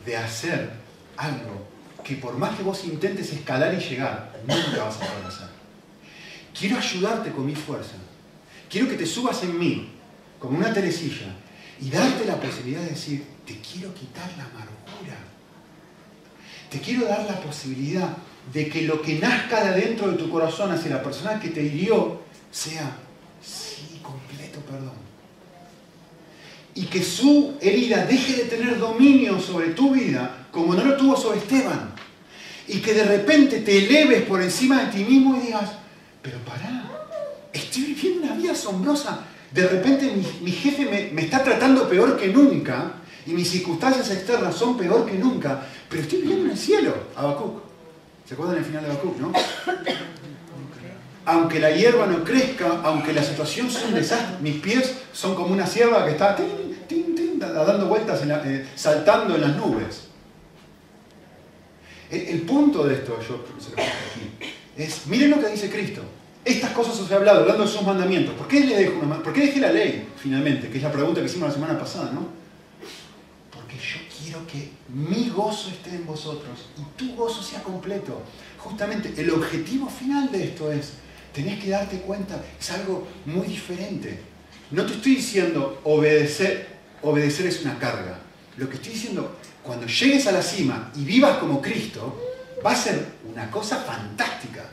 de 0.06 0.16
hacer 0.16 0.70
algo 1.16 1.66
que 2.04 2.16
por 2.16 2.38
más 2.38 2.56
que 2.56 2.62
vos 2.62 2.84
intentes 2.84 3.32
escalar 3.32 3.74
y 3.74 3.78
llegar, 3.78 4.32
nunca 4.46 4.84
vas 4.84 4.96
a 4.96 5.00
poder 5.00 5.26
hacer. 5.26 5.48
Quiero 6.56 6.78
ayudarte 6.78 7.32
con 7.32 7.46
mi 7.46 7.56
fuerza. 7.56 7.96
Quiero 8.68 8.88
que 8.88 8.96
te 8.96 9.06
subas 9.06 9.42
en 9.42 9.58
mí, 9.58 9.92
como 10.38 10.56
una 10.56 10.72
telecilla, 10.72 11.34
y 11.80 11.90
darte 11.90 12.24
la 12.26 12.40
posibilidad 12.40 12.82
de 12.82 12.90
decir, 12.90 13.26
te 13.44 13.58
quiero 13.60 13.92
quitar 13.92 14.30
la 14.36 14.44
amargura. 14.44 15.18
Te 16.70 16.80
quiero 16.80 17.06
dar 17.06 17.24
la 17.24 17.40
posibilidad 17.40 18.16
de 18.52 18.68
que 18.68 18.82
lo 18.82 19.00
que 19.00 19.18
nazca 19.18 19.62
de 19.62 19.70
adentro 19.70 20.10
de 20.10 20.16
tu 20.16 20.28
corazón 20.30 20.72
hacia 20.72 20.90
la 20.90 21.02
persona 21.02 21.38
que 21.38 21.50
te 21.50 21.62
hirió 21.62 22.20
sea, 22.50 22.96
sí, 23.42 24.00
completo 24.02 24.60
perdón. 24.60 24.98
Y 26.74 26.86
que 26.86 27.02
su 27.02 27.54
herida 27.60 28.06
deje 28.06 28.34
de 28.34 28.44
tener 28.44 28.78
dominio 28.78 29.40
sobre 29.40 29.68
tu 29.68 29.92
vida 29.92 30.46
como 30.50 30.74
no 30.74 30.84
lo 30.84 30.96
tuvo 30.96 31.16
sobre 31.16 31.38
Esteban. 31.38 31.92
Y 32.66 32.78
que 32.78 32.94
de 32.94 33.04
repente 33.04 33.60
te 33.60 33.78
eleves 33.78 34.22
por 34.22 34.40
encima 34.42 34.84
de 34.84 34.92
ti 34.92 35.04
mismo 35.04 35.36
y 35.36 35.46
digas, 35.46 35.70
pero 36.22 36.38
pará, 36.38 36.84
estoy 37.52 37.82
viviendo 37.82 38.26
una 38.26 38.34
vida 38.34 38.52
asombrosa. 38.52 39.24
De 39.52 39.66
repente 39.66 40.12
mi, 40.42 40.52
jefe 40.52 40.84
me, 40.84 41.10
me 41.12 41.22
está 41.22 41.42
tratando 41.42 41.88
peor 41.88 42.16
que 42.16 42.28
nunca 42.28 42.94
y 43.26 43.32
mis 43.32 43.48
circunstancias 43.48 44.10
externas 44.10 44.54
son 44.54 44.76
peor 44.76 45.06
que 45.06 45.18
nunca, 45.18 45.66
pero 45.88 46.02
estoy 46.02 46.20
viviendo 46.20 46.46
en 46.46 46.50
el 46.52 46.58
cielo, 46.58 46.94
Abacuc. 47.16 47.69
¿Se 48.30 48.34
acuerdan 48.34 48.58
el 48.58 48.64
final 48.64 48.84
de 48.84 48.90
Habacuc, 48.92 49.18
no? 49.18 49.32
Aunque 51.24 51.58
la 51.58 51.72
hierba 51.72 52.06
no 52.06 52.22
crezca, 52.22 52.80
aunque 52.84 53.12
la 53.12 53.24
situación 53.24 53.68
sea 53.68 53.88
un 53.88 53.94
desastre, 53.94 54.36
mis 54.40 54.60
pies 54.60 54.98
son 55.12 55.34
como 55.34 55.52
una 55.52 55.66
sierva 55.66 56.04
que 56.04 56.12
está 56.12 56.36
dando 57.40 57.86
vueltas, 57.86 58.20
eh, 58.24 58.68
saltando 58.76 59.34
en 59.34 59.40
las 59.40 59.56
nubes. 59.56 60.10
El, 62.08 62.42
punto 62.42 62.84
de 62.84 62.94
esto, 62.94 63.18
yo 63.18 63.44
se 63.58 63.70
lo 63.70 63.82
aquí, 63.82 64.46
es, 64.76 65.08
miren 65.08 65.30
lo 65.30 65.40
que 65.40 65.48
dice 65.48 65.68
Cristo. 65.68 66.02
Estas 66.44 66.70
cosas 66.70 67.00
os 67.00 67.10
he 67.10 67.14
hablado, 67.16 67.40
hablando 67.40 67.64
de 67.64 67.68
sus 67.68 67.82
mandamientos. 67.82 68.36
¿Por 68.36 68.46
qué, 68.46 68.60
le 68.60 68.76
dejo 68.76 69.00
¿Por 69.24 69.32
qué 69.32 69.40
dejé 69.40 69.58
la 69.58 69.72
ley, 69.72 70.06
finalmente? 70.16 70.68
Que 70.68 70.76
es 70.76 70.84
la 70.84 70.92
pregunta 70.92 71.20
que 71.20 71.26
hicimos 71.26 71.48
la 71.48 71.54
semana 71.54 71.76
pasada, 71.76 72.12
¿no? 72.12 72.28
Porque 73.50 73.74
yo 73.74 74.09
quiero 74.22 74.46
que 74.46 74.70
mi 74.88 75.30
gozo 75.30 75.70
esté 75.70 75.90
en 75.90 76.06
vosotros 76.06 76.68
y 76.78 76.82
tu 76.96 77.14
gozo 77.14 77.42
sea 77.42 77.62
completo. 77.62 78.22
Justamente 78.58 79.12
el 79.16 79.30
objetivo 79.30 79.88
final 79.88 80.30
de 80.30 80.44
esto 80.44 80.70
es 80.70 80.92
tenés 81.32 81.62
que 81.62 81.70
darte 81.70 82.00
cuenta, 82.00 82.42
es 82.58 82.70
algo 82.70 83.06
muy 83.26 83.46
diferente. 83.46 84.20
No 84.70 84.84
te 84.84 84.94
estoy 84.94 85.16
diciendo 85.16 85.80
obedecer, 85.84 86.68
obedecer 87.02 87.46
es 87.46 87.62
una 87.62 87.78
carga. 87.78 88.18
Lo 88.56 88.68
que 88.68 88.76
estoy 88.76 88.92
diciendo, 88.92 89.36
cuando 89.62 89.86
llegues 89.86 90.26
a 90.26 90.32
la 90.32 90.42
cima 90.42 90.92
y 90.96 91.04
vivas 91.04 91.38
como 91.38 91.60
Cristo, 91.60 92.20
va 92.64 92.72
a 92.72 92.76
ser 92.76 93.04
una 93.30 93.50
cosa 93.50 93.78
fantástica. 93.78 94.64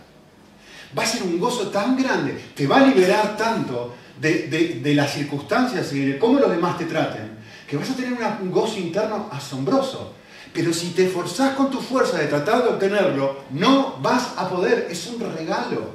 Va 0.97 1.03
a 1.03 1.05
ser 1.05 1.23
un 1.23 1.39
gozo 1.39 1.69
tan 1.69 1.97
grande, 1.97 2.37
te 2.55 2.65
va 2.65 2.77
a 2.77 2.87
liberar 2.87 3.35
tanto 3.37 3.93
de, 4.19 4.93
las 4.95 5.13
circunstancias 5.13 5.91
y 5.93 6.05
de 6.05 6.19
cómo 6.19 6.39
los 6.39 6.49
demás 6.49 6.77
te 6.77 6.85
traten, 6.85 7.26
que 7.67 7.75
vas 7.75 7.89
a 7.89 7.95
tener 7.95 8.17
un 8.41 8.51
gozo 8.51 8.79
interno 8.79 9.29
asombroso. 9.31 10.13
Pero 10.53 10.73
si 10.73 10.91
te 10.91 11.05
esforzás 11.05 11.55
con 11.55 11.69
tu 11.69 11.81
fuerza 11.81 12.17
de 12.17 12.27
tratar 12.27 12.63
de 12.63 12.69
obtenerlo, 12.69 13.43
no 13.51 13.97
vas 14.01 14.33
a 14.37 14.49
poder. 14.49 14.87
Es 14.89 15.05
un 15.07 15.19
regalo. 15.19 15.91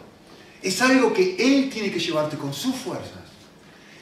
Es 0.63 0.81
algo 0.83 1.13
que 1.13 1.35
Él 1.37 1.71
tiene 1.71 1.91
que 1.91 1.99
llevarte 1.99 2.37
con 2.37 2.53
sus 2.53 2.75
fuerzas. 2.77 3.23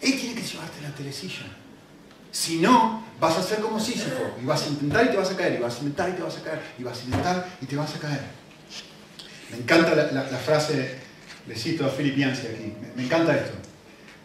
Él 0.03 0.19
tiene 0.19 0.35
que 0.35 0.43
llevarte 0.43 0.83
la 0.83 0.95
telecilla. 0.95 1.47
Si 2.33 2.59
no, 2.59 3.05
vas 3.19 3.39
a 3.39 3.43
ser 3.43 3.61
como 3.61 3.79
Sísifo. 3.79 4.37
Y 4.43 4.45
vas 4.45 4.65
a 4.65 4.69
intentar 4.69 5.07
y 5.07 5.11
te 5.11 5.17
vas 5.17 5.31
a 5.31 5.37
caer. 5.37 5.55
Y 5.59 5.63
vas 5.63 5.77
a 5.77 5.79
intentar 5.79 6.11
y 6.11 6.13
te 6.13 6.23
vas 6.23 6.37
a 6.37 6.43
caer. 6.43 6.63
Y 6.79 6.83
vas 6.83 6.99
a 6.99 7.05
intentar 7.05 7.49
y 7.63 7.67
te 7.67 7.77
vas 7.77 7.95
a 7.95 7.99
caer. 7.99 8.21
Me 9.53 9.59
encanta 9.59 9.95
la, 9.95 10.39
frase, 10.39 10.97
le 11.47 11.57
cito 11.57 11.87
a 11.87 11.89
Filipianzi 11.89 12.47
aquí. 12.49 12.73
me 12.97 13.05
encanta 13.05 13.37
esto. 13.37 13.57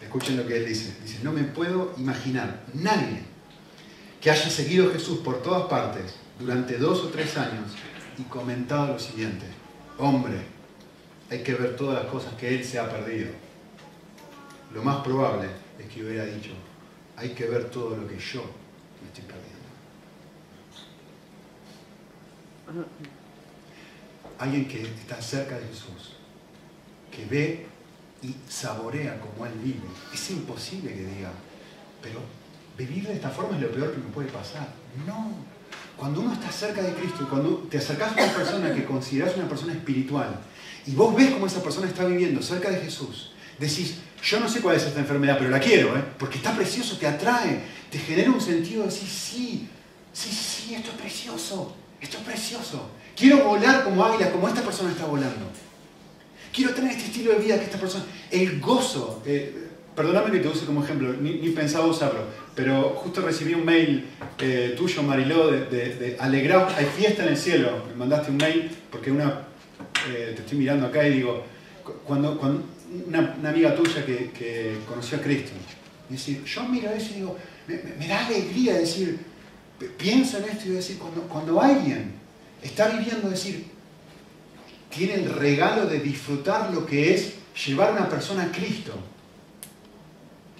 Escuchen 0.02 0.38
lo 0.38 0.46
que 0.46 0.58
él 0.58 0.66
dice. 0.66 0.96
Dice, 1.04 1.20
no 1.24 1.32
me 1.32 1.44
puedo 1.44 1.94
imaginar 1.98 2.64
nadie 2.74 3.35
que 4.26 4.32
haya 4.32 4.50
seguido 4.50 4.90
a 4.90 4.94
Jesús 4.94 5.20
por 5.20 5.44
todas 5.44 5.68
partes 5.68 6.16
durante 6.40 6.80
dos 6.80 7.04
o 7.04 7.10
tres 7.10 7.38
años 7.38 7.74
y 8.18 8.24
comentado 8.24 8.94
lo 8.94 8.98
siguiente. 8.98 9.46
Hombre, 10.00 10.40
hay 11.30 11.44
que 11.44 11.54
ver 11.54 11.76
todas 11.76 12.02
las 12.02 12.12
cosas 12.12 12.34
que 12.34 12.56
él 12.56 12.66
se 12.66 12.80
ha 12.80 12.90
perdido. 12.90 13.30
Lo 14.74 14.82
más 14.82 15.04
probable 15.04 15.50
es 15.78 15.86
que 15.94 16.04
hubiera 16.04 16.26
dicho, 16.26 16.54
hay 17.16 17.36
que 17.36 17.46
ver 17.46 17.70
todo 17.70 17.96
lo 17.96 18.08
que 18.08 18.18
yo 18.18 18.42
me 19.00 19.10
estoy 19.10 19.26
perdiendo. 19.26 19.68
Alguien 24.40 24.68
que 24.68 24.82
está 24.82 25.22
cerca 25.22 25.60
de 25.60 25.68
Jesús, 25.68 26.16
que 27.12 27.26
ve 27.26 27.68
y 28.24 28.36
saborea 28.50 29.22
como 29.22 29.46
Él 29.46 29.54
vive. 29.64 29.88
Es 30.12 30.32
imposible 30.32 30.96
que 30.96 31.06
diga, 31.06 31.32
pero 32.02 32.22
vivir 32.78 33.08
de 33.08 33.14
esta 33.14 33.30
forma 33.30 33.56
es 33.56 33.64
lo 33.64 33.72
peor 33.72 33.92
que 33.92 33.98
me 33.98 34.10
puede 34.14 34.28
pasar. 34.30 34.68
No. 35.06 35.32
Cuando 35.98 36.22
uno 36.22 36.34
está 36.34 36.52
cerca 36.52 36.82
de 36.82 36.94
Cristo 36.94 37.20
y 37.24 37.26
cuando 37.26 37.68
te 37.70 37.78
acercas 37.78 38.12
a 38.12 38.24
una 38.24 38.34
persona 38.34 38.74
que 38.74 38.84
consideras 38.84 39.36
una 39.38 39.48
persona 39.48 39.74
espiritual 39.74 40.40
y 40.86 40.94
vos 40.94 41.16
ves 41.16 41.32
cómo 41.32 41.48
esa 41.48 41.64
persona 41.64 41.88
está 41.88 42.06
viviendo 42.06 42.42
cerca 42.42 42.70
de 42.70 42.82
Jesús, 42.82 43.32
decís, 43.58 43.96
yo 44.22 44.40
no 44.40 44.50
sé 44.50 44.62
cuál 44.62 44.76
es 44.76 44.84
esta 44.84 45.00
enfermedad, 45.00 45.38
pero 45.38 45.50
la 45.50 45.60
quiero, 45.60 45.98
¿eh? 45.98 46.04
porque 46.20 46.38
está 46.38 46.54
precioso, 46.54 46.98
te 46.98 47.08
atrae, 47.08 47.62
te 47.90 47.98
genera 47.98 48.30
un 48.30 48.42
sentido 48.42 48.82
de 48.82 48.90
decir, 48.90 49.08
sí, 49.08 49.70
sí, 50.12 50.30
sí, 50.32 50.76
esto 50.76 50.92
es 50.92 50.98
precioso, 50.98 51.76
esto 52.02 52.18
es 52.18 52.24
precioso. 52.24 52.90
Quiero 53.16 53.46
volar 53.46 53.86
como 53.86 54.04
águila, 54.04 54.32
como 54.32 54.50
esta 54.50 54.62
persona 54.62 54.92
está 54.92 55.06
volando 55.06 55.46
quiero 56.56 56.74
tener 56.74 56.92
este 56.92 57.06
estilo 57.06 57.34
de 57.34 57.40
vida 57.40 57.60
que 57.60 57.66
esta 57.66 57.78
persona, 57.78 58.06
el 58.32 58.62
gozo, 58.62 59.22
eh, 59.26 59.65
perdóname 59.96 60.32
que 60.32 60.40
te 60.40 60.48
use 60.48 60.66
como 60.66 60.84
ejemplo, 60.84 61.14
ni, 61.14 61.50
pensaba 61.50 61.86
usarlo, 61.86 62.26
pero 62.54 62.90
justo 62.96 63.22
recibí 63.22 63.54
un 63.54 63.64
mail 63.64 64.06
eh, 64.40 64.74
tuyo, 64.78 65.02
Mariló, 65.04 65.50
de, 65.50 65.66
de, 65.66 66.18
hay 66.20 66.86
fiesta 66.98 67.24
en 67.24 67.30
el 67.30 67.38
cielo, 67.38 67.84
me 67.88 67.96
mandaste 67.96 68.32
un 68.32 68.38
mail 68.38 68.70
porque 68.92 69.12
una, 69.12 69.48
eh, 70.10 70.34
te 70.36 70.42
estoy 70.42 70.58
mirando 70.58 70.88
acá 70.88 71.08
y 71.08 71.14
digo, 71.14 71.44
cuando, 72.06 72.40
una, 73.08 73.36
amiga 73.50 73.76
tuya 73.76 74.06
que, 74.06 74.78
conoció 74.88 75.18
a 75.18 75.22
Cristo, 75.22 75.52
decir, 76.10 76.44
yo 76.44 76.64
miro 76.64 76.92
eso 76.92 77.12
y 77.12 77.16
digo, 77.16 77.38
me, 77.68 78.08
da 78.08 78.26
alegría 78.26 78.76
decir, 78.76 79.18
pienso 79.98 80.38
en 80.40 80.46
esto 80.46 80.68
y 80.68 80.72
decir, 80.72 80.98
cuando, 80.98 81.22
cuando 81.22 81.62
alguien 81.62 82.12
está 82.62 82.90
viviendo, 82.90 83.30
decir, 83.30 83.66
tiene 84.90 85.16
el 85.16 85.34
regalo 85.34 85.86
de 85.88 86.00
disfrutar 86.00 86.74
lo 86.74 86.86
que 86.86 87.14
es 87.14 87.34
llevar 87.66 87.90
a 87.90 87.92
una 87.94 88.10
persona 88.10 88.44
a 88.44 88.52
Cristo. 88.52 88.94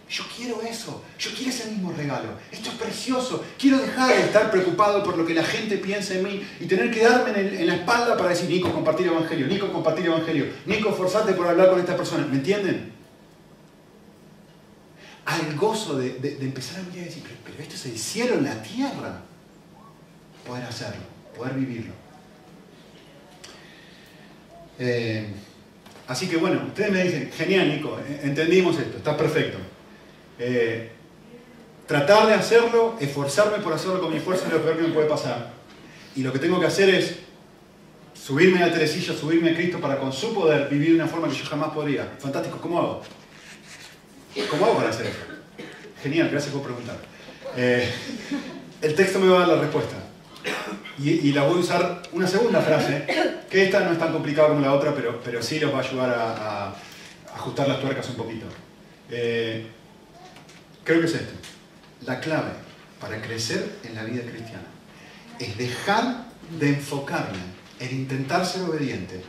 Yo 0.08 0.24
quiero 0.36 0.62
eso, 0.62 1.04
yo 1.18 1.32
quiero 1.32 1.50
ese 1.50 1.72
mismo 1.72 1.92
regalo. 1.92 2.30
Esto 2.52 2.70
es 2.70 2.76
precioso. 2.76 3.44
Quiero 3.58 3.80
dejar 3.80 4.16
de 4.16 4.22
estar 4.22 4.52
preocupado 4.52 5.04
por 5.04 5.18
lo 5.18 5.26
que 5.26 5.34
la 5.34 5.44
gente 5.44 5.78
piensa 5.78 6.14
en 6.14 6.24
mí 6.24 6.48
y 6.60 6.66
tener 6.68 6.92
que 6.92 7.04
darme 7.04 7.32
en, 7.40 7.66
la 7.66 7.76
espalda 7.78 8.16
para 8.16 8.30
decir, 8.30 8.48
Nico, 8.48 8.72
compartir 8.72 9.08
evangelio, 9.08 9.48
Nico, 9.48 9.72
compartir 9.74 10.06
evangelio, 10.06 10.46
Nico, 10.68 10.94
forzate 10.94 11.34
por 11.34 11.48
hablar 11.48 11.72
con 11.72 11.80
esta 11.80 11.98
persona. 11.98 12.28
¿Me 12.28 12.36
entienden? 12.36 12.94
Al 15.26 15.56
gozo 15.56 15.98
de, 15.98 16.38
empezar 16.40 16.82
a 16.82 16.84
mirar 16.84 16.98
y 17.00 17.06
decir, 17.06 17.24
pero 17.44 17.58
esto 17.60 17.74
es 17.74 17.86
el 17.88 17.98
cielo 17.98 18.36
en 18.36 18.44
la 18.44 18.62
tierra. 18.62 19.22
Poder 20.46 20.66
hacerlo, 20.66 21.02
poder 21.36 21.56
vivirlo. 21.56 21.94
Eh, 24.78 25.26
así 26.06 26.28
que 26.28 26.38
bueno, 26.38 26.62
ustedes 26.68 26.92
me 26.92 27.04
dicen, 27.04 27.32
genial 27.32 27.70
Nico, 27.70 27.98
eh, 28.08 28.20
entendimos 28.22 28.78
esto, 28.78 28.98
está 28.98 29.18
perfecto. 29.18 29.58
Eh, 30.40 30.92
tratar 31.88 32.28
de 32.28 32.34
hacerlo, 32.34 32.96
esforzarme 33.00 33.60
por 33.60 33.74
hacerlo 33.74 34.02
con 34.02 34.14
mi 34.14 34.20
fuerza 34.20 34.48
es 34.48 34.54
lo 34.54 34.62
peor 34.62 34.78
que 34.78 34.84
me 34.84 34.94
puede 34.94 35.08
pasar. 35.08 35.52
Y 36.16 36.24
lo 36.24 36.32
que 36.32 36.40
tengo 36.40 36.60
que 36.60 36.68
hacer 36.68 36.90
es 36.90 37.18
subirme 38.14 38.64
a 38.64 38.68
la 38.68 38.74
telecilla, 38.74 39.14
subirme 39.14 39.52
a 39.52 39.56
Cristo 39.56 39.80
para 39.80 39.98
con 39.98 40.12
su 40.12 40.34
poder 40.34 40.70
vivir 40.70 40.90
de 40.90 40.96
una 40.96 41.08
forma 41.08 41.28
que 41.28 41.36
yo 41.36 41.46
jamás 41.46 41.72
podría. 41.72 42.10
Fantástico, 42.20 42.58
¿cómo 42.62 42.80
hago? 42.80 43.02
¿Cómo 44.50 44.66
hago 44.66 44.78
para 44.78 44.90
hacer 44.90 45.08
eso? 45.08 45.20
Genial, 46.02 46.30
gracias 46.30 46.54
por 46.54 46.64
preguntar. 46.64 46.98
el 47.56 48.96
texto 48.96 49.20
me 49.20 49.28
va 49.28 49.38
a 49.38 49.40
dar 49.48 49.58
la 49.58 49.62
respuesta. 49.62 49.96
Y, 50.98 51.34
la 51.34 51.44
voy 51.44 51.58
a 51.58 51.60
usar 51.60 52.04
una 52.14 52.26
segunda 52.26 52.62
frase, 52.62 53.06
que 53.50 53.64
esta 53.66 53.82
no 53.82 53.92
es 53.92 54.00
tan 54.00 54.14
complicada 54.14 54.48
como 54.48 54.62
la 54.62 54.74
otra, 54.74 54.94
pero, 54.96 55.20
pero 55.24 55.42
sí 55.42 55.60
los 55.60 55.74
va 55.74 55.80
a 55.80 55.82
ayudar 55.82 56.10
a, 56.10 56.74
ajustar 57.36 57.68
las 57.68 57.82
tuercas 57.82 58.08
un 58.10 58.16
poquito. 58.16 58.46
Eh, 59.10 59.66
creo 60.86 61.02
que 61.02 61.08
es 61.08 61.16
esto. 61.16 61.34
La 62.06 62.22
clave 62.22 62.52
para 63.02 63.22
crecer 63.22 63.80
en 63.84 63.96
la 63.96 64.04
vida 64.04 64.22
cristiana 64.22 64.68
es 65.40 65.58
dejar 65.58 66.28
de 66.60 66.70
enfocarme 66.70 67.40
en 67.80 67.94
intentar 67.94 68.46
ser 68.46 68.62
obediente 68.64 69.22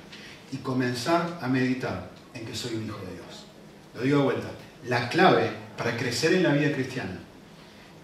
y 0.52 0.58
comenzar 0.58 1.38
a 1.42 1.48
meditar 1.48 2.10
en 2.34 2.46
que 2.46 2.54
soy 2.54 2.76
un 2.76 2.86
hijo 2.86 2.98
de 2.98 3.14
Dios. 3.14 3.46
Lo 3.94 4.02
digo 4.02 4.18
de 4.18 4.24
vuelta. 4.24 4.48
La 4.86 5.08
clave 5.08 5.50
para 5.76 5.96
crecer 5.96 6.34
en 6.34 6.44
la 6.44 6.52
vida 6.52 6.72
cristiana 6.72 7.18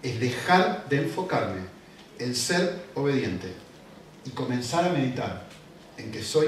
es 0.01 0.19
dejar 0.19 0.89
de 0.89 0.97
enfocarme 0.97 1.61
el 2.19 2.35
ser 2.35 2.83
obediente 2.95 3.53
y 4.25 4.31
comenzar 4.31 4.85
a 4.85 4.89
meditar 4.89 5.47
en 5.97 6.11
que 6.11 6.21
soy 6.21 6.47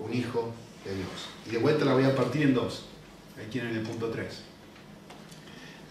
un 0.00 0.14
hijo 0.14 0.52
de 0.84 0.94
Dios. 0.94 1.28
Y 1.46 1.50
de 1.50 1.58
vuelta 1.58 1.84
la 1.84 1.94
voy 1.94 2.04
a 2.04 2.14
partir 2.14 2.42
en 2.42 2.54
dos. 2.54 2.86
Ahí 3.38 3.46
tienen 3.50 3.76
el 3.76 3.82
punto 3.82 4.08
3. 4.08 4.26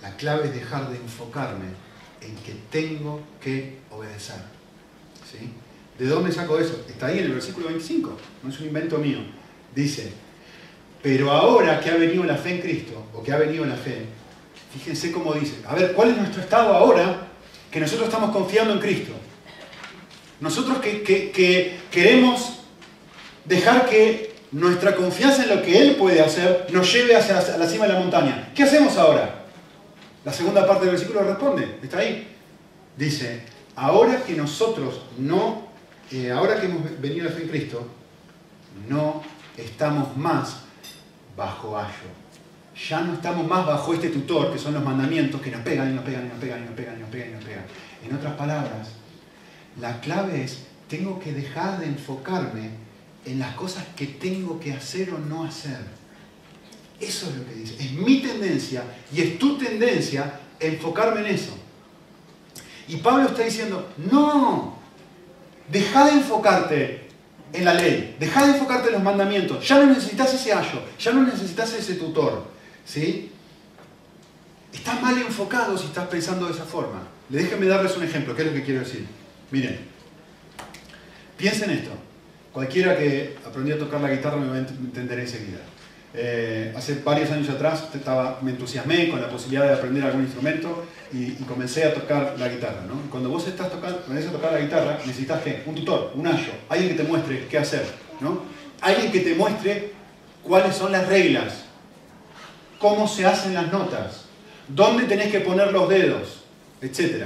La 0.06 0.16
clave 0.18 0.50
es 0.50 0.54
dejar 0.54 0.88
de 0.92 0.98
enfocarme 0.98 1.66
en 2.22 2.36
que 2.36 2.54
tengo 2.70 3.22
que 3.42 3.80
obedecer. 3.90 4.36
¿Sí? 5.32 5.50
¿De 5.98 6.06
dónde 6.06 6.32
saco 6.32 6.60
eso? 6.60 6.86
Está 6.88 7.08
ahí 7.08 7.18
en 7.18 7.26
el 7.26 7.34
versículo 7.34 7.70
25, 7.70 8.16
no 8.44 8.50
es 8.50 8.60
un 8.60 8.68
invento 8.68 9.00
mío. 9.00 9.18
Dice, 9.74 10.14
pero 11.02 11.32
ahora 11.32 11.80
que 11.80 11.90
ha 11.90 11.96
venido 11.96 12.24
la 12.24 12.38
fe 12.38 12.52
en 12.52 12.62
Cristo, 12.62 13.08
o 13.16 13.24
que 13.24 13.32
ha 13.32 13.38
venido 13.38 13.66
la 13.66 13.76
fe, 13.76 14.06
fíjense 14.72 15.12
cómo 15.12 15.34
dice, 15.34 15.56
a 15.68 15.74
ver, 15.74 15.94
¿cuál 15.94 16.12
es 16.12 16.18
nuestro 16.18 16.44
estado 16.44 16.76
ahora 16.76 17.26
que 17.72 17.80
nosotros 17.80 18.08
estamos 18.08 18.30
confiando 18.30 18.74
en 18.74 18.80
Cristo. 18.80 19.12
Nosotros 20.40 20.78
que, 20.78 21.80
queremos 21.90 22.60
dejar 23.44 23.90
que 23.90 24.36
nuestra 24.52 24.96
confianza 24.96 25.44
en 25.44 25.50
lo 25.50 25.64
que 25.64 25.80
Él 25.80 25.96
puede 25.96 26.22
hacer 26.22 26.68
nos 26.72 26.94
lleve 26.94 27.16
hacia 27.16 27.58
la 27.58 27.68
cima 27.68 27.88
de 27.88 27.94
la 27.94 28.00
montaña. 28.00 28.52
¿Qué 28.54 28.62
hacemos 28.62 28.96
ahora? 28.98 29.45
La 30.26 30.34
segunda 30.34 30.68
parte 30.68 30.86
del 30.86 30.96
versículo 30.96 31.24
responde, 31.24 31.78
está 31.82 32.00
ahí. 32.00 32.36
Dice, 32.98 33.44
ahora 33.76 34.24
que 34.24 34.34
nosotros 34.36 35.02
no, 35.18 35.68
eh, 36.12 36.32
ahora 36.32 36.60
que 36.60 36.66
hemos 36.66 37.00
venido 37.00 37.30
a 37.30 37.32
fe 37.32 37.44
en 37.44 37.50
Cristo, 37.50 37.88
no 38.90 39.22
estamos 39.58 40.18
más 40.18 40.64
bajo 41.38 41.78
ayo 41.78 42.26
ya 42.90 43.02
no 43.02 43.14
estamos 43.14 43.48
más 43.48 43.66
bajo 43.66 43.94
este 43.94 44.10
tutor, 44.10 44.52
que 44.52 44.60
son 44.60 44.74
los 44.74 44.84
mandamientos, 44.84 45.42
que 45.42 45.50
nos 45.50 45.62
pegan 45.62 45.92
y 45.92 45.96
nos 45.96 46.04
pegan 46.04 46.26
y 46.26 46.30
nos 46.30 46.38
pegan 46.38 46.64
y 46.64 46.66
nos 46.66 46.76
pegan 46.76 46.98
y 46.98 47.00
nos 47.00 47.10
pegan 47.10 47.30
y 47.30 47.34
nos 47.34 47.44
pegan. 47.44 47.66
En 48.04 48.16
otras 48.16 48.34
palabras, 48.34 48.90
la 49.80 50.02
clave 50.02 50.44
es, 50.44 50.66
tengo 50.90 51.20
que 51.20 51.32
dejar 51.32 51.80
de 51.80 51.88
enfocarme 51.88 52.72
en 53.26 53.40
las 53.40 53.56
cosas 53.56 53.86
que 53.96 54.08
tengo 54.08 54.60
que 54.60 54.74
hacer 54.74 55.14
o 55.14 55.18
no 55.18 55.46
hacer. 55.46 55.80
Eso 57.00 57.30
es 57.30 57.36
lo 57.36 57.46
que 57.46 57.54
dice. 57.56 57.76
Es 57.80 57.92
mi 57.92 58.22
tendencia 58.22 58.84
y 59.14 59.22
es 59.22 59.40
tu 59.40 59.58
tendencia 59.58 60.40
enfocarme 60.60 61.22
en 61.22 61.28
eso. 61.28 61.58
Y 62.88 62.98
Pablo 62.98 63.28
está 63.30 63.44
diciendo, 63.44 63.90
no, 64.12 64.78
deja 65.70 66.06
de 66.06 66.12
enfocarte 66.12 67.08
en 67.54 67.66
la 67.66 67.74
ley, 67.74 68.16
deja 68.20 68.46
de 68.46 68.54
enfocarte 68.54 68.88
en 68.88 68.94
los 68.94 69.04
mandamientos, 69.04 69.68
ya 69.68 69.80
no 69.80 69.88
necesitas 69.88 70.34
ese 70.34 70.54
ayo, 70.54 70.84
ya 71.00 71.12
no 71.12 71.24
necesitas 71.24 71.74
ese 71.74 71.96
tutor, 71.96 72.46
¿sí? 72.86 73.32
Estás 74.74 75.02
mal 75.02 75.18
enfocado 75.18 75.78
si 75.78 75.86
estás 75.86 76.08
pensando 76.08 76.46
de 76.48 76.54
esa 76.54 76.66
forma. 76.66 77.08
Déjenme 77.30 77.66
darles 77.66 77.96
un 77.98 78.04
ejemplo, 78.04 78.36
¿qué 78.36 78.44
es 78.44 78.48
lo 78.50 78.54
que 78.54 78.64
quiero 78.64 78.82
decir? 78.82 79.06
Miren, 79.52 79.80
piensen 81.38 81.72
esto. 81.72 81.92
Cualquiera 82.52 82.98
que 82.98 83.36
aprendió 83.46 83.76
a 83.76 83.80
tocar 83.80 84.02
la 84.02 84.12
guitarra 84.12 84.38
me 84.38 84.48
va 84.48 84.56
a 84.56 84.60
entender 84.60 85.20
enseguida. 85.20 85.60
Eh, 86.18 86.74
hace 86.78 87.02
varios 87.04 87.30
años 87.32 87.50
atrás 87.50 87.84
me 88.42 88.52
entusiasmé 88.52 89.10
con 89.10 89.22
la 89.22 89.28
posibilidad 89.28 89.68
de 89.68 89.74
aprender 89.74 90.06
algún 90.06 90.22
instrumento 90.22 90.86
y, 91.12 91.32
comencé 91.44 91.84
a 91.84 91.94
tocar 91.94 92.36
la 92.40 92.48
guitarra. 92.48 92.84
Cuando 93.12 93.30
vos 93.30 93.46
estás 93.48 93.70
tocando, 93.70 94.00
a 94.00 94.32
tocar 94.32 94.54
la 94.54 94.60
guitarra, 94.60 94.98
necesitas 95.06 95.42
¿qué? 95.42 95.64
un 95.66 95.76
tutor, 95.76 96.14
un 96.16 96.26
ayo, 96.26 96.54
alguien 96.70 96.96
que 96.96 97.04
te 97.04 97.10
muestre 97.10 97.48
qué 97.50 97.58
hacer. 97.58 97.86
Alguien 98.80 99.12
que 99.12 99.20
te 99.20 99.36
muestre 99.36 99.92
cuáles 100.42 100.76
son 100.76 100.94
las 100.94 101.06
reglas, 101.08 101.66
cómo 102.80 103.08
se 103.08 103.26
hacen 103.26 103.54
las 103.54 103.72
notas, 103.72 104.26
dónde 104.70 105.04
tenés 105.04 105.32
que 105.32 105.42
poner 105.42 105.72
los 105.74 105.90
dedos, 105.90 106.44
etc. 106.82 107.26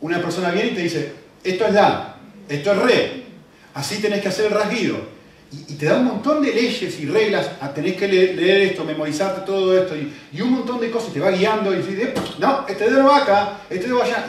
Una 0.00 0.20
persona 0.20 0.50
viene 0.50 0.72
y 0.72 0.74
te 0.74 0.82
dice, 0.82 1.12
esto 1.42 1.66
es 1.66 1.72
la, 1.72 2.16
esto 2.48 2.72
es 2.72 2.78
re, 2.78 3.22
así 3.72 4.00
tenés 4.02 4.20
que 4.20 4.28
hacer 4.28 4.46
el 4.46 4.52
rasguido 4.52 5.17
y, 5.50 5.74
te 5.74 5.86
da 5.86 5.96
un 5.96 6.04
montón 6.04 6.42
de 6.42 6.52
leyes 6.52 7.00
y 7.00 7.06
reglas, 7.06 7.50
a 7.60 7.72
tenés 7.72 7.96
que 7.96 8.06
leer, 8.06 8.62
esto, 8.62 8.84
memorizarte 8.84 9.46
todo 9.46 9.76
esto 9.78 9.94
y, 9.96 10.40
un 10.40 10.52
montón 10.52 10.80
de 10.80 10.90
cosas, 10.90 11.12
te 11.12 11.20
va 11.20 11.30
guiando 11.30 11.72
y 11.72 11.78
dices, 11.78 12.10
no, 12.38 12.66
este 12.68 12.90
dedo 12.90 13.06
va 13.06 13.18
acá, 13.18 13.60
este 13.70 13.86
dedo 13.86 13.98
va 13.98 14.04
allá. 14.04 14.26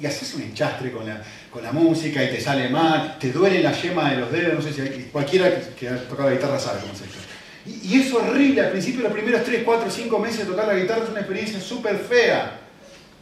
Y, 0.00 0.06
haces 0.06 0.34
un 0.34 0.42
enchastre 0.42 0.92
con 0.92 1.06
la, 1.06 1.22
con 1.50 1.62
la 1.62 1.72
música 1.72 2.22
y 2.22 2.30
te 2.30 2.40
sale 2.40 2.68
mal, 2.68 3.18
te 3.18 3.32
duele 3.32 3.62
la 3.62 3.72
yema 3.72 4.10
de 4.10 4.18
los 4.18 4.30
dedos, 4.30 4.54
no 4.54 4.62
sé 4.62 4.72
si 4.72 5.02
cualquiera 5.04 5.60
que, 5.76 5.88
ha 5.88 6.08
tocado 6.08 6.28
la 6.28 6.36
guitarra 6.36 6.58
sabe 6.58 6.80
cómo 6.80 6.92
es 6.92 7.00
esto. 7.02 7.18
Y, 7.66 8.00
es 8.00 8.12
horrible, 8.12 8.60
al 8.60 8.70
principio 8.70 9.02
los 9.02 9.12
primeros 9.12 9.44
3, 9.44 9.62
4, 9.64 9.90
5 9.90 10.18
meses 10.18 10.38
de 10.40 10.44
tocar 10.46 10.66
la 10.66 10.74
guitarra 10.74 11.04
es 11.04 11.10
una 11.10 11.20
experiencia 11.20 11.60
súper 11.60 11.96
fea, 11.98 12.58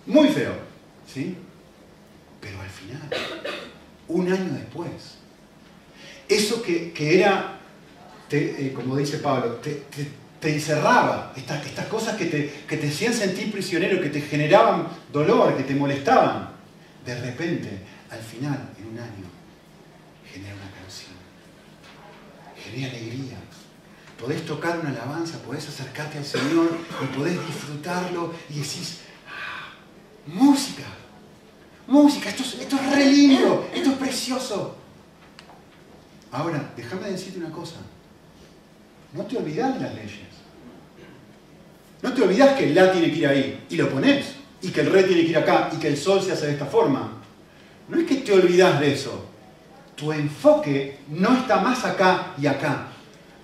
muy 0.07 0.29
feo, 0.29 0.53
¿sí? 1.13 1.37
Pero 2.41 2.61
al 2.61 2.71
final, 2.71 3.03
un 4.09 4.33
año 4.33 4.53
después, 4.55 5.17
eso 6.29 6.63
que, 6.63 6.93
era, 6.99 7.59
eh, 8.31 8.73
como 8.75 8.97
dice 8.97 9.19
Pablo, 9.19 9.61
te, 9.63 9.85
encerraba, 10.43 11.33
estas, 11.37 11.67
estas 11.67 11.87
cosas 11.87 12.17
que 12.17 12.27
te, 12.27 12.53
que 12.69 12.77
te 12.77 12.89
hacían 12.89 13.13
sentir 13.13 13.51
prisionero, 13.51 14.01
que 14.01 14.11
te 14.11 14.21
generaban 14.21 14.87
dolor, 15.13 15.57
que 15.57 15.65
te 15.65 15.75
molestaban, 15.75 16.51
de 17.05 17.21
repente, 17.21 17.81
al 18.11 18.21
final, 18.21 18.71
en 18.79 18.87
un 18.87 18.99
año, 18.99 19.27
genera 20.33 20.55
una 20.55 20.71
canción, 20.71 21.13
genera 22.57 22.91
alegría. 22.93 23.39
Podés 24.21 24.47
tocar 24.47 24.79
una 24.79 24.91
alabanza, 24.91 25.39
podés 25.43 25.69
acercarte 25.69 26.19
al 26.19 26.25
Señor 26.25 26.79
y 27.03 27.17
podés 27.17 27.45
disfrutarlo 27.47 28.33
y 28.49 28.55
decís, 28.55 29.01
ah, 29.29 29.75
música, 30.27 30.85
música, 31.87 32.31
esto 32.31 32.43
esto 32.43 32.77
es 32.77 32.93
re 32.95 33.05
lindo, 33.07 33.69
esto 33.75 33.91
es 33.91 33.97
precioso. 33.97 34.86
Ahora, 36.33 36.73
déjame 36.77 37.11
decirte 37.11 37.39
una 37.39 37.51
cosa. 37.51 37.77
No 39.13 39.25
te 39.25 39.39
olvidas 39.39 39.75
de 39.75 39.81
las 39.81 39.95
leyes. 39.95 40.37
No 42.03 42.13
te 42.13 42.23
olvidas 42.23 42.57
que 42.57 42.65
el 42.65 42.75
La 42.75 42.93
tiene 42.93 43.11
que 43.11 43.19
ir 43.19 43.27
ahí 43.27 43.65
y 43.71 43.77
lo 43.77 43.89
pones. 43.91 44.37
Y 44.63 44.71
que 44.71 44.81
el 44.81 44.91
Re 44.91 45.05
tiene 45.05 45.23
que 45.23 45.31
ir 45.31 45.39
acá 45.39 45.71
y 45.73 45.77
que 45.77 45.89
el 45.89 45.97
Sol 45.97 46.21
se 46.23 46.33
hace 46.33 46.47
de 46.47 46.53
esta 46.53 46.67
forma. 46.67 47.13
No 47.89 47.99
es 47.99 48.07
que 48.07 48.17
te 48.17 48.33
olvidas 48.33 48.81
de 48.81 48.93
eso. 48.93 49.25
Tu 49.95 50.13
enfoque 50.13 50.99
no 51.09 51.37
está 51.37 51.61
más 51.61 51.85
acá 51.85 52.35
y 52.39 52.47
acá. 52.47 52.89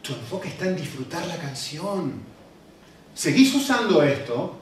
Tu 0.03 0.13
enfoque 0.13 0.49
está 0.49 0.67
en 0.67 0.77
disfrutar 0.77 1.27
la 1.27 1.37
canción. 1.37 2.13
Seguís 3.15 3.55
usando 3.55 4.03
esto, 4.03 4.59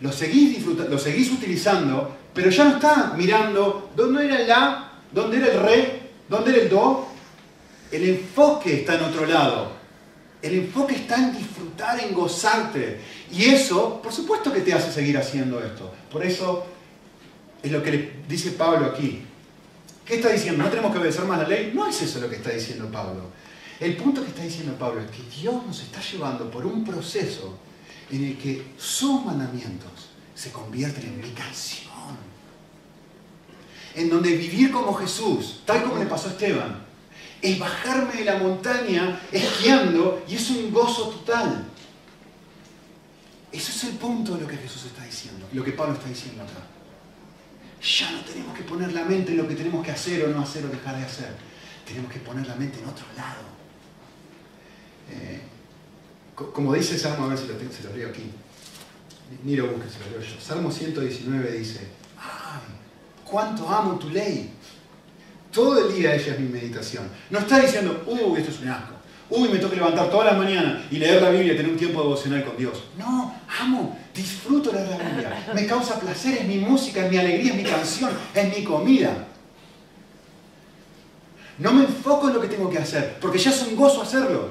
lo 0.00 0.10
seguís, 0.10 0.64
lo 0.64 0.98
seguís 0.98 1.30
utilizando, 1.30 2.16
pero 2.32 2.48
ya 2.48 2.64
no 2.64 2.76
está 2.76 3.12
mirando 3.16 3.90
dónde 3.94 4.24
era 4.24 4.40
el 4.40 4.48
La, 4.48 4.92
dónde 5.12 5.36
era 5.36 5.46
el 5.48 5.60
Re, 5.60 6.02
dónde 6.26 6.52
era 6.52 6.62
el 6.62 6.68
Do, 6.70 7.06
el 7.92 8.08
enfoque 8.08 8.80
está 8.80 8.94
en 8.94 9.04
otro 9.04 9.26
lado. 9.26 9.72
El 10.42 10.54
enfoque 10.54 10.94
está 10.94 11.16
en 11.16 11.36
disfrutar, 11.36 11.98
en 12.00 12.14
gozarte. 12.14 13.00
Y 13.32 13.44
eso, 13.46 14.00
por 14.02 14.12
supuesto 14.12 14.52
que 14.52 14.60
te 14.60 14.72
hace 14.72 14.92
seguir 14.92 15.16
haciendo 15.18 15.62
esto. 15.64 15.92
Por 16.10 16.24
eso 16.24 16.66
es 17.62 17.72
lo 17.72 17.82
que 17.82 17.90
le 17.90 18.12
dice 18.28 18.52
Pablo 18.52 18.86
aquí. 18.86 19.22
¿Qué 20.04 20.16
está 20.16 20.30
diciendo? 20.30 20.62
¿No 20.62 20.70
tenemos 20.70 20.92
que 20.92 20.98
obedecer 20.98 21.24
más 21.24 21.38
la 21.38 21.48
ley? 21.48 21.72
No 21.74 21.88
es 21.88 22.00
eso 22.00 22.20
lo 22.20 22.28
que 22.28 22.36
está 22.36 22.50
diciendo 22.50 22.90
Pablo. 22.90 23.30
El 23.80 23.96
punto 23.96 24.22
que 24.22 24.28
está 24.28 24.42
diciendo 24.42 24.76
Pablo 24.78 25.00
es 25.00 25.10
que 25.10 25.22
Dios 25.40 25.66
nos 25.66 25.80
está 25.80 26.00
llevando 26.00 26.50
por 26.50 26.64
un 26.64 26.84
proceso 26.84 27.58
en 28.10 28.24
el 28.24 28.38
que 28.38 28.62
sus 28.78 29.24
mandamientos 29.24 30.10
se 30.34 30.52
convierten 30.52 31.04
en 31.04 31.20
mi. 31.20 31.34
En 33.96 34.10
donde 34.10 34.36
vivir 34.36 34.70
como 34.70 34.92
Jesús, 34.94 35.62
tal 35.64 35.82
como 35.82 35.96
le 35.96 36.04
pasó 36.04 36.28
a 36.28 36.32
Esteban, 36.32 36.85
es 37.42 37.58
bajarme 37.58 38.14
de 38.14 38.24
la 38.24 38.38
montaña 38.38 39.20
esquiando 39.30 40.24
y 40.28 40.36
es 40.36 40.50
un 40.50 40.72
gozo 40.72 41.08
total. 41.10 41.64
Ese 43.52 43.72
es 43.72 43.84
el 43.84 43.92
punto 43.92 44.34
de 44.34 44.42
lo 44.42 44.48
que 44.48 44.56
Jesús 44.56 44.86
está 44.86 45.04
diciendo, 45.04 45.46
lo 45.52 45.64
que 45.64 45.72
Pablo 45.72 45.94
está 45.94 46.08
diciendo 46.08 46.42
acá. 46.42 46.66
Ya 47.82 48.10
no 48.10 48.20
tenemos 48.20 48.56
que 48.56 48.64
poner 48.64 48.92
la 48.92 49.04
mente 49.04 49.32
en 49.32 49.38
lo 49.38 49.48
que 49.48 49.54
tenemos 49.54 49.84
que 49.84 49.92
hacer 49.92 50.24
o 50.24 50.28
no 50.28 50.42
hacer 50.42 50.64
o 50.64 50.68
dejar 50.68 50.96
de 50.96 51.04
hacer. 51.04 51.34
Tenemos 51.86 52.10
que 52.12 52.18
poner 52.20 52.46
la 52.46 52.56
mente 52.56 52.80
en 52.80 52.88
otro 52.88 53.06
lado. 53.16 53.42
Eh, 55.10 55.40
como 56.34 56.74
dice 56.74 56.98
Salmo, 56.98 57.26
a 57.26 57.28
ver 57.28 57.38
si 57.38 57.46
lo, 57.46 57.54
tengo, 57.54 57.72
se 57.72 57.84
lo 57.84 57.94
leo 57.94 58.08
aquí. 58.08 58.30
Ni 59.44 59.56
lo 59.56 59.68
busques, 59.68 59.92
se 59.92 60.00
lo 60.00 60.10
leo 60.10 60.20
yo. 60.20 60.40
Salmo 60.40 60.70
119 60.70 61.52
dice, 61.52 61.86
¡ay! 62.18 62.60
¿Cuánto 63.24 63.68
amo 63.68 63.98
tu 63.98 64.10
ley? 64.10 64.52
Todo 65.56 65.88
el 65.88 65.96
día 65.96 66.14
ella 66.14 66.34
es 66.34 66.38
mi 66.38 66.50
meditación. 66.50 67.08
No 67.30 67.38
está 67.38 67.58
diciendo, 67.58 68.04
uy, 68.06 68.38
esto 68.38 68.50
es 68.50 68.60
un 68.60 68.68
asco. 68.68 68.92
Uy, 69.30 69.48
me 69.48 69.58
toca 69.58 69.74
levantar 69.74 70.10
todas 70.10 70.26
las 70.26 70.36
mañanas 70.36 70.82
y 70.90 70.98
leer 70.98 71.22
la 71.22 71.30
Biblia 71.30 71.54
y 71.54 71.56
tener 71.56 71.72
un 71.72 71.78
tiempo 71.78 72.02
devocional 72.02 72.44
con 72.44 72.58
Dios. 72.58 72.84
No, 72.98 73.34
amo, 73.58 73.98
disfruto 74.14 74.70
leer 74.70 74.86
la 74.86 74.96
Biblia. 74.98 75.52
Me 75.54 75.66
causa 75.66 75.98
placer, 75.98 76.42
es 76.42 76.46
mi 76.46 76.58
música, 76.58 77.06
es 77.06 77.10
mi 77.10 77.16
alegría, 77.16 77.52
es 77.52 77.56
mi 77.56 77.64
canción, 77.64 78.10
es 78.34 78.54
mi 78.54 78.64
comida. 78.64 79.28
No 81.56 81.72
me 81.72 81.84
enfoco 81.84 82.28
en 82.28 82.34
lo 82.34 82.40
que 82.42 82.48
tengo 82.48 82.68
que 82.68 82.78
hacer, 82.78 83.16
porque 83.18 83.38
ya 83.38 83.48
es 83.48 83.62
un 83.62 83.76
gozo 83.76 84.02
hacerlo. 84.02 84.50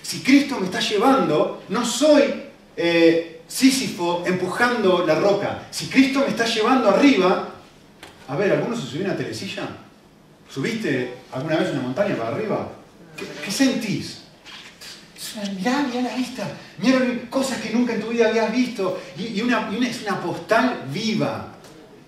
Si 0.00 0.20
Cristo 0.20 0.58
me 0.60 0.66
está 0.66 0.78
llevando, 0.78 1.64
no 1.70 1.84
soy 1.84 2.22
eh, 2.76 3.42
Sísifo 3.48 4.22
empujando 4.24 5.04
la 5.04 5.16
roca. 5.16 5.66
Si 5.72 5.86
Cristo 5.88 6.20
me 6.20 6.28
está 6.28 6.44
llevando 6.46 6.88
arriba, 6.88 7.55
a 8.28 8.36
ver, 8.36 8.52
¿alguno 8.52 8.76
se 8.76 8.86
subió 8.86 9.04
una 9.04 9.16
telecilla? 9.16 9.68
¿Subiste 10.52 11.14
alguna 11.32 11.56
vez 11.56 11.70
una 11.72 11.82
montaña 11.82 12.16
para 12.16 12.34
arriba? 12.34 12.72
¿Qué, 13.44 13.50
sentís? 13.50 14.22
Mirá, 15.56 15.82
mirá 15.82 16.02
la 16.02 16.16
vista, 16.16 16.48
mirá 16.78 16.98
cosas 17.28 17.60
que 17.60 17.70
nunca 17.70 17.94
en 17.94 18.00
tu 18.00 18.08
vida 18.08 18.28
habías 18.28 18.50
visto. 18.52 19.00
Y, 19.18 19.38
es 19.38 20.02
una 20.02 20.20
postal 20.20 20.84
viva 20.92 21.52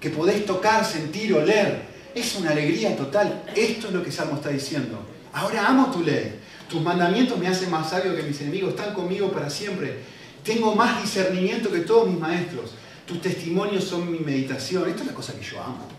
que 0.00 0.10
podés 0.10 0.44
tocar, 0.46 0.84
sentir, 0.84 1.34
oler. 1.34 1.82
Es 2.14 2.36
una 2.36 2.50
alegría 2.50 2.96
total. 2.96 3.44
Esto 3.54 3.88
es 3.88 3.94
lo 3.94 4.02
que 4.02 4.10
Salmo 4.10 4.36
está 4.36 4.48
diciendo. 4.48 4.98
Ahora 5.32 5.66
amo 5.66 5.90
tu 5.90 6.02
ley. 6.02 6.40
Tus 6.68 6.82
mandamientos 6.82 7.38
me 7.38 7.48
hacen 7.48 7.70
más 7.70 7.90
sabio 7.90 8.16
que 8.16 8.22
mis 8.22 8.40
enemigos. 8.40 8.70
Están 8.70 8.94
conmigo 8.94 9.30
para 9.30 9.48
siempre. 9.48 9.98
Tengo 10.42 10.74
más 10.74 11.02
discernimiento 11.02 11.70
que 11.70 11.80
todos 11.80 12.08
mis 12.08 12.18
maestros. 12.18 12.72
Tus 13.06 13.20
testimonios 13.20 13.84
son 13.84 14.10
mi 14.10 14.18
meditación. 14.18 14.88
Esto 14.88 15.02
es 15.02 15.08
la 15.08 15.14
cosa 15.14 15.34
que 15.34 15.44
yo 15.44 15.62
amo. 15.62 15.97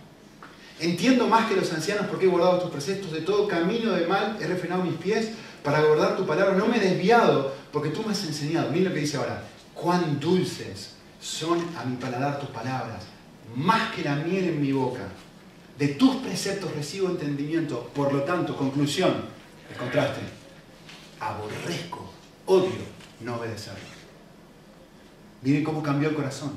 Entiendo 0.80 1.28
más 1.28 1.48
que 1.50 1.56
los 1.56 1.72
ancianos 1.74 2.08
porque 2.08 2.26
he 2.26 2.30
guardado 2.30 2.60
tus 2.60 2.72
preceptos. 2.72 3.12
De 3.12 3.22
todo 3.22 3.48
camino 3.48 3.92
de 3.92 4.08
mal 4.08 4.38
he 4.40 4.48
refrenado 4.48 4.84
mis 4.84 4.96
pies 4.96 5.30
para 5.64 5.82
guardar 5.82 6.16
tu 6.16 6.26
palabra. 6.26 6.56
No 6.56 6.68
me 6.68 6.78
he 6.78 6.80
desviado 6.80 7.54
porque 7.72 7.90
tú 7.90 8.04
me 8.04 8.14
has 8.14 8.24
enseñado. 8.24 8.70
Miren 8.70 8.90
lo 8.90 8.94
que 8.94 9.02
dice 9.02 9.18
ahora. 9.18 9.44
Cuán 9.74 10.20
dulces 10.20 10.92
son 11.22 11.60
a 11.78 11.84
mi 11.86 11.98
paladar 11.98 12.40
tus 12.40 12.50
palabras, 12.50 13.04
más 13.56 13.94
que 13.94 14.04
la 14.04 14.16
miel 14.16 14.46
en 14.46 14.62
mi 14.62 14.72
boca. 14.72 15.08
De 15.78 15.90
tus 15.90 16.18
preceptos 16.18 16.74
recibo 16.74 17.10
entendimiento. 17.10 17.90
Por 17.94 18.14
lo 18.14 18.24
tanto, 18.24 18.56
conclusión, 18.56 19.14
el 19.70 19.78
contraste. 19.78 20.22
Aborrezco, 21.20 22.10
odio 22.46 23.00
no 23.22 23.36
obedecer. 23.36 23.74
Miren 25.42 25.64
cómo 25.64 25.84
cambió 25.84 26.10
el 26.10 26.16
corazón. 26.16 26.52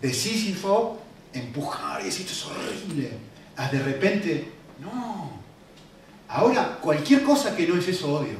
De 0.00 0.12
Sísifo 0.12 0.99
empujar 1.32 2.00
y 2.00 2.04
decir 2.04 2.26
esto 2.26 2.32
es 2.32 2.56
horrible. 2.56 3.10
A 3.56 3.68
de 3.68 3.78
repente, 3.80 4.48
no. 4.80 5.40
Ahora, 6.28 6.78
cualquier 6.80 7.22
cosa 7.22 7.56
que 7.56 7.66
no 7.66 7.76
es 7.76 7.88
eso 7.88 8.12
odio. 8.12 8.38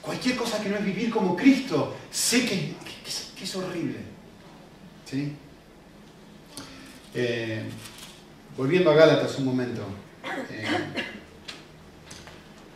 Cualquier 0.00 0.36
cosa 0.36 0.62
que 0.62 0.68
no 0.68 0.76
es 0.76 0.84
vivir 0.84 1.10
como 1.10 1.36
Cristo, 1.36 1.94
sé 2.10 2.44
que, 2.44 2.74
es 3.42 3.56
horrible. 3.56 3.98
¿Sí? 5.04 5.32
Eh, 7.14 7.64
volviendo 8.56 8.90
a 8.90 8.94
Gálatas 8.94 9.38
un 9.38 9.44
momento. 9.46 9.84
Eh, 10.50 10.64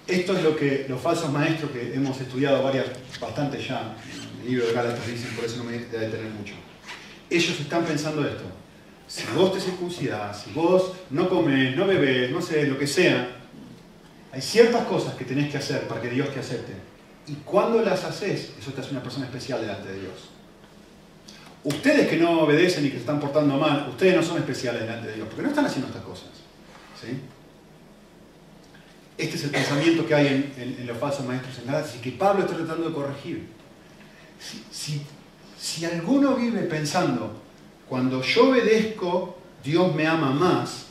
esto 0.07 0.37
es 0.37 0.43
lo 0.43 0.57
que 0.57 0.87
los 0.89 1.01
falsos 1.01 1.33
maestros 1.33 1.71
que 1.73 1.95
hemos 1.95 2.21
estudiado 2.21 2.63
varias, 2.63 2.87
bastante 3.21 3.63
ya, 3.63 3.97
en 4.35 4.43
el 4.43 4.51
libro 4.51 4.67
de 4.67 4.73
Gálatas 4.73 5.07
dicen, 5.07 5.35
por 5.35 5.45
eso 5.45 5.59
no 5.59 5.65
me 5.65 5.79
voy 5.79 5.85
a 5.85 6.01
detener 6.01 6.31
mucho. 6.33 6.55
Ellos 7.29 7.61
están 7.61 7.85
pensando 7.85 8.27
esto. 8.27 8.45
Si 9.09 9.25
vos 9.37 9.53
te 9.53 9.61
circuncidás, 9.61 10.43
si 10.43 10.53
vos 10.53 10.93
no 11.11 11.29
comes, 11.29 11.77
no 11.77 11.87
bebés, 11.87 12.31
no 12.31 12.43
sé, 12.43 12.67
lo 12.67 12.79
que 12.79 12.87
sea, 12.87 13.29
hay 14.33 14.43
ciertas 14.43 14.85
cosas 14.87 15.15
que 15.15 15.25
tenés 15.25 15.51
que 15.51 15.59
hacer 15.59 15.87
para 15.87 16.01
que 16.01 16.11
Dios 16.11 16.33
te 16.33 16.41
acepte. 16.41 16.73
Y 17.27 17.35
cuando 17.45 17.83
las 17.83 18.05
haces, 18.05 18.53
eso 18.59 18.73
te 18.73 18.81
hace 18.81 18.91
una 18.91 19.03
persona 19.03 19.27
especial 19.27 19.61
delante 19.61 19.89
de 19.89 20.01
Dios. 20.01 20.31
Ustedes 21.65 22.09
que 22.09 22.17
no 22.17 22.43
obedecen 22.43 22.85
y 22.85 22.89
que 22.89 22.95
se 22.95 23.01
están 23.01 23.19
portando 23.19 23.57
mal, 23.57 23.89
ustedes 23.89 24.15
no 24.15 24.23
son 24.23 24.39
especiales 24.39 24.83
delante 24.83 25.09
de 25.09 25.15
Dios, 25.15 25.27
porque 25.29 25.43
no 25.43 25.49
están 25.49 25.67
haciendo 25.67 25.89
estas 25.89 26.03
cosas. 26.03 26.29
¿sí? 27.01 27.19
Este 29.19 29.37
es 29.37 29.45
el 29.45 29.51
pensamiento 29.51 30.07
que 30.07 30.15
hay 30.15 30.53
en, 30.57 30.87
los 30.87 30.99
falsos 30.99 31.25
maestros 31.25 31.59
en 31.59 31.67
Gálatas 31.67 31.97
y 31.97 31.99
que 31.99 32.13
Pablo 32.13 32.45
está 32.45 32.57
tratando 32.57 32.89
de 32.89 32.95
corregir. 32.95 33.49
Si, 34.39 34.63
si 34.71 35.03
alguno 35.85 36.35
vive 36.35 36.63
pensando, 36.63 37.43
cuando 37.89 38.23
yo 38.23 38.51
obedezco, 38.51 39.39
Dios 39.63 39.95
me 39.95 40.07
ama 40.07 40.31
más, 40.31 40.87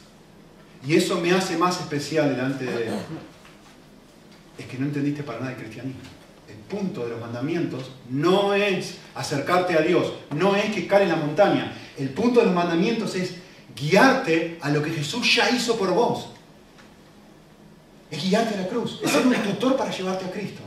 y 0.85 0.95
eso 0.95 1.19
me 1.19 1.31
hace 1.31 1.57
más 1.57 1.79
especial 1.79 2.29
delante 2.29 2.65
de 2.65 2.87
Él, 2.87 2.93
es 4.57 4.65
que 4.65 4.77
no 4.77 4.85
entendiste 4.85 5.23
para 5.23 5.39
nada 5.39 5.51
el 5.51 5.57
cristianismo. 5.57 6.01
El 6.47 6.77
punto 6.77 7.03
de 7.03 7.11
los 7.11 7.19
mandamientos 7.19 7.91
no 8.09 8.53
es 8.53 8.97
acercarte 9.15 9.75
a 9.75 9.81
Dios, 9.81 10.13
no 10.35 10.55
es 10.55 10.73
que 10.73 10.87
cae 10.87 11.03
en 11.03 11.09
la 11.09 11.15
montaña. 11.15 11.75
El 11.97 12.09
punto 12.09 12.39
de 12.39 12.47
los 12.47 12.55
mandamientos 12.55 13.15
es 13.15 13.35
guiarte 13.75 14.57
a 14.61 14.69
lo 14.69 14.81
que 14.81 14.91
Jesús 14.91 15.35
ya 15.35 15.49
hizo 15.49 15.77
por 15.77 15.91
vos 15.93 16.29
es 18.11 18.23
guiarte 18.23 18.55
a 18.55 18.61
la 18.61 18.67
cruz, 18.67 18.99
es 19.03 19.11
ser 19.11 19.25
un 19.25 19.33
tutor 19.33 19.75
para 19.75 19.91
llevarte 19.91 20.25
a 20.25 20.31
Cristo. 20.31 20.61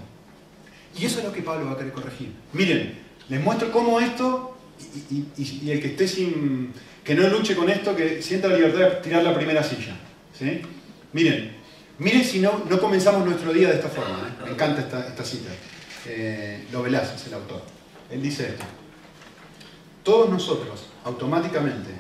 Y 0.99 1.05
eso 1.05 1.19
es 1.19 1.25
lo 1.25 1.33
que 1.33 1.43
Pablo 1.43 1.67
va 1.67 1.73
a 1.73 1.77
querer 1.77 1.93
corregir. 1.93 2.33
Miren, 2.53 2.99
les 3.29 3.43
muestro 3.43 3.71
cómo 3.71 4.01
esto, 4.01 4.57
y, 5.11 5.71
el 5.71 5.81
que 5.81 5.89
esté 5.89 6.09
sin, 6.09 6.73
que 7.05 7.15
no 7.15 7.29
luche 7.29 7.55
con 7.55 7.69
esto, 7.69 7.95
que 7.95 8.23
sienta 8.23 8.49
la 8.49 8.57
libertad 8.57 8.79
de 8.81 8.91
tirar 9.03 9.23
la 9.23 9.35
primera 9.35 9.63
silla. 9.63 9.97
Miren, 11.13 11.57
miren 11.99 12.25
si 12.25 12.39
no, 12.39 12.65
no 12.69 12.79
comenzamos 12.79 13.25
nuestro 13.25 13.53
día 13.53 13.69
de 13.69 13.75
esta 13.75 13.89
forma. 13.89 14.29
¿eh? 14.29 14.45
Me 14.45 14.51
encanta 14.53 14.81
esta, 14.81 15.25
cita. 15.25 15.51
Eh, 16.07 16.65
es 16.71 17.27
el 17.27 17.35
autor. 17.35 17.63
Él 18.11 18.23
dice 18.23 18.49
esto. 18.49 18.65
Todos 20.03 20.31
nosotros, 20.31 20.87
automáticamente, 21.05 21.91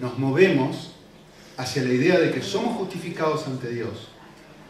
nos 0.00 0.18
movemos 0.18 0.92
hacia 1.56 1.82
la 1.82 1.92
idea 1.92 2.18
de 2.18 2.30
que 2.30 2.42
somos 2.42 2.76
justificados 2.76 3.46
ante 3.46 3.70
Dios 3.70 4.08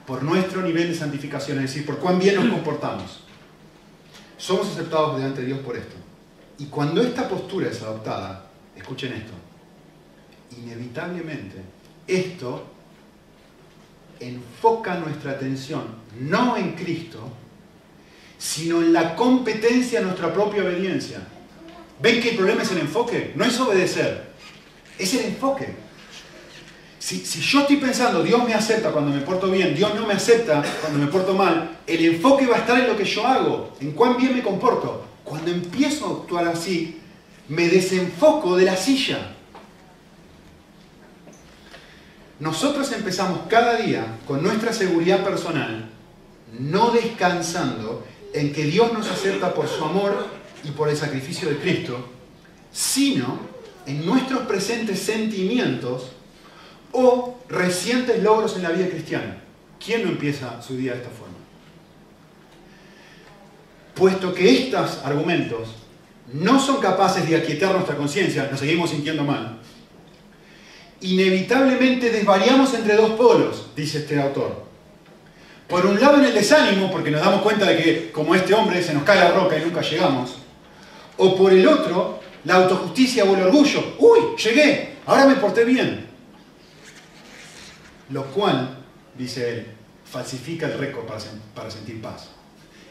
por 0.07 0.23
nuestro 0.23 0.63
nivel 0.63 0.89
de 0.89 0.95
santificación, 0.95 1.59
es 1.59 1.65
decir, 1.65 1.85
por 1.85 1.99
cuán 1.99 2.19
bien 2.19 2.37
nos 2.37 2.47
comportamos. 2.47 3.28
Somos 4.39 4.69
aceptados 4.69 5.17
delante 5.17 5.41
de 5.41 5.49
Dios 5.49 5.59
por 5.59 5.77
esto. 5.77 5.97
Y 6.59 6.67
cuando 6.67 7.03
esta 7.03 7.29
postura 7.29 7.69
es 7.69 7.83
adoptada, 7.83 8.47
escuchen 8.77 9.13
esto, 9.13 9.33
inevitablemente 10.57 11.57
esto 12.07 12.65
enfoca 14.21 14.97
nuestra 14.97 15.33
atención 15.33 15.85
no 16.21 16.57
en 16.57 16.73
Cristo, 16.73 17.21
sino 18.39 18.81
en 18.81 18.93
la 18.93 19.15
competencia 19.15 20.01
de 20.01 20.07
nuestra 20.07 20.33
propia 20.33 20.63
obediencia. 20.63 21.21
¿Ven 22.01 22.21
que 22.21 22.31
el 22.31 22.37
problema 22.37 22.63
es 22.63 22.71
el 22.73 22.79
enfoque? 22.79 23.33
No 23.35 23.45
es 23.45 23.59
obedecer, 23.61 24.31
es 24.99 25.15
el 25.15 25.27
enfoque. 25.27 25.88
Si, 27.09 27.41
yo 27.41 27.61
estoy 27.61 27.77
pensando, 27.77 28.23
Dios 28.23 28.45
me 28.45 28.53
acepta 28.53 28.91
cuando 28.91 29.11
me 29.11 29.23
porto 29.23 29.51
bien, 29.51 29.75
Dios 29.75 29.95
no 29.95 30.07
me 30.07 30.13
acepta 30.13 30.63
cuando 30.83 30.99
me 30.99 31.07
porto 31.07 31.33
mal, 31.33 31.79
el 31.87 32.05
enfoque 32.05 32.47
va 32.47 32.57
a 32.57 32.59
estar 32.59 32.79
en 32.79 32.87
lo 32.87 32.99
que 32.99 33.07
yo 33.07 33.27
hago, 33.27 33.73
en 33.81 33.93
cuán 33.93 34.19
bien 34.19 34.35
me 34.35 34.43
comporto. 34.43 35.07
Cuando 35.25 35.51
empiezo 35.51 36.07
a 36.07 36.11
actuar 36.11 36.49
así, 36.49 37.01
me 37.49 37.67
desenfoco 37.71 38.57
de 38.57 38.67
la 38.67 38.77
silla. 38.77 39.35
Nosotros 42.41 42.93
empezamos 42.93 43.41
cada 43.49 43.77
día 43.77 44.19
con 44.27 44.43
nuestra 44.43 44.75
seguridad 44.75 45.25
personal, 45.25 45.89
no 46.59 46.91
descansando 46.91 48.05
en 48.35 48.53
que 48.53 48.65
Dios 48.65 48.93
nos 48.93 49.11
acepta 49.11 49.55
por 49.55 49.67
su 49.67 49.83
amor 49.83 50.27
y 50.63 50.73
por 50.73 50.91
el 50.91 50.97
sacrificio 50.99 51.49
de 51.49 51.57
Cristo, 51.57 52.07
sino 52.71 53.39
en 53.87 54.05
nuestros 54.05 54.43
presentes 54.43 54.99
sentimientos 54.99 56.18
o 56.93 57.39
recientes 57.49 58.23
logros 58.23 58.57
en 58.57 58.63
la 58.63 58.71
vida 58.71 58.89
cristiana. 58.89 59.39
¿Quién 59.85 60.05
no 60.05 60.11
empieza 60.11 60.61
su 60.61 60.77
día 60.77 60.93
de 60.93 60.99
esta 60.99 61.11
forma? 61.11 61.35
Puesto 63.95 64.33
que 64.35 64.65
estos 64.65 64.99
argumentos 65.05 65.69
no 66.33 66.61
son 66.61 66.81
capaces 66.81 67.29
de 67.29 67.37
aquietar 67.37 67.73
nuestra 67.73 67.97
conciencia, 67.97 68.49
nos 68.51 68.61
seguimos 68.61 68.91
sintiendo 68.91 69.25
mal, 69.25 69.59
inevitablemente 71.01 72.11
desvariamos 72.11 72.75
entre 72.75 72.97
dos 72.97 73.11
polos, 73.13 73.71
dice 73.75 73.99
este 73.99 74.21
autor. 74.21 74.67
Por 75.69 75.85
un 75.87 76.01
lado 76.01 76.19
en 76.19 76.25
el 76.25 76.35
desánimo, 76.35 76.91
porque 76.91 77.11
nos 77.11 77.21
damos 77.21 77.43
cuenta 77.43 77.67
de 77.67 77.77
que 77.77 78.11
como 78.11 78.35
este 78.35 78.55
hombre 78.55 78.83
se 78.83 78.95
nos 78.95 79.03
cae 79.03 79.21
la 79.21 79.33
roca 79.33 79.59
y 79.59 79.65
nunca 79.65 79.83
llegamos. 79.83 80.37
O 81.19 81.37
por 81.37 81.53
el 81.53 81.67
otro, 81.67 82.21
la 82.45 82.55
autojusticia 82.55 83.25
o 83.25 83.35
el 83.35 83.43
orgullo. 83.43 83.97
Uy, 83.99 84.19
llegué, 84.43 84.95
ahora 85.07 85.27
me 85.27 85.35
porté 85.35 85.65
bien 85.65 86.08
lo 88.11 88.25
cual, 88.27 88.79
dice 89.17 89.51
él, 89.51 89.67
falsifica 90.05 90.67
el 90.67 90.79
récord 90.79 91.07
para, 91.07 91.71
sentir 91.71 92.01
paz. 92.01 92.31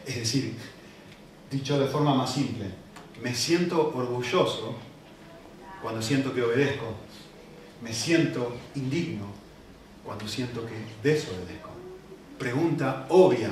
Es 0.06 0.16
decir, 0.16 0.54
dicho 1.50 1.78
de 1.78 1.86
forma 1.86 2.14
más 2.14 2.32
simple, 2.32 2.66
me 3.22 3.34
siento 3.34 3.92
orgulloso 3.94 4.76
cuando 5.82 6.00
siento 6.00 6.32
que 6.32 6.42
obedezco, 6.42 6.94
me 7.82 7.92
siento 7.92 8.56
indigno 8.74 9.26
cuando 10.04 10.26
siento 10.26 10.64
que 10.64 11.08
desobedezco. 11.08 11.70
Pregunta 12.38 13.06
obvia, 13.08 13.50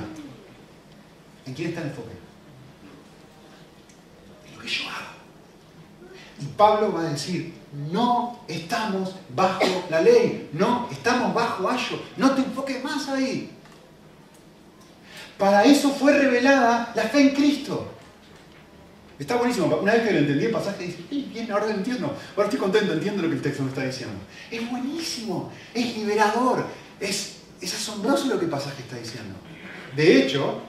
¿en 1.44 1.54
quién 1.54 1.68
está 1.68 1.82
el 1.82 1.88
enfoque? 1.88 2.12
En 4.48 4.56
lo 4.56 4.62
que 4.62 4.68
yo 4.68 4.88
hago. 4.88 5.16
Y 6.40 6.44
Pablo 6.56 6.92
va 6.92 7.00
a 7.00 7.10
decir, 7.10 7.52
no 7.76 8.40
estamos 8.48 9.14
bajo 9.34 9.84
la 9.90 10.00
ley, 10.00 10.48
no 10.52 10.88
estamos 10.90 11.34
bajo 11.34 11.68
ayo, 11.68 12.00
no 12.16 12.30
te 12.32 12.40
enfoques 12.40 12.82
más 12.82 13.08
ahí. 13.08 13.50
Para 15.38 15.64
eso 15.64 15.90
fue 15.90 16.18
revelada 16.18 16.92
la 16.94 17.02
fe 17.02 17.20
en 17.20 17.30
Cristo. 17.34 17.92
Está 19.18 19.36
buenísimo. 19.36 19.66
Una 19.76 19.92
vez 19.92 20.02
que 20.02 20.12
lo 20.12 20.18
entendí 20.20 20.46
el 20.46 20.50
pasaje, 20.50 20.84
dice, 20.84 21.04
bien, 21.10 21.50
ahora 21.50 21.66
lo 21.66 21.72
entiendo. 21.72 22.14
Ahora 22.34 22.44
estoy 22.44 22.58
contento, 22.58 22.92
entiendo 22.94 23.22
lo 23.22 23.28
que 23.28 23.36
el 23.36 23.42
texto 23.42 23.62
me 23.62 23.68
está 23.68 23.84
diciendo. 23.84 24.16
Es 24.50 24.70
buenísimo, 24.70 25.52
es 25.74 25.96
liberador, 25.96 26.64
es, 26.98 27.36
es 27.60 27.74
asombroso 27.74 28.26
lo 28.28 28.38
que 28.38 28.46
el 28.46 28.50
pasaje 28.50 28.82
está 28.82 28.96
diciendo. 28.96 29.34
De 29.94 30.22
hecho, 30.22 30.60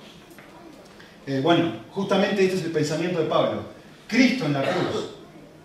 eh, 1.26 1.40
bueno, 1.42 1.74
justamente 1.92 2.44
este 2.44 2.58
es 2.58 2.64
el 2.64 2.72
pensamiento 2.72 3.20
de 3.20 3.26
Pablo. 3.26 3.64
Cristo 4.08 4.46
en 4.46 4.54
la 4.54 4.64
cruz 4.64 5.17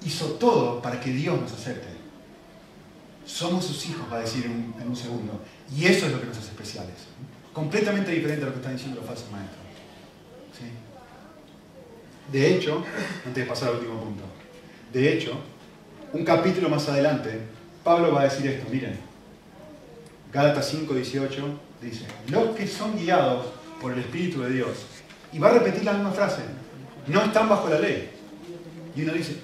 hizo 0.05 0.27
todo 0.33 0.81
para 0.83 1.01
que 1.01 1.11
Dios 1.11 1.41
nos 1.41 1.53
acepte. 1.53 1.88
Somos 3.25 3.65
sus 3.65 3.87
hijos, 3.87 4.05
va 4.12 4.17
a 4.17 4.21
decir 4.21 4.45
en 4.47 4.88
un, 4.88 4.97
segundo. 4.97 5.41
Y 5.75 5.87
eso 5.87 6.07
es 6.07 6.12
lo 6.12 6.21
que 6.21 6.27
nos 6.27 6.38
hace 6.38 6.49
especiales. 6.49 6.95
Completamente 7.53 8.11
diferente 8.11 8.45
a 8.45 8.47
lo 8.47 8.53
que 8.53 8.59
están 8.59 8.75
diciendo 8.75 9.01
los 9.01 9.09
falsos 9.09 9.31
maestros. 9.31 9.62
De 12.31 12.55
hecho, 12.55 12.83
antes 13.27 13.45
de 13.45 13.49
pasar 13.49 13.69
al 13.69 13.75
último 13.77 14.01
punto, 14.01 14.23
de 14.93 15.12
hecho, 15.12 15.38
un 16.12 16.25
capítulo 16.25 16.69
más 16.69 16.88
adelante, 16.88 17.41
Pablo 17.85 18.12
va 18.12 18.23
a 18.23 18.25
decir 18.25 18.47
esto, 18.47 18.69
miren, 18.71 18.99
Gálatas 20.33 20.69
5, 20.71 20.95
18 20.95 21.61
dice, 21.83 22.07
los 22.29 22.57
que 22.57 22.67
son 22.67 22.97
guiados 22.97 23.47
por 23.81 23.93
el 23.93 23.99
Espíritu 23.99 24.41
de 24.41 24.51
Dios, 24.51 24.87
y 25.33 25.38
va 25.38 25.49
a 25.49 25.53
repetir 25.53 25.85
la 25.85 25.93
misma 25.93 26.12
frase, 26.12 26.43
no 27.07 27.23
están 27.23 27.49
bajo 27.49 27.69
la 27.69 27.79
ley. 27.79 28.11
Y 28.94 29.03
uno 29.03 29.13
dice, 29.13 29.37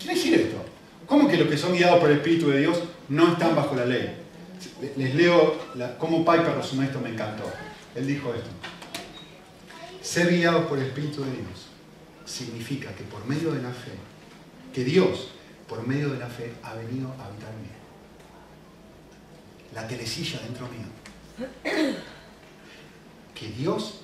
quiere 0.00 0.14
decir 0.14 0.34
esto? 0.34 0.64
¿Cómo 1.06 1.28
que 1.28 1.36
los 1.36 1.48
que 1.48 1.58
son 1.58 1.72
guiados 1.74 2.00
por 2.00 2.10
el 2.10 2.16
Espíritu 2.16 2.50
de 2.50 2.60
Dios 2.60 2.82
no 3.08 3.32
están 3.32 3.54
bajo 3.54 3.74
la 3.74 3.84
ley? 3.84 4.16
Les 4.96 5.14
leo 5.14 5.56
cómo 5.98 6.24
Piper 6.24 6.54
resume 6.56 6.86
esto, 6.86 7.00
me 7.00 7.10
encantó. 7.10 7.44
Él 7.94 8.06
dijo 8.06 8.32
esto. 8.34 8.48
Ser 10.00 10.30
guiados 10.30 10.66
por 10.66 10.78
el 10.78 10.86
Espíritu 10.86 11.22
de 11.24 11.30
Dios 11.30 11.66
significa 12.24 12.92
que 12.94 13.04
por 13.04 13.26
medio 13.26 13.52
de 13.52 13.62
la 13.62 13.70
fe, 13.70 13.92
que 14.72 14.84
Dios, 14.84 15.32
por 15.68 15.86
medio 15.86 16.10
de 16.10 16.18
la 16.18 16.28
fe, 16.28 16.52
ha 16.62 16.74
venido 16.74 17.08
a 17.18 17.26
habitar 17.26 17.50
en 17.52 17.62
mí. 17.62 17.68
La 19.74 19.86
telecilla 19.86 20.40
dentro 20.40 20.68
mío. 20.68 20.86
Que 23.34 23.48
Dios, 23.48 24.00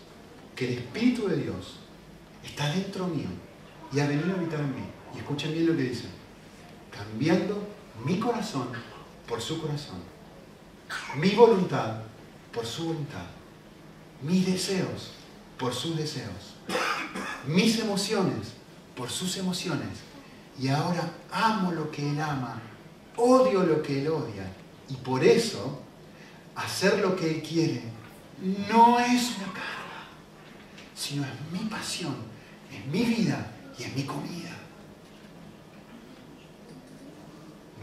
que 0.55 0.66
el 0.66 0.78
Espíritu 0.78 1.28
de 1.28 1.36
Dios 1.36 1.76
está 2.44 2.68
dentro 2.72 3.07
mío 3.07 3.28
y 3.92 4.01
ha 4.01 4.07
venido 4.07 4.32
a 4.32 4.38
habitar 4.38 4.61
en 4.61 4.74
mí. 4.74 4.95
Y 5.17 5.21
escuchen 5.21 5.53
bien 5.53 5.67
lo 5.67 5.77
que 5.77 5.83
dice. 5.83 6.05
Cambiando 6.91 7.67
mi 8.05 8.19
corazón 8.19 8.69
por 9.27 9.41
su 9.41 9.61
corazón, 9.61 9.99
mi 11.17 11.31
voluntad 11.31 12.03
por 12.53 12.64
su 12.64 12.87
voluntad, 12.87 13.27
mis 14.23 14.47
deseos 14.47 15.12
por 15.59 15.75
sus 15.75 15.97
deseos, 15.97 16.55
mis 17.47 17.79
emociones 17.79 18.55
por 18.97 19.11
sus 19.11 19.37
emociones, 19.37 19.89
y 20.59 20.69
ahora 20.69 21.12
amo 21.31 21.71
lo 21.71 21.91
que 21.91 22.09
Él 22.09 22.21
ama, 22.21 22.61
odio 23.17 23.62
lo 23.62 23.83
que 23.83 24.01
Él 24.01 24.09
odia, 24.09 24.51
y 24.89 24.95
por 24.95 25.23
eso 25.23 25.83
hacer 26.55 27.01
lo 27.01 27.14
que 27.14 27.31
Él 27.31 27.43
quiere 27.43 27.83
no 28.69 28.99
es 28.99 29.37
una 29.37 29.53
carga, 29.53 30.07
sino 30.95 31.25
es 31.25 31.31
mi 31.53 31.69
pasión, 31.69 32.17
es 32.73 32.87
mi 32.87 33.03
vida 33.03 33.53
y 33.79 33.83
es 33.85 33.95
mi 33.95 34.05
comida. 34.05 34.56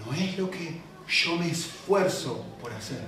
No 0.05 0.13
es 0.13 0.37
lo 0.37 0.49
que 0.49 0.81
yo 1.07 1.35
me 1.37 1.49
esfuerzo 1.49 2.45
por 2.61 2.71
hacer, 2.71 3.01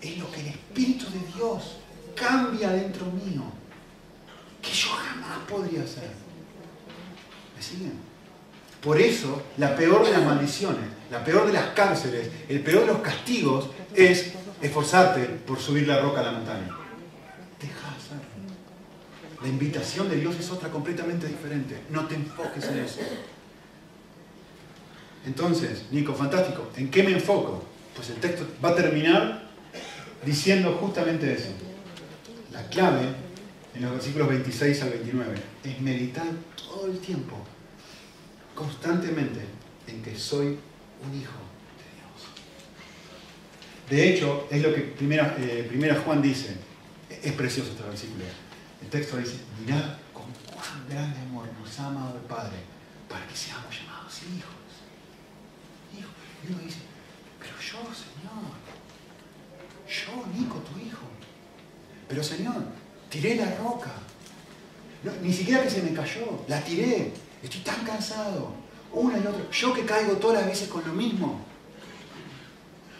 es 0.00 0.18
lo 0.18 0.30
que 0.30 0.40
el 0.40 0.46
Espíritu 0.48 1.06
de 1.10 1.20
Dios 1.34 1.76
cambia 2.14 2.70
dentro 2.70 3.06
mío, 3.06 3.42
que 4.62 4.72
yo 4.72 4.90
jamás 4.90 5.38
podría 5.48 5.82
hacer. 5.82 6.10
¿Me 7.56 7.62
siguen? 7.62 7.92
Por 8.82 9.00
eso, 9.00 9.42
la 9.56 9.74
peor 9.74 10.04
de 10.04 10.12
las 10.12 10.22
maldiciones, 10.24 10.84
la 11.10 11.24
peor 11.24 11.46
de 11.46 11.54
las 11.54 11.68
cárceles, 11.70 12.30
el 12.48 12.60
peor 12.60 12.82
de 12.82 12.86
los 12.88 12.98
castigos 12.98 13.70
es 13.94 14.32
esforzarte 14.60 15.24
por 15.24 15.58
subir 15.58 15.88
la 15.88 16.00
roca 16.00 16.20
a 16.20 16.24
la 16.24 16.32
montaña. 16.32 16.68
Deja 17.60 17.88
hacerlo. 17.88 18.24
La 19.42 19.48
invitación 19.48 20.08
de 20.10 20.16
Dios 20.16 20.36
es 20.38 20.50
otra 20.50 20.70
completamente 20.70 21.26
diferente. 21.26 21.82
No 21.90 22.06
te 22.06 22.14
enfoques 22.14 22.64
en 22.64 22.78
eso. 22.78 23.00
Entonces, 25.26 25.84
Nico, 25.90 26.14
fantástico. 26.14 26.70
¿En 26.76 26.90
qué 26.90 27.02
me 27.02 27.12
enfoco? 27.12 27.64
Pues 27.94 28.10
el 28.10 28.16
texto 28.16 28.46
va 28.62 28.70
a 28.70 28.74
terminar 28.74 29.44
diciendo 30.24 30.76
justamente 30.80 31.32
eso. 31.32 31.50
La 32.52 32.66
clave 32.68 33.08
en 33.74 33.82
los 33.82 33.92
versículos 33.92 34.28
26 34.28 34.82
al 34.82 34.90
29 34.90 35.34
es 35.64 35.80
meditar 35.80 36.26
todo 36.56 36.86
el 36.86 36.98
tiempo, 36.98 37.36
constantemente, 38.54 39.40
en 39.86 40.02
que 40.02 40.16
soy 40.16 40.46
un 40.46 41.20
hijo 41.20 41.40
de 41.78 41.88
Dios. 41.96 42.20
De 43.90 44.14
hecho, 44.14 44.46
es 44.50 44.62
lo 44.62 44.74
que 44.74 44.82
primera, 44.82 45.36
eh, 45.38 46.00
Juan 46.04 46.22
dice. 46.22 46.56
Es 47.22 47.32
precioso 47.32 47.70
este 47.70 47.82
versículo. 47.82 48.24
El 48.82 48.88
texto 48.88 49.16
dice, 49.16 49.36
mirad 49.60 49.96
con 50.12 50.24
cuán 50.46 50.86
grande 50.88 51.18
amor 51.20 51.46
nos 51.58 51.78
ha 51.78 51.86
amado 51.86 52.16
el 52.16 52.24
Padre 52.24 52.56
para 53.08 53.26
que 53.26 53.36
seamos 53.36 53.74
llamados 53.74 54.20
hijos. 54.36 54.63
Y 56.44 56.52
uno 56.52 56.62
dice, 56.62 56.78
pero 57.38 57.54
yo, 57.58 57.78
Señor, 57.94 58.44
yo, 59.88 60.26
Nico, 60.38 60.58
tu 60.58 60.78
hijo. 60.78 61.06
Pero 62.08 62.22
Señor, 62.22 62.64
tiré 63.08 63.36
la 63.36 63.54
roca. 63.56 63.92
ni 65.22 65.32
siquiera 65.32 65.62
que 65.62 65.70
se 65.70 65.82
me 65.82 65.94
cayó, 65.94 66.44
la 66.48 66.60
tiré. 66.62 67.12
Estoy 67.42 67.60
tan 67.60 67.84
cansado. 67.84 68.52
Una 68.92 69.18
y 69.18 69.26
otra. 69.26 69.50
Yo 69.50 69.72
que 69.72 69.84
caigo 69.84 70.14
todas 70.16 70.38
las 70.38 70.46
veces 70.46 70.68
con 70.68 70.86
lo 70.86 70.92
mismo. 70.92 71.40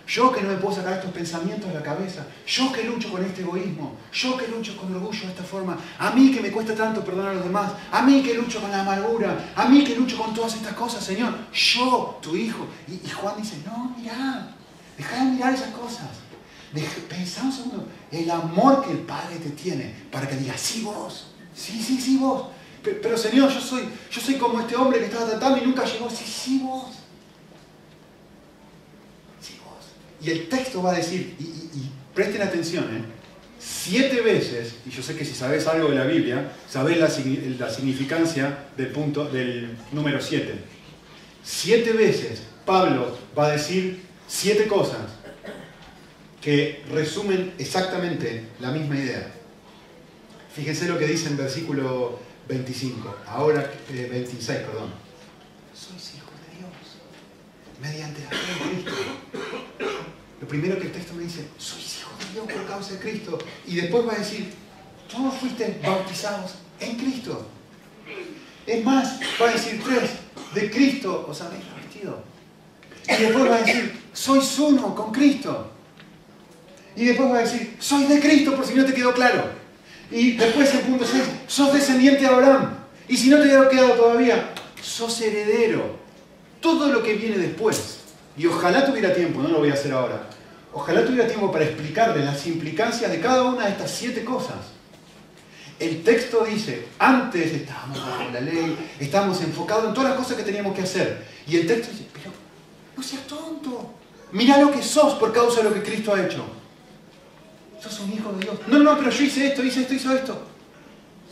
Yo 0.07 0.31
que 0.31 0.43
no 0.43 0.51
me 0.51 0.57
puedo 0.57 0.77
sacar 0.77 0.95
estos 0.95 1.13
pensamientos 1.13 1.69
de 1.69 1.75
la 1.75 1.83
cabeza. 1.83 2.27
Yo 2.47 2.71
que 2.73 2.85
lucho 2.85 3.11
con 3.11 3.25
este 3.25 3.41
egoísmo. 3.41 3.97
Yo 4.13 4.37
que 4.37 4.49
lucho 4.49 4.77
con 4.77 4.95
orgullo 4.95 5.21
de 5.21 5.29
esta 5.29 5.43
forma. 5.43 5.79
A 5.99 6.11
mí 6.11 6.31
que 6.31 6.41
me 6.41 6.53
cuesta 6.53 6.75
tanto 6.75 7.03
perdonar 7.03 7.33
a 7.33 7.35
los 7.35 7.45
demás. 7.45 7.73
A 7.91 8.03
mí 8.03 8.23
que 8.23 8.35
lucho 8.35 8.61
con 8.61 8.71
la 8.71 8.83
amargura. 8.83 9.53
A 9.57 9.67
mí 9.67 9.83
que 9.83 9.97
lucho 9.97 10.19
con 10.19 10.35
todas 10.35 10.55
estas 10.55 10.75
cosas, 10.75 11.03
Señor. 11.03 11.35
Yo, 11.53 12.19
tu 12.21 12.37
hijo. 12.37 12.67
Y, 12.87 13.09
Juan 13.09 13.35
dice, 13.39 13.57
no, 13.65 13.95
mira. 13.97 14.55
Deja 14.99 15.17
de 15.17 15.31
mirar 15.31 15.55
esas 15.55 15.71
cosas. 15.71 16.09
Pensá 17.09 17.43
un 17.45 17.53
segundo. 17.53 17.89
El 18.11 18.31
amor 18.31 18.85
que 18.85 18.93
el 18.93 18.99
Padre 18.99 19.37
te 19.37 19.51
tiene 19.51 19.95
para 20.11 20.29
que 20.29 20.37
digas, 20.37 20.61
sí 20.61 20.83
vos. 20.83 21.29
Sí, 21.55 21.81
sí, 21.83 21.99
sí 21.99 22.19
vos. 22.19 22.49
Pero, 22.83 23.17
Señor, 23.17 23.51
yo 23.51 23.61
soy, 23.61 23.89
yo 24.11 24.21
soy 24.21 24.35
como 24.35 24.61
este 24.61 24.77
hombre 24.77 24.99
que 24.99 25.07
estaba 25.07 25.25
tratando 25.25 25.59
y 25.59 25.67
nunca 25.67 25.85
llegó. 25.85 26.11
Sí, 26.11 26.25
sí 26.27 26.61
vos. 26.63 27.04
Y 30.25 30.31
el 30.31 30.49
texto 30.49 30.83
va 30.83 30.93
a 30.93 30.97
decir, 30.97 31.37
y, 31.39 31.91
presten 32.14 32.43
atención, 32.43 32.85
¿eh? 32.85 33.03
siete 33.59 34.20
veces, 34.20 34.77
y 34.87 34.91
yo 34.91 35.03
sé 35.03 35.16
que 35.16 35.25
si 35.25 35.35
sabes 35.35 35.66
algo 35.66 35.89
de 35.89 35.97
la 35.97 36.05
Biblia, 36.05 36.53
sabes 36.68 36.99
la, 36.99 37.11
significancia 37.70 38.66
del 38.77 38.89
punto 38.89 39.27
del 39.27 39.77
número 39.93 40.20
siete. 40.20 40.55
Siete 41.43 41.93
veces 41.93 42.43
Pablo 42.64 43.18
va 43.37 43.47
a 43.47 43.53
decir 43.53 44.03
siete 44.27 44.66
cosas 44.66 45.03
que 46.41 46.83
resumen 46.91 47.53
exactamente 47.59 48.45
la 48.61 48.70
misma 48.70 48.97
idea. 48.97 49.31
Fíjense 50.55 50.89
lo 50.89 50.99
que 50.99 51.07
dice 51.07 51.29
en 51.29 51.37
versículo 51.37 52.20
25, 52.49 53.16
ahora 53.27 53.70
26, 53.91 54.49
eh, 54.51 54.64
perdón. 54.66 54.91
Sois 55.75 56.14
hijos 56.14 56.33
de 56.47 56.59
Dios, 56.59 56.72
mediante 57.83 58.22
la 58.22 58.31
fe 58.31 58.53
en 58.53 58.83
Cristo. 58.83 59.93
Primero 60.49 60.78
que 60.78 60.86
el 60.86 60.92
texto 60.92 61.14
me 61.14 61.24
dice, 61.24 61.47
sois 61.59 61.99
hijos 61.99 62.18
de 62.18 62.32
Dios 62.32 62.47
por 62.47 62.66
causa 62.66 62.92
de 62.92 62.99
Cristo. 62.99 63.38
Y 63.66 63.76
después 63.76 64.07
va 64.07 64.12
a 64.12 64.18
decir, 64.18 64.53
todos 65.11 65.34
fuiste 65.34 65.80
bautizados 65.84 66.53
en 66.80 66.97
Cristo. 66.97 67.47
Es 68.66 68.84
más, 68.84 69.20
va 69.40 69.51
a 69.51 69.53
decir 69.53 69.82
tres, 69.84 70.11
de 70.55 70.70
Cristo 70.70 71.26
os 71.28 71.40
habéis 71.40 71.64
revestido. 71.66 72.22
Y 73.07 73.22
después 73.22 73.51
va 73.51 73.57
a 73.57 73.62
decir, 73.62 74.01
sois 74.12 74.59
uno 74.59 74.95
con 74.95 75.12
Cristo. 75.12 75.70
Y 76.97 77.05
después 77.05 77.30
va 77.30 77.38
a 77.38 77.42
decir, 77.42 77.76
sois 77.78 78.09
de 78.09 78.20
Cristo, 78.20 78.55
por 78.57 78.66
si 78.66 78.74
no 78.74 78.84
te 78.84 78.95
quedó 78.95 79.12
claro. 79.12 79.51
Y 80.11 80.32
después 80.32 80.72
el 80.74 80.80
punto 80.80 81.05
6, 81.05 81.22
sos 81.47 81.72
descendiente 81.72 82.20
de 82.20 82.26
Abraham. 82.26 82.74
Y 83.09 83.16
si 83.16 83.28
no 83.28 83.38
te 83.38 83.49
quedó 83.49 83.68
quedado 83.68 83.92
todavía, 83.95 84.51
sos 84.80 85.20
heredero. 85.20 85.99
Todo 86.61 86.88
lo 86.88 87.03
que 87.03 87.14
viene 87.14 87.36
después. 87.36 87.99
Y 88.37 88.47
ojalá 88.47 88.85
tuviera 88.85 89.14
tiempo, 89.14 89.41
no 89.41 89.49
lo 89.49 89.59
voy 89.59 89.70
a 89.70 89.74
hacer 89.74 89.93
ahora, 89.93 90.28
Ojalá 90.74 91.05
tuviera 91.05 91.28
tiempo 91.28 91.53
para 91.53 91.64
explicarle 91.66 92.24
las 92.24 92.45
implicancias 92.49 93.09
de 93.09 93.20
cada 93.20 93.45
una 93.45 93.66
de 93.66 93.70
estas 93.70 93.93
siete 93.93 94.24
cosas. 94.24 94.57
El 95.78 96.03
texto 96.03 96.45
dice, 96.45 96.89
antes 96.99 97.53
estábamos 97.53 98.01
bajo 98.01 98.30
la 98.32 98.41
ley, 98.41 98.76
estábamos 98.99 99.41
enfocados 99.41 99.87
en 99.87 99.95
todas 99.95 100.11
las 100.11 100.18
cosas 100.18 100.37
que 100.37 100.43
teníamos 100.43 100.74
que 100.74 100.82
hacer. 100.82 101.24
Y 101.47 101.57
el 101.57 101.66
texto 101.68 101.93
dice, 101.93 102.07
pero 102.12 102.30
no 102.97 103.03
seas 103.05 103.22
tonto. 103.28 103.95
Mira 104.32 104.59
lo 104.59 104.72
que 104.72 104.82
sos 104.82 105.14
por 105.14 105.32
causa 105.32 105.62
de 105.62 105.68
lo 105.68 105.74
que 105.74 105.82
Cristo 105.82 106.12
ha 106.12 106.26
hecho. 106.26 106.45
Sos 107.80 108.01
un 108.01 108.12
hijo 108.12 108.32
de 108.32 108.41
Dios. 108.41 108.57
No, 108.66 108.78
no, 108.80 108.99
pero 108.99 109.11
yo 109.11 109.24
hice 109.24 109.47
esto, 109.47 109.62
hice 109.62 109.82
esto, 109.82 109.95
hice 109.95 110.12
esto. 110.12 110.43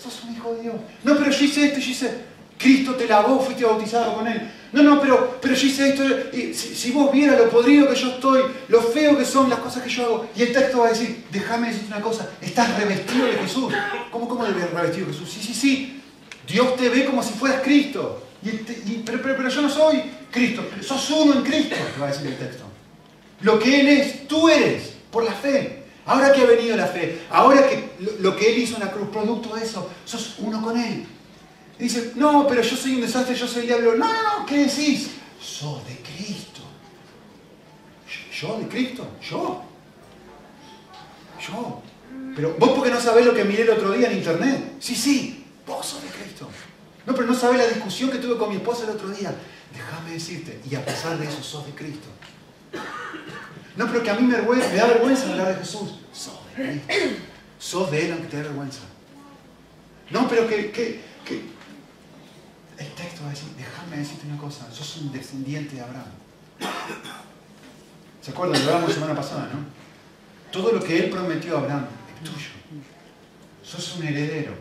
Sos 0.01 0.23
un 0.23 0.37
hijo 0.37 0.55
de 0.55 0.63
Dios. 0.63 0.75
No, 1.03 1.17
pero 1.17 1.33
yo 1.33 1.45
hice 1.45 1.67
esto, 1.67 1.81
yo 1.81 1.91
hice... 1.91 2.32
Cristo 2.63 2.95
te 2.95 3.09
lavó, 3.09 3.41
fuiste 3.41 3.65
bautizado 3.65 4.15
con 4.15 4.27
Él. 4.29 4.41
No, 4.73 4.83
no, 4.83 5.01
pero, 5.01 5.39
pero 5.43 5.53
yo 5.55 5.67
hice 5.67 5.89
esto. 5.89 6.05
Y 6.33 6.55
si, 6.55 6.93
vos 6.93 7.11
vieras 7.13 7.37
lo 7.37 7.51
podrido 7.51 7.89
que 7.89 7.97
yo 7.97 8.11
estoy, 8.11 8.43
lo 8.69 8.81
feo 8.81 9.19
que 9.19 9.25
son 9.25 9.51
las 9.51 9.59
cosas 9.59 9.83
que 9.83 9.91
yo 9.91 10.05
hago, 10.05 10.27
y 10.37 10.43
el 10.43 10.53
texto 10.53 10.79
va 10.79 10.87
a 10.87 10.91
decir, 10.91 11.25
déjame 11.31 11.69
decirte 11.69 11.89
una 11.89 12.01
cosa, 12.01 12.31
estás 12.41 12.79
revestido 12.79 13.27
de 13.27 13.33
Jesús. 13.33 13.75
¿Cómo, 14.13 14.29
cómo 14.29 14.45
de 14.45 14.53
revestido 14.53 15.09
Jesús? 15.09 15.29
Sí, 15.29 15.41
sí, 15.43 15.53
sí. 15.53 16.03
Dios 16.47 16.77
te 16.77 16.89
ve 16.89 17.05
como 17.05 17.23
si 17.23 17.33
fueras 17.33 17.63
Cristo. 17.63 18.23
pero, 19.05 19.21
pero, 19.21 19.49
yo 19.49 19.63
no 19.63 19.69
soy 19.69 20.01
Cristo, 20.31 20.65
sos 20.81 21.11
uno 21.11 21.35
en 21.35 21.43
Cristo, 21.43 21.75
va 22.01 22.07
a 22.07 22.13
decir 22.13 22.29
el 22.29 22.37
texto. 22.37 22.65
Lo 23.41 23.59
que 23.59 23.81
Él 23.81 23.89
es, 23.89 24.29
tú 24.29 24.49
eres, 24.49 24.93
por 25.11 25.25
la 25.25 25.33
fe. 25.33 25.83
Ahora 26.07 26.33
que 26.33 26.43
ha 26.43 26.47
venido 26.47 26.77
la 26.77 26.87
fe, 26.87 27.23
ahora 27.31 27.69
que 27.69 27.93
lo 28.21 28.35
que 28.37 28.53
Él 28.53 28.59
hizo 28.59 28.75
en 28.75 28.81
la 28.81 28.91
cruz, 28.91 29.09
producto 29.09 29.55
de 29.55 29.65
eso, 29.65 29.89
sos 30.05 30.37
uno 30.39 30.63
con 30.63 30.77
Él 30.77 31.07
dice, 31.79 32.13
no, 32.17 32.47
pero 32.47 32.63
yo 32.63 32.77
soy 32.77 32.95
un 32.95 33.01
desastre, 33.01 33.35
yo 33.35 33.47
soy 33.47 33.63
el 33.63 33.69
diablo. 33.69 33.97
No, 33.97 34.07
no, 34.07 34.41
no, 34.41 34.47
¿qué 34.47 34.59
decís? 34.67 35.11
Sos 35.41 35.85
de 35.87 35.97
Cristo. 35.97 36.61
¿Yo 38.41 38.59
de 38.59 38.69
Cristo? 38.69 39.09
¿Yo? 39.23 39.63
¿Yo? 41.41 41.83
Pero 42.35 42.57
vos 42.59 42.71
porque 42.71 42.91
no 42.91 43.01
sabés 43.01 43.27
lo 43.27 43.35
que 43.35 43.45
miré 43.45 43.63
el 43.63 43.71
otro 43.71 43.93
día 43.93 44.11
en 44.11 44.19
internet. 44.19 44.75
Sí, 44.81 44.95
sí, 44.95 45.47
vos 45.67 45.87
sos 45.87 46.03
de 46.03 46.09
Cristo. 46.09 46.49
No, 47.07 47.15
pero 47.15 47.27
no 47.27 47.35
sabés 47.35 47.59
la 47.59 47.67
discusión 47.67 48.11
que 48.11 48.19
tuve 48.19 48.37
con 48.39 48.49
mi 48.49 48.57
esposa 48.57 48.85
el 48.85 48.91
otro 48.91 49.09
día. 49.11 49.35
Déjame 49.73 50.13
decirte, 50.13 50.61
y 50.71 50.75
a 50.75 50.85
pesar 50.85 51.19
de 51.19 51.27
eso, 51.27 51.43
sos 51.43 51.67
de 51.67 51.73
Cristo. 51.73 52.09
No, 53.77 53.87
pero 53.87 54.03
que 54.03 54.11
a 54.11 54.15
mí 54.15 54.23
me, 54.23 54.37
da 54.37 54.87
vergüenza 54.87 55.31
hablar 55.31 55.49
de 55.49 55.55
Jesús. 55.57 55.99
Sos 56.13 56.39
de 56.57 56.81
Cristo. 56.81 57.23
Sos 57.59 57.91
de 57.91 58.07
Él 58.07 58.13
aunque 58.13 58.29
te 58.29 58.37
da 58.37 58.43
vergüenza. 58.45 58.81
No, 60.11 60.29
pero 60.29 60.47
que, 60.47 60.71
que, 60.71 61.01
que 61.25 61.43
el 62.79 62.93
texto 62.95 63.23
va 63.23 63.29
a 63.29 63.31
decir, 63.31 63.49
déjame 63.57 63.97
decirte 63.99 64.27
una 64.27 64.39
cosa, 64.39 64.71
sos 64.73 64.97
un 64.99 65.13
descendiente 65.13 65.77
de 65.77 65.83
Abraham. 65.83 66.13
¿Se 68.21 68.31
acuerdan? 68.31 68.65
Lo 68.65 68.69
hablamos 68.69 68.89
la 68.91 68.95
semana 68.95 69.15
pasada, 69.15 69.51
¿no? 69.53 69.61
Todo 70.53 70.73
lo 70.73 70.83
que 70.83 71.05
él 71.05 71.11
prometió 71.11 71.57
a 71.57 71.61
Abraham 71.61 71.87
es 72.15 72.31
tuyo. 72.31 72.51
Sos 73.63 73.97
un 73.97 74.07
heredero. 74.07 74.55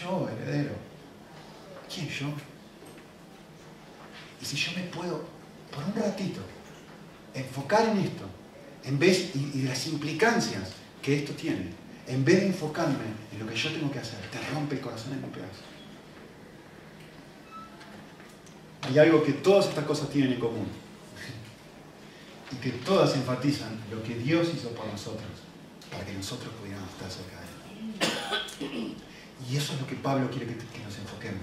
Yo, 0.00 0.28
heredero. 0.28 0.72
¿Quién 1.92 2.08
yo? 2.08 2.26
Y 4.40 4.44
si 4.44 4.56
yo 4.56 4.72
me 4.76 4.84
puedo, 4.84 5.24
por 5.74 5.84
un 5.84 5.94
ratito, 5.94 6.40
enfocar 7.34 7.88
en 7.88 7.98
esto, 7.98 8.24
en 8.84 8.98
vez 8.98 9.34
y, 9.34 9.62
las 9.62 9.86
implicancias 9.86 10.70
que 11.02 11.18
esto 11.18 11.32
tiene, 11.32 11.70
en 12.06 12.24
vez 12.24 12.40
de 12.40 12.46
enfocarme 12.46 13.04
en 13.32 13.38
lo 13.38 13.46
que 13.46 13.56
yo 13.56 13.70
tengo 13.70 13.90
que 13.90 13.98
hacer, 13.98 14.18
te 14.30 14.38
rompe 14.54 14.76
el 14.76 14.80
corazón 14.80 15.12
en 15.12 15.24
un 15.24 15.30
pedazo. 15.30 15.62
Hay 18.82 18.98
algo 18.98 19.22
que 19.22 19.32
todas 19.32 19.68
estas 19.68 19.84
cosas 19.84 20.08
tienen 20.10 20.32
en 20.32 20.40
común. 20.40 20.66
Y 22.50 22.56
que 22.56 22.70
todas 22.70 23.14
enfatizan 23.14 23.78
lo 23.90 24.02
que 24.02 24.14
Dios 24.14 24.48
hizo 24.54 24.70
por 24.70 24.86
nosotros, 24.86 25.28
para 25.90 26.04
que 26.04 26.14
nosotros 26.14 26.50
pudiéramos 26.60 26.88
estar 26.90 27.10
cerca 27.10 27.36
de 27.40 28.66
Él. 28.66 28.94
Y 29.50 29.56
eso 29.56 29.74
es 29.74 29.80
lo 29.80 29.86
que 29.86 29.94
Pablo 29.96 30.30
quiere 30.30 30.46
que, 30.46 30.54
nos 30.54 30.98
enfoquemos. 30.98 31.42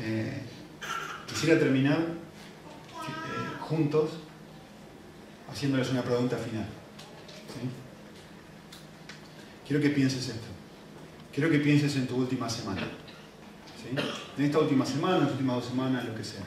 Eh, 0.00 0.42
quisiera 1.26 1.58
terminar 1.58 1.98
eh, 1.98 3.60
juntos 3.60 4.10
haciéndoles 5.50 5.90
una 5.90 6.02
pregunta 6.02 6.36
final. 6.36 6.66
Quiero 9.66 9.82
que 9.82 9.90
pienses 9.90 10.28
esto. 10.28 10.46
Quiero 11.32 11.50
que 11.50 11.58
pienses 11.58 11.96
en 11.96 12.06
tu 12.06 12.16
última 12.16 12.48
semana. 12.48 12.82
En 14.36 14.44
esta 14.44 14.58
última 14.58 14.84
semana, 14.84 15.16
en 15.16 15.22
las 15.22 15.32
últimas 15.32 15.56
dos 15.56 15.66
semanas, 15.66 16.04
lo 16.04 16.14
que 16.14 16.24
sea. 16.24 16.44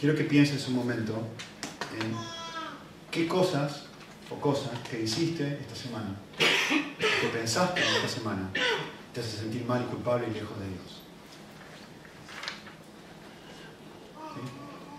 Quiero 0.00 0.14
que 0.14 0.24
pienses 0.24 0.66
un 0.68 0.74
momento 0.74 1.14
en 2.00 2.14
qué 3.10 3.26
cosas 3.26 3.84
o 4.30 4.40
cosas 4.40 4.78
que 4.88 5.02
hiciste 5.02 5.58
esta 5.60 5.74
semana, 5.74 6.16
que 6.38 7.28
pensaste 7.28 7.80
en 7.80 7.94
esta 7.96 8.08
semana, 8.08 8.50
te 9.12 9.20
hace 9.20 9.38
sentir 9.38 9.64
mal 9.64 9.82
y 9.82 9.90
culpable 9.90 10.26
y 10.30 10.34
lejos 10.34 10.58
de 10.58 10.68
Dios. 10.68 11.02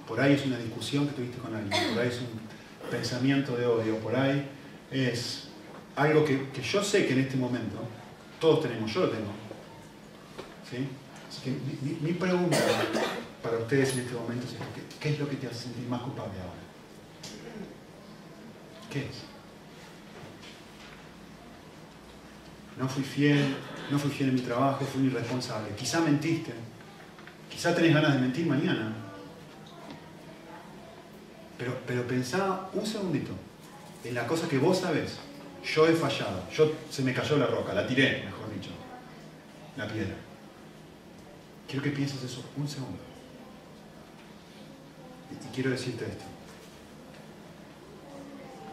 Por 0.07 0.21
ahí 0.21 0.33
es 0.33 0.45
una 0.45 0.57
discusión 0.57 1.07
que 1.07 1.13
tuviste 1.13 1.37
con 1.37 1.53
alguien, 1.53 1.93
por 1.93 2.01
ahí 2.01 2.07
es 2.07 2.21
un 2.21 2.89
pensamiento 2.89 3.57
de 3.57 3.65
odio, 3.65 3.97
por 3.99 4.15
ahí 4.15 4.47
es 4.89 5.49
algo 5.95 6.23
que, 6.23 6.49
que 6.51 6.61
yo 6.61 6.81
sé 6.81 7.05
que 7.05 7.13
en 7.13 7.19
este 7.19 7.35
momento 7.35 7.77
todos 8.39 8.61
tenemos, 8.61 8.91
yo 8.93 9.01
lo 9.01 9.09
tengo. 9.09 9.31
¿Sí? 10.69 10.87
Así 11.29 11.41
que 11.41 11.51
mi, 12.01 12.13
pregunta 12.13 12.57
para 13.43 13.57
ustedes 13.57 13.93
en 13.93 13.99
este 13.99 14.13
momento 14.13 14.45
es 14.45 14.53
esto, 14.53 14.65
¿qué, 14.73 14.81
¿qué 14.99 15.09
es 15.13 15.19
lo 15.19 15.29
que 15.29 15.35
te 15.35 15.47
hace 15.47 15.63
sentir 15.63 15.87
más 15.87 16.01
culpable 16.01 16.39
ahora? 16.39 16.67
¿Qué 18.91 18.99
es? 18.99 19.27
No 22.77 22.87
fui 22.87 23.03
fiel, 23.03 23.55
no 23.89 23.97
fui 23.97 24.11
fiel 24.11 24.29
en 24.29 24.35
mi 24.35 24.41
trabajo, 24.41 24.85
fui 24.85 25.05
irresponsable. 25.05 25.69
Quizá 25.75 25.99
mentiste, 25.99 26.53
quizá 27.49 27.73
tenés 27.73 27.93
ganas 27.93 28.13
de 28.13 28.19
mentir 28.19 28.45
mañana. 28.45 28.93
Pero, 31.57 31.75
pero 31.87 32.07
pensá 32.07 32.69
un 32.73 32.85
segundito 32.85 33.31
en 34.03 34.13
la 34.13 34.27
cosa 34.27 34.47
que 34.47 34.59
vos 34.59 34.77
sabés. 34.79 35.17
Yo 35.63 35.87
he 35.87 35.93
fallado, 35.93 36.43
yo 36.51 36.71
se 36.89 37.01
me 37.01 37.13
cayó 37.13 37.37
la 37.37 37.47
roca, 37.47 37.73
la 37.73 37.85
tiré, 37.85 38.23
mejor 38.23 38.53
dicho, 38.53 38.69
la 39.75 39.87
piedra. 39.87 40.26
Quiero 41.67 41.83
que 41.83 41.91
pienses 41.91 42.23
eso 42.23 42.43
un 42.55 42.67
segundo. 42.67 42.99
Y 45.31 45.53
quiero 45.53 45.71
decirte 45.71 46.05
esto. 46.05 46.23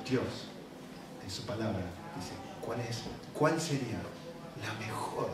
Dios, 0.09 0.47
en 1.25 1.31
su 1.31 1.43
palabra, 1.45 1.81
dice, 2.15 2.33
¿cuál, 2.61 2.81
es, 2.81 3.03
¿cuál 3.33 3.61
sería 3.61 3.99
la 4.63 4.73
mejor 4.87 5.31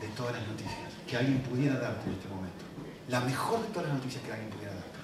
de 0.00 0.08
todas 0.08 0.34
las 0.34 0.46
noticias 0.46 0.92
que 1.06 1.16
alguien 1.16 1.42
pudiera 1.42 1.78
darte 1.78 2.08
en 2.08 2.14
este 2.14 2.28
momento? 2.28 2.64
La 3.08 3.20
mejor 3.20 3.60
de 3.60 3.68
todas 3.68 3.88
las 3.88 3.98
noticias 3.98 4.24
que 4.24 4.32
alguien 4.32 4.50
pudiera 4.50 4.74
darte. 4.74 4.98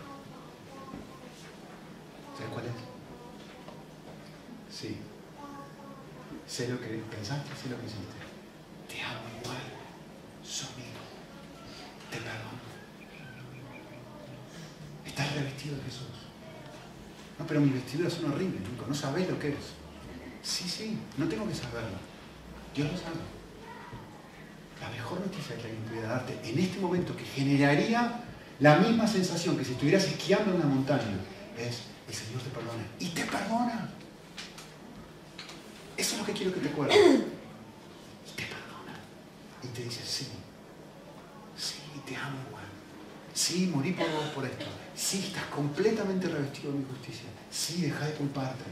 ¿Sabes 2.39 2.53
cuál 2.53 2.65
es? 2.67 2.73
Sí. 4.75 4.97
Sé 6.47 6.69
lo 6.69 6.81
que 6.81 6.87
pensaste, 7.11 7.51
sé 7.61 7.69
lo 7.69 7.79
que 7.79 7.87
hiciste. 7.87 8.15
Te 8.89 9.03
amo 9.03 9.29
igual. 9.43 9.59
Soy 10.43 10.69
mío. 10.77 10.98
Te 12.11 12.17
perdono. 12.17 12.59
Estás 15.07 15.35
revestido 15.35 15.77
de 15.77 15.83
Jesús. 15.83 16.07
No, 17.39 17.47
pero 17.47 17.61
mis 17.61 17.75
vestiduras 17.75 18.13
son 18.13 18.33
horribles, 18.33 18.61
Nico. 18.61 18.87
No 18.89 18.95
sabés 18.95 19.29
lo 19.29 19.39
que 19.39 19.49
es. 19.51 19.55
Sí, 20.43 20.69
sí, 20.69 20.99
no 21.17 21.29
tengo 21.29 21.47
que 21.49 21.55
saberlo. 21.55 21.99
Dios 22.75 22.91
lo 22.91 22.99
sabe. 22.99 23.17
La 24.81 24.91
mejor 24.91 25.21
noticia 25.21 25.57
que 25.57 25.63
alguien 25.63 25.83
pudiera 25.85 26.09
darte 26.09 26.39
en 26.45 26.59
este 26.59 26.79
momento, 26.79 27.17
que 27.17 27.25
generaría 27.25 28.25
la 28.61 28.77
misma 28.79 29.07
sensación 29.07 29.57
que 29.57 29.65
si 29.65 29.73
estuvieras 29.73 30.05
esquiando 30.05 30.51
en 30.51 30.57
una 30.57 30.67
montaña, 30.67 31.19
es 31.57 31.83
el 32.09 32.15
Señor 32.15 32.43
te 32.43 32.51
perdona. 32.51 32.85
Y 32.99 33.09
te 33.09 33.25
perdona. 33.25 33.91
Eso 35.97 36.15
es 36.15 36.19
lo 36.21 36.27
que 36.27 36.33
quiero 36.33 36.55
que 36.55 36.61
te 36.61 36.69
acuerdes. 36.69 36.97
Y 38.27 38.31
te 38.37 38.45
perdona. 38.45 38.95
Y 39.63 39.67
te 39.69 39.83
dice, 39.85 40.01
sí, 40.05 40.25
sí, 40.25 40.31
te 42.09 42.17
amo 42.17 42.39
igual. 42.49 42.65
Sí, 43.35 43.71
morí 43.73 43.93
por 43.93 44.11
vos 44.11 44.29
por 44.35 44.45
esto. 44.45 44.67
Sí, 44.95 45.25
estás 45.27 45.45
completamente 45.45 46.29
revestido 46.29 46.73
de 46.73 46.79
mi 46.79 46.85
justicia. 46.85 47.29
Sí, 47.51 47.83
deja 47.83 48.07
de 48.07 48.13
culparte. 48.15 48.65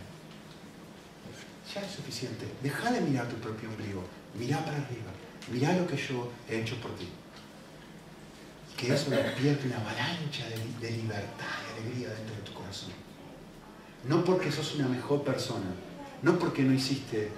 Ya 1.72 1.82
es 1.82 1.92
suficiente. 1.92 2.46
Deja 2.62 2.90
de 2.90 3.00
mirar 3.00 3.28
tu 3.28 3.36
propio 3.36 3.68
ombligo. 3.68 4.04
Mirá 4.34 4.64
para 4.64 4.78
arriba. 4.78 5.12
Mirá 5.50 5.72
lo 5.74 5.86
que 5.86 5.96
yo 5.96 6.32
he 6.48 6.62
hecho 6.62 6.80
por 6.80 6.94
ti. 6.96 7.08
Que 8.76 8.94
eso 8.94 9.10
despierte 9.10 9.66
una 9.66 9.76
avalancha 9.76 10.48
de, 10.48 10.86
de 10.86 10.96
libertad 10.96 11.56
y 11.68 11.80
alegría 11.80 12.08
dentro 12.10 12.36
de 12.36 12.42
tu 12.42 12.52
corazón. 12.54 12.90
No 14.04 14.24
porque 14.24 14.52
sos 14.52 14.74
una 14.74 14.88
mejor 14.88 15.22
persona, 15.24 15.66
no 16.22 16.38
porque 16.38 16.62
no 16.62 16.72
hiciste 16.72 17.30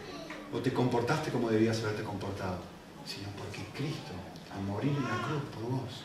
o 0.52 0.58
te 0.58 0.72
comportaste 0.72 1.30
como 1.30 1.50
debías 1.50 1.80
haberte 1.82 2.02
comportado, 2.02 2.58
sino 3.06 3.28
porque 3.36 3.64
Cristo, 3.74 4.12
al 4.58 4.64
morir 4.64 4.90
en 4.96 5.04
la 5.04 5.22
cruz 5.22 5.42
por 5.54 5.70
vos, 5.70 6.02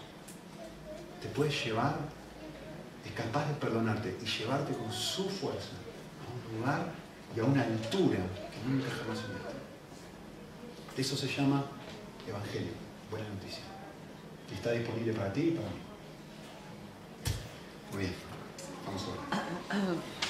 te 1.22 1.28
puede 1.30 1.52
llevar, 1.52 1.98
es 3.06 3.12
capaz 3.12 3.48
de 3.48 3.54
perdonarte 3.56 4.18
y 4.22 4.26
llevarte 4.26 4.74
con 4.74 4.92
su 4.92 5.30
fuerza 5.30 5.76
a 6.22 6.52
un 6.52 6.60
lugar 6.60 6.92
y 7.36 7.40
a 7.40 7.44
una 7.44 7.64
altura 7.64 8.20
que 8.52 8.70
nunca 8.70 8.90
jamás 8.90 9.20
soñaste. 9.20 9.54
Eso 10.98 11.18
se 11.18 11.28
llama 11.28 11.64
Evangelio, 12.28 12.74
buena 13.10 13.28
noticia. 13.30 13.64
Y 14.52 14.56
está 14.56 14.72
disponible 14.72 15.14
para 15.14 15.34
ti 15.34 15.42
y 15.42 15.52
para 15.52 15.68
mí. 15.68 15.76
Muy 17.92 18.02
bien, 18.02 18.14
vamos 18.86 19.04
a 19.04 19.36
ver. 19.36 20.23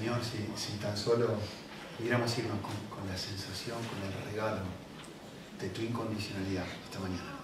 Señor, 0.00 0.16
si, 0.24 0.78
tan 0.80 0.96
solo 0.96 1.36
pudiéramos 1.98 2.32
irnos 2.38 2.56
con, 2.64 2.72
con, 2.88 3.04
la 3.06 3.12
sensación, 3.12 3.76
con 3.84 4.00
el 4.00 4.32
regalo 4.32 4.64
de 5.60 5.68
tu 5.68 5.82
incondicionalidad 5.82 6.64
esta 6.64 7.00
mañana 7.00 7.36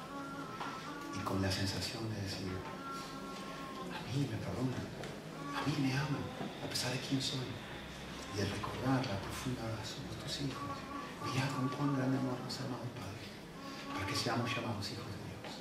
y 1.12 1.20
con 1.20 1.42
la 1.42 1.52
sensación 1.52 2.08
de 2.08 2.16
decir, 2.16 2.48
a 3.92 4.00
mí 4.08 4.24
me 4.24 4.40
perdonan, 4.40 4.88
a 5.52 5.60
mí 5.68 5.76
me 5.84 5.92
aman, 5.92 6.24
a 6.64 6.66
pesar 6.70 6.92
de 6.92 7.00
quién 7.00 7.20
soy, 7.20 7.44
y 8.32 8.40
el 8.40 8.48
recordar 8.48 9.04
la 9.04 9.20
profunda 9.20 9.60
somos 9.84 10.16
tus 10.24 10.48
hijos, 10.48 10.80
mirá 11.28 11.44
con 11.52 11.68
cuán 11.68 11.92
grande 11.92 12.16
amor 12.16 12.40
nos 12.40 12.56
amado 12.64 12.88
Padre, 12.96 13.20
para 13.92 14.06
que 14.06 14.16
seamos 14.16 14.48
llamados 14.48 14.96
hijos 14.96 15.12
de 15.12 15.20
Dios. 15.28 15.60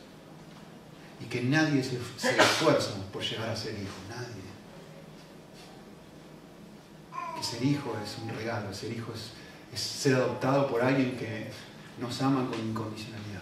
Y 1.19 1.25
que 1.25 1.43
nadie 1.43 1.83
se, 1.83 1.99
se 2.15 2.37
esfuerza 2.39 2.95
por 3.11 3.21
llegar 3.21 3.49
a 3.49 3.55
ser 3.55 3.73
hijo, 3.75 3.99
nadie 4.07 4.45
que 7.35 7.43
ser 7.55 7.65
hijo 7.65 7.95
es 8.03 8.17
un 8.21 8.29
regalo, 8.29 8.73
ser 8.73 8.91
hijo 8.91 9.13
es, 9.13 9.79
ser 9.79 10.15
adoptado 10.15 10.67
por 10.67 10.81
alguien 10.81 11.17
que 11.17 11.49
nos 11.99 12.21
ama 12.21 12.47
con 12.49 12.59
incondicionalidad. 12.59 13.41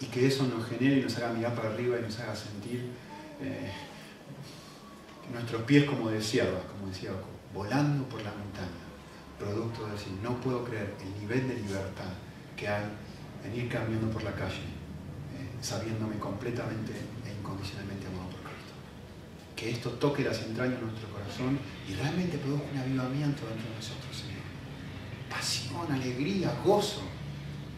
Y 0.00 0.06
que 0.06 0.26
eso 0.26 0.46
nos 0.46 0.66
genere 0.66 0.98
y 0.98 1.02
nos 1.02 1.16
haga 1.16 1.32
mirar 1.32 1.54
para 1.54 1.70
arriba 1.70 1.98
y 1.98 2.02
nos 2.02 2.18
haga 2.20 2.34
sentir 2.34 2.90
eh, 3.40 3.72
nuestros 5.32 5.62
pies 5.62 5.84
como 5.84 6.10
de 6.10 6.22
siervas, 6.22 6.62
como 6.64 6.90
decía 6.90 7.10
Oco, 7.12 7.28
volando 7.52 8.04
por 8.04 8.22
la 8.22 8.30
montaña, 8.30 8.84
producto 9.38 9.86
de 9.86 9.92
decir, 9.92 10.12
no 10.22 10.40
puedo 10.40 10.64
creer 10.64 10.94
el 11.00 11.20
nivel 11.20 11.48
de 11.48 11.54
libertad 11.54 12.12
que 12.56 12.68
hay 12.68 12.84
en 13.44 13.54
ir 13.54 13.68
caminando 13.68 14.10
por 14.10 14.22
la 14.22 14.32
calle, 14.32 14.54
eh, 14.54 15.56
sabiéndome 15.60 16.18
completamente 16.18 16.92
e 17.26 17.32
incondicionalmente 17.40 18.06
amado. 18.06 18.27
Que 19.58 19.70
esto 19.70 19.90
toque 19.90 20.22
las 20.22 20.40
entrañas 20.42 20.78
de 20.78 20.86
nuestro 20.86 21.08
corazón 21.10 21.58
y 21.88 21.94
realmente 21.94 22.38
produzca 22.38 22.66
un 22.72 22.78
avivamiento 22.78 23.42
dentro 23.46 23.68
de 23.68 23.74
nosotros, 23.74 24.16
Señor. 24.16 24.46
Pasión, 25.28 25.90
alegría, 25.90 26.54
gozo 26.64 27.02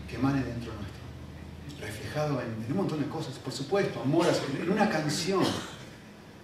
que 0.06 0.16
emane 0.16 0.42
dentro 0.42 0.72
nuestro. 0.74 1.00
Reflejado 1.80 2.42
en, 2.42 2.70
un 2.70 2.76
montón 2.76 3.00
de 3.00 3.06
cosas, 3.06 3.38
por 3.38 3.52
supuesto, 3.52 4.02
amor, 4.02 4.26
en 4.60 4.70
una 4.70 4.90
canción 4.90 5.42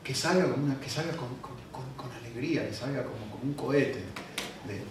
que 0.02 0.14
salga, 0.14 0.50
con, 0.50 0.64
una, 0.64 0.80
que 0.80 0.88
salga 0.88 1.12
con, 1.16 1.28
con, 1.36 1.52
con, 1.96 2.10
alegría, 2.12 2.66
que 2.66 2.74
salga 2.74 3.04
como, 3.04 3.30
como 3.30 3.42
un 3.42 3.52
cohete 3.52 4.04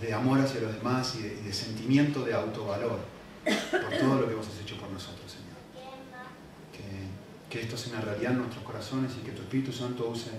de, 0.02 0.14
amor 0.14 0.40
hacia 0.40 0.62
los 0.62 0.76
demás 0.76 1.16
y 1.16 1.24
de, 1.24 1.54
sentimiento 1.54 2.24
de 2.24 2.34
autovalor 2.34 3.00
por 3.44 3.98
todo 3.98 4.22
lo 4.22 4.30
que 4.30 4.36
vos 4.36 4.48
has 4.48 4.62
hecho 4.62 4.78
por 4.78 4.90
nosotros. 4.92 5.25
Que, 7.56 7.62
esto 7.62 7.78
una 7.90 8.02
realidad 8.02 8.34
en 8.34 8.40
nuestros 8.40 8.66
corazones 8.66 9.14
y 9.18 9.26
que 9.26 9.32
tu 9.32 9.42
Espíritu 9.44 9.72
Santo 9.72 10.10
use 10.10 10.30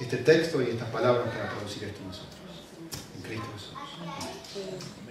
este 0.00 0.16
texto 0.16 0.62
y 0.62 0.70
estas 0.70 0.88
palabras 0.88 1.28
para 1.28 1.50
producir 1.50 1.84
esto 1.84 2.00
en 2.00 2.08
nosotros. 2.08 2.38
En 3.16 3.22
Cristo 3.22 3.46
Jesús. 3.54 5.07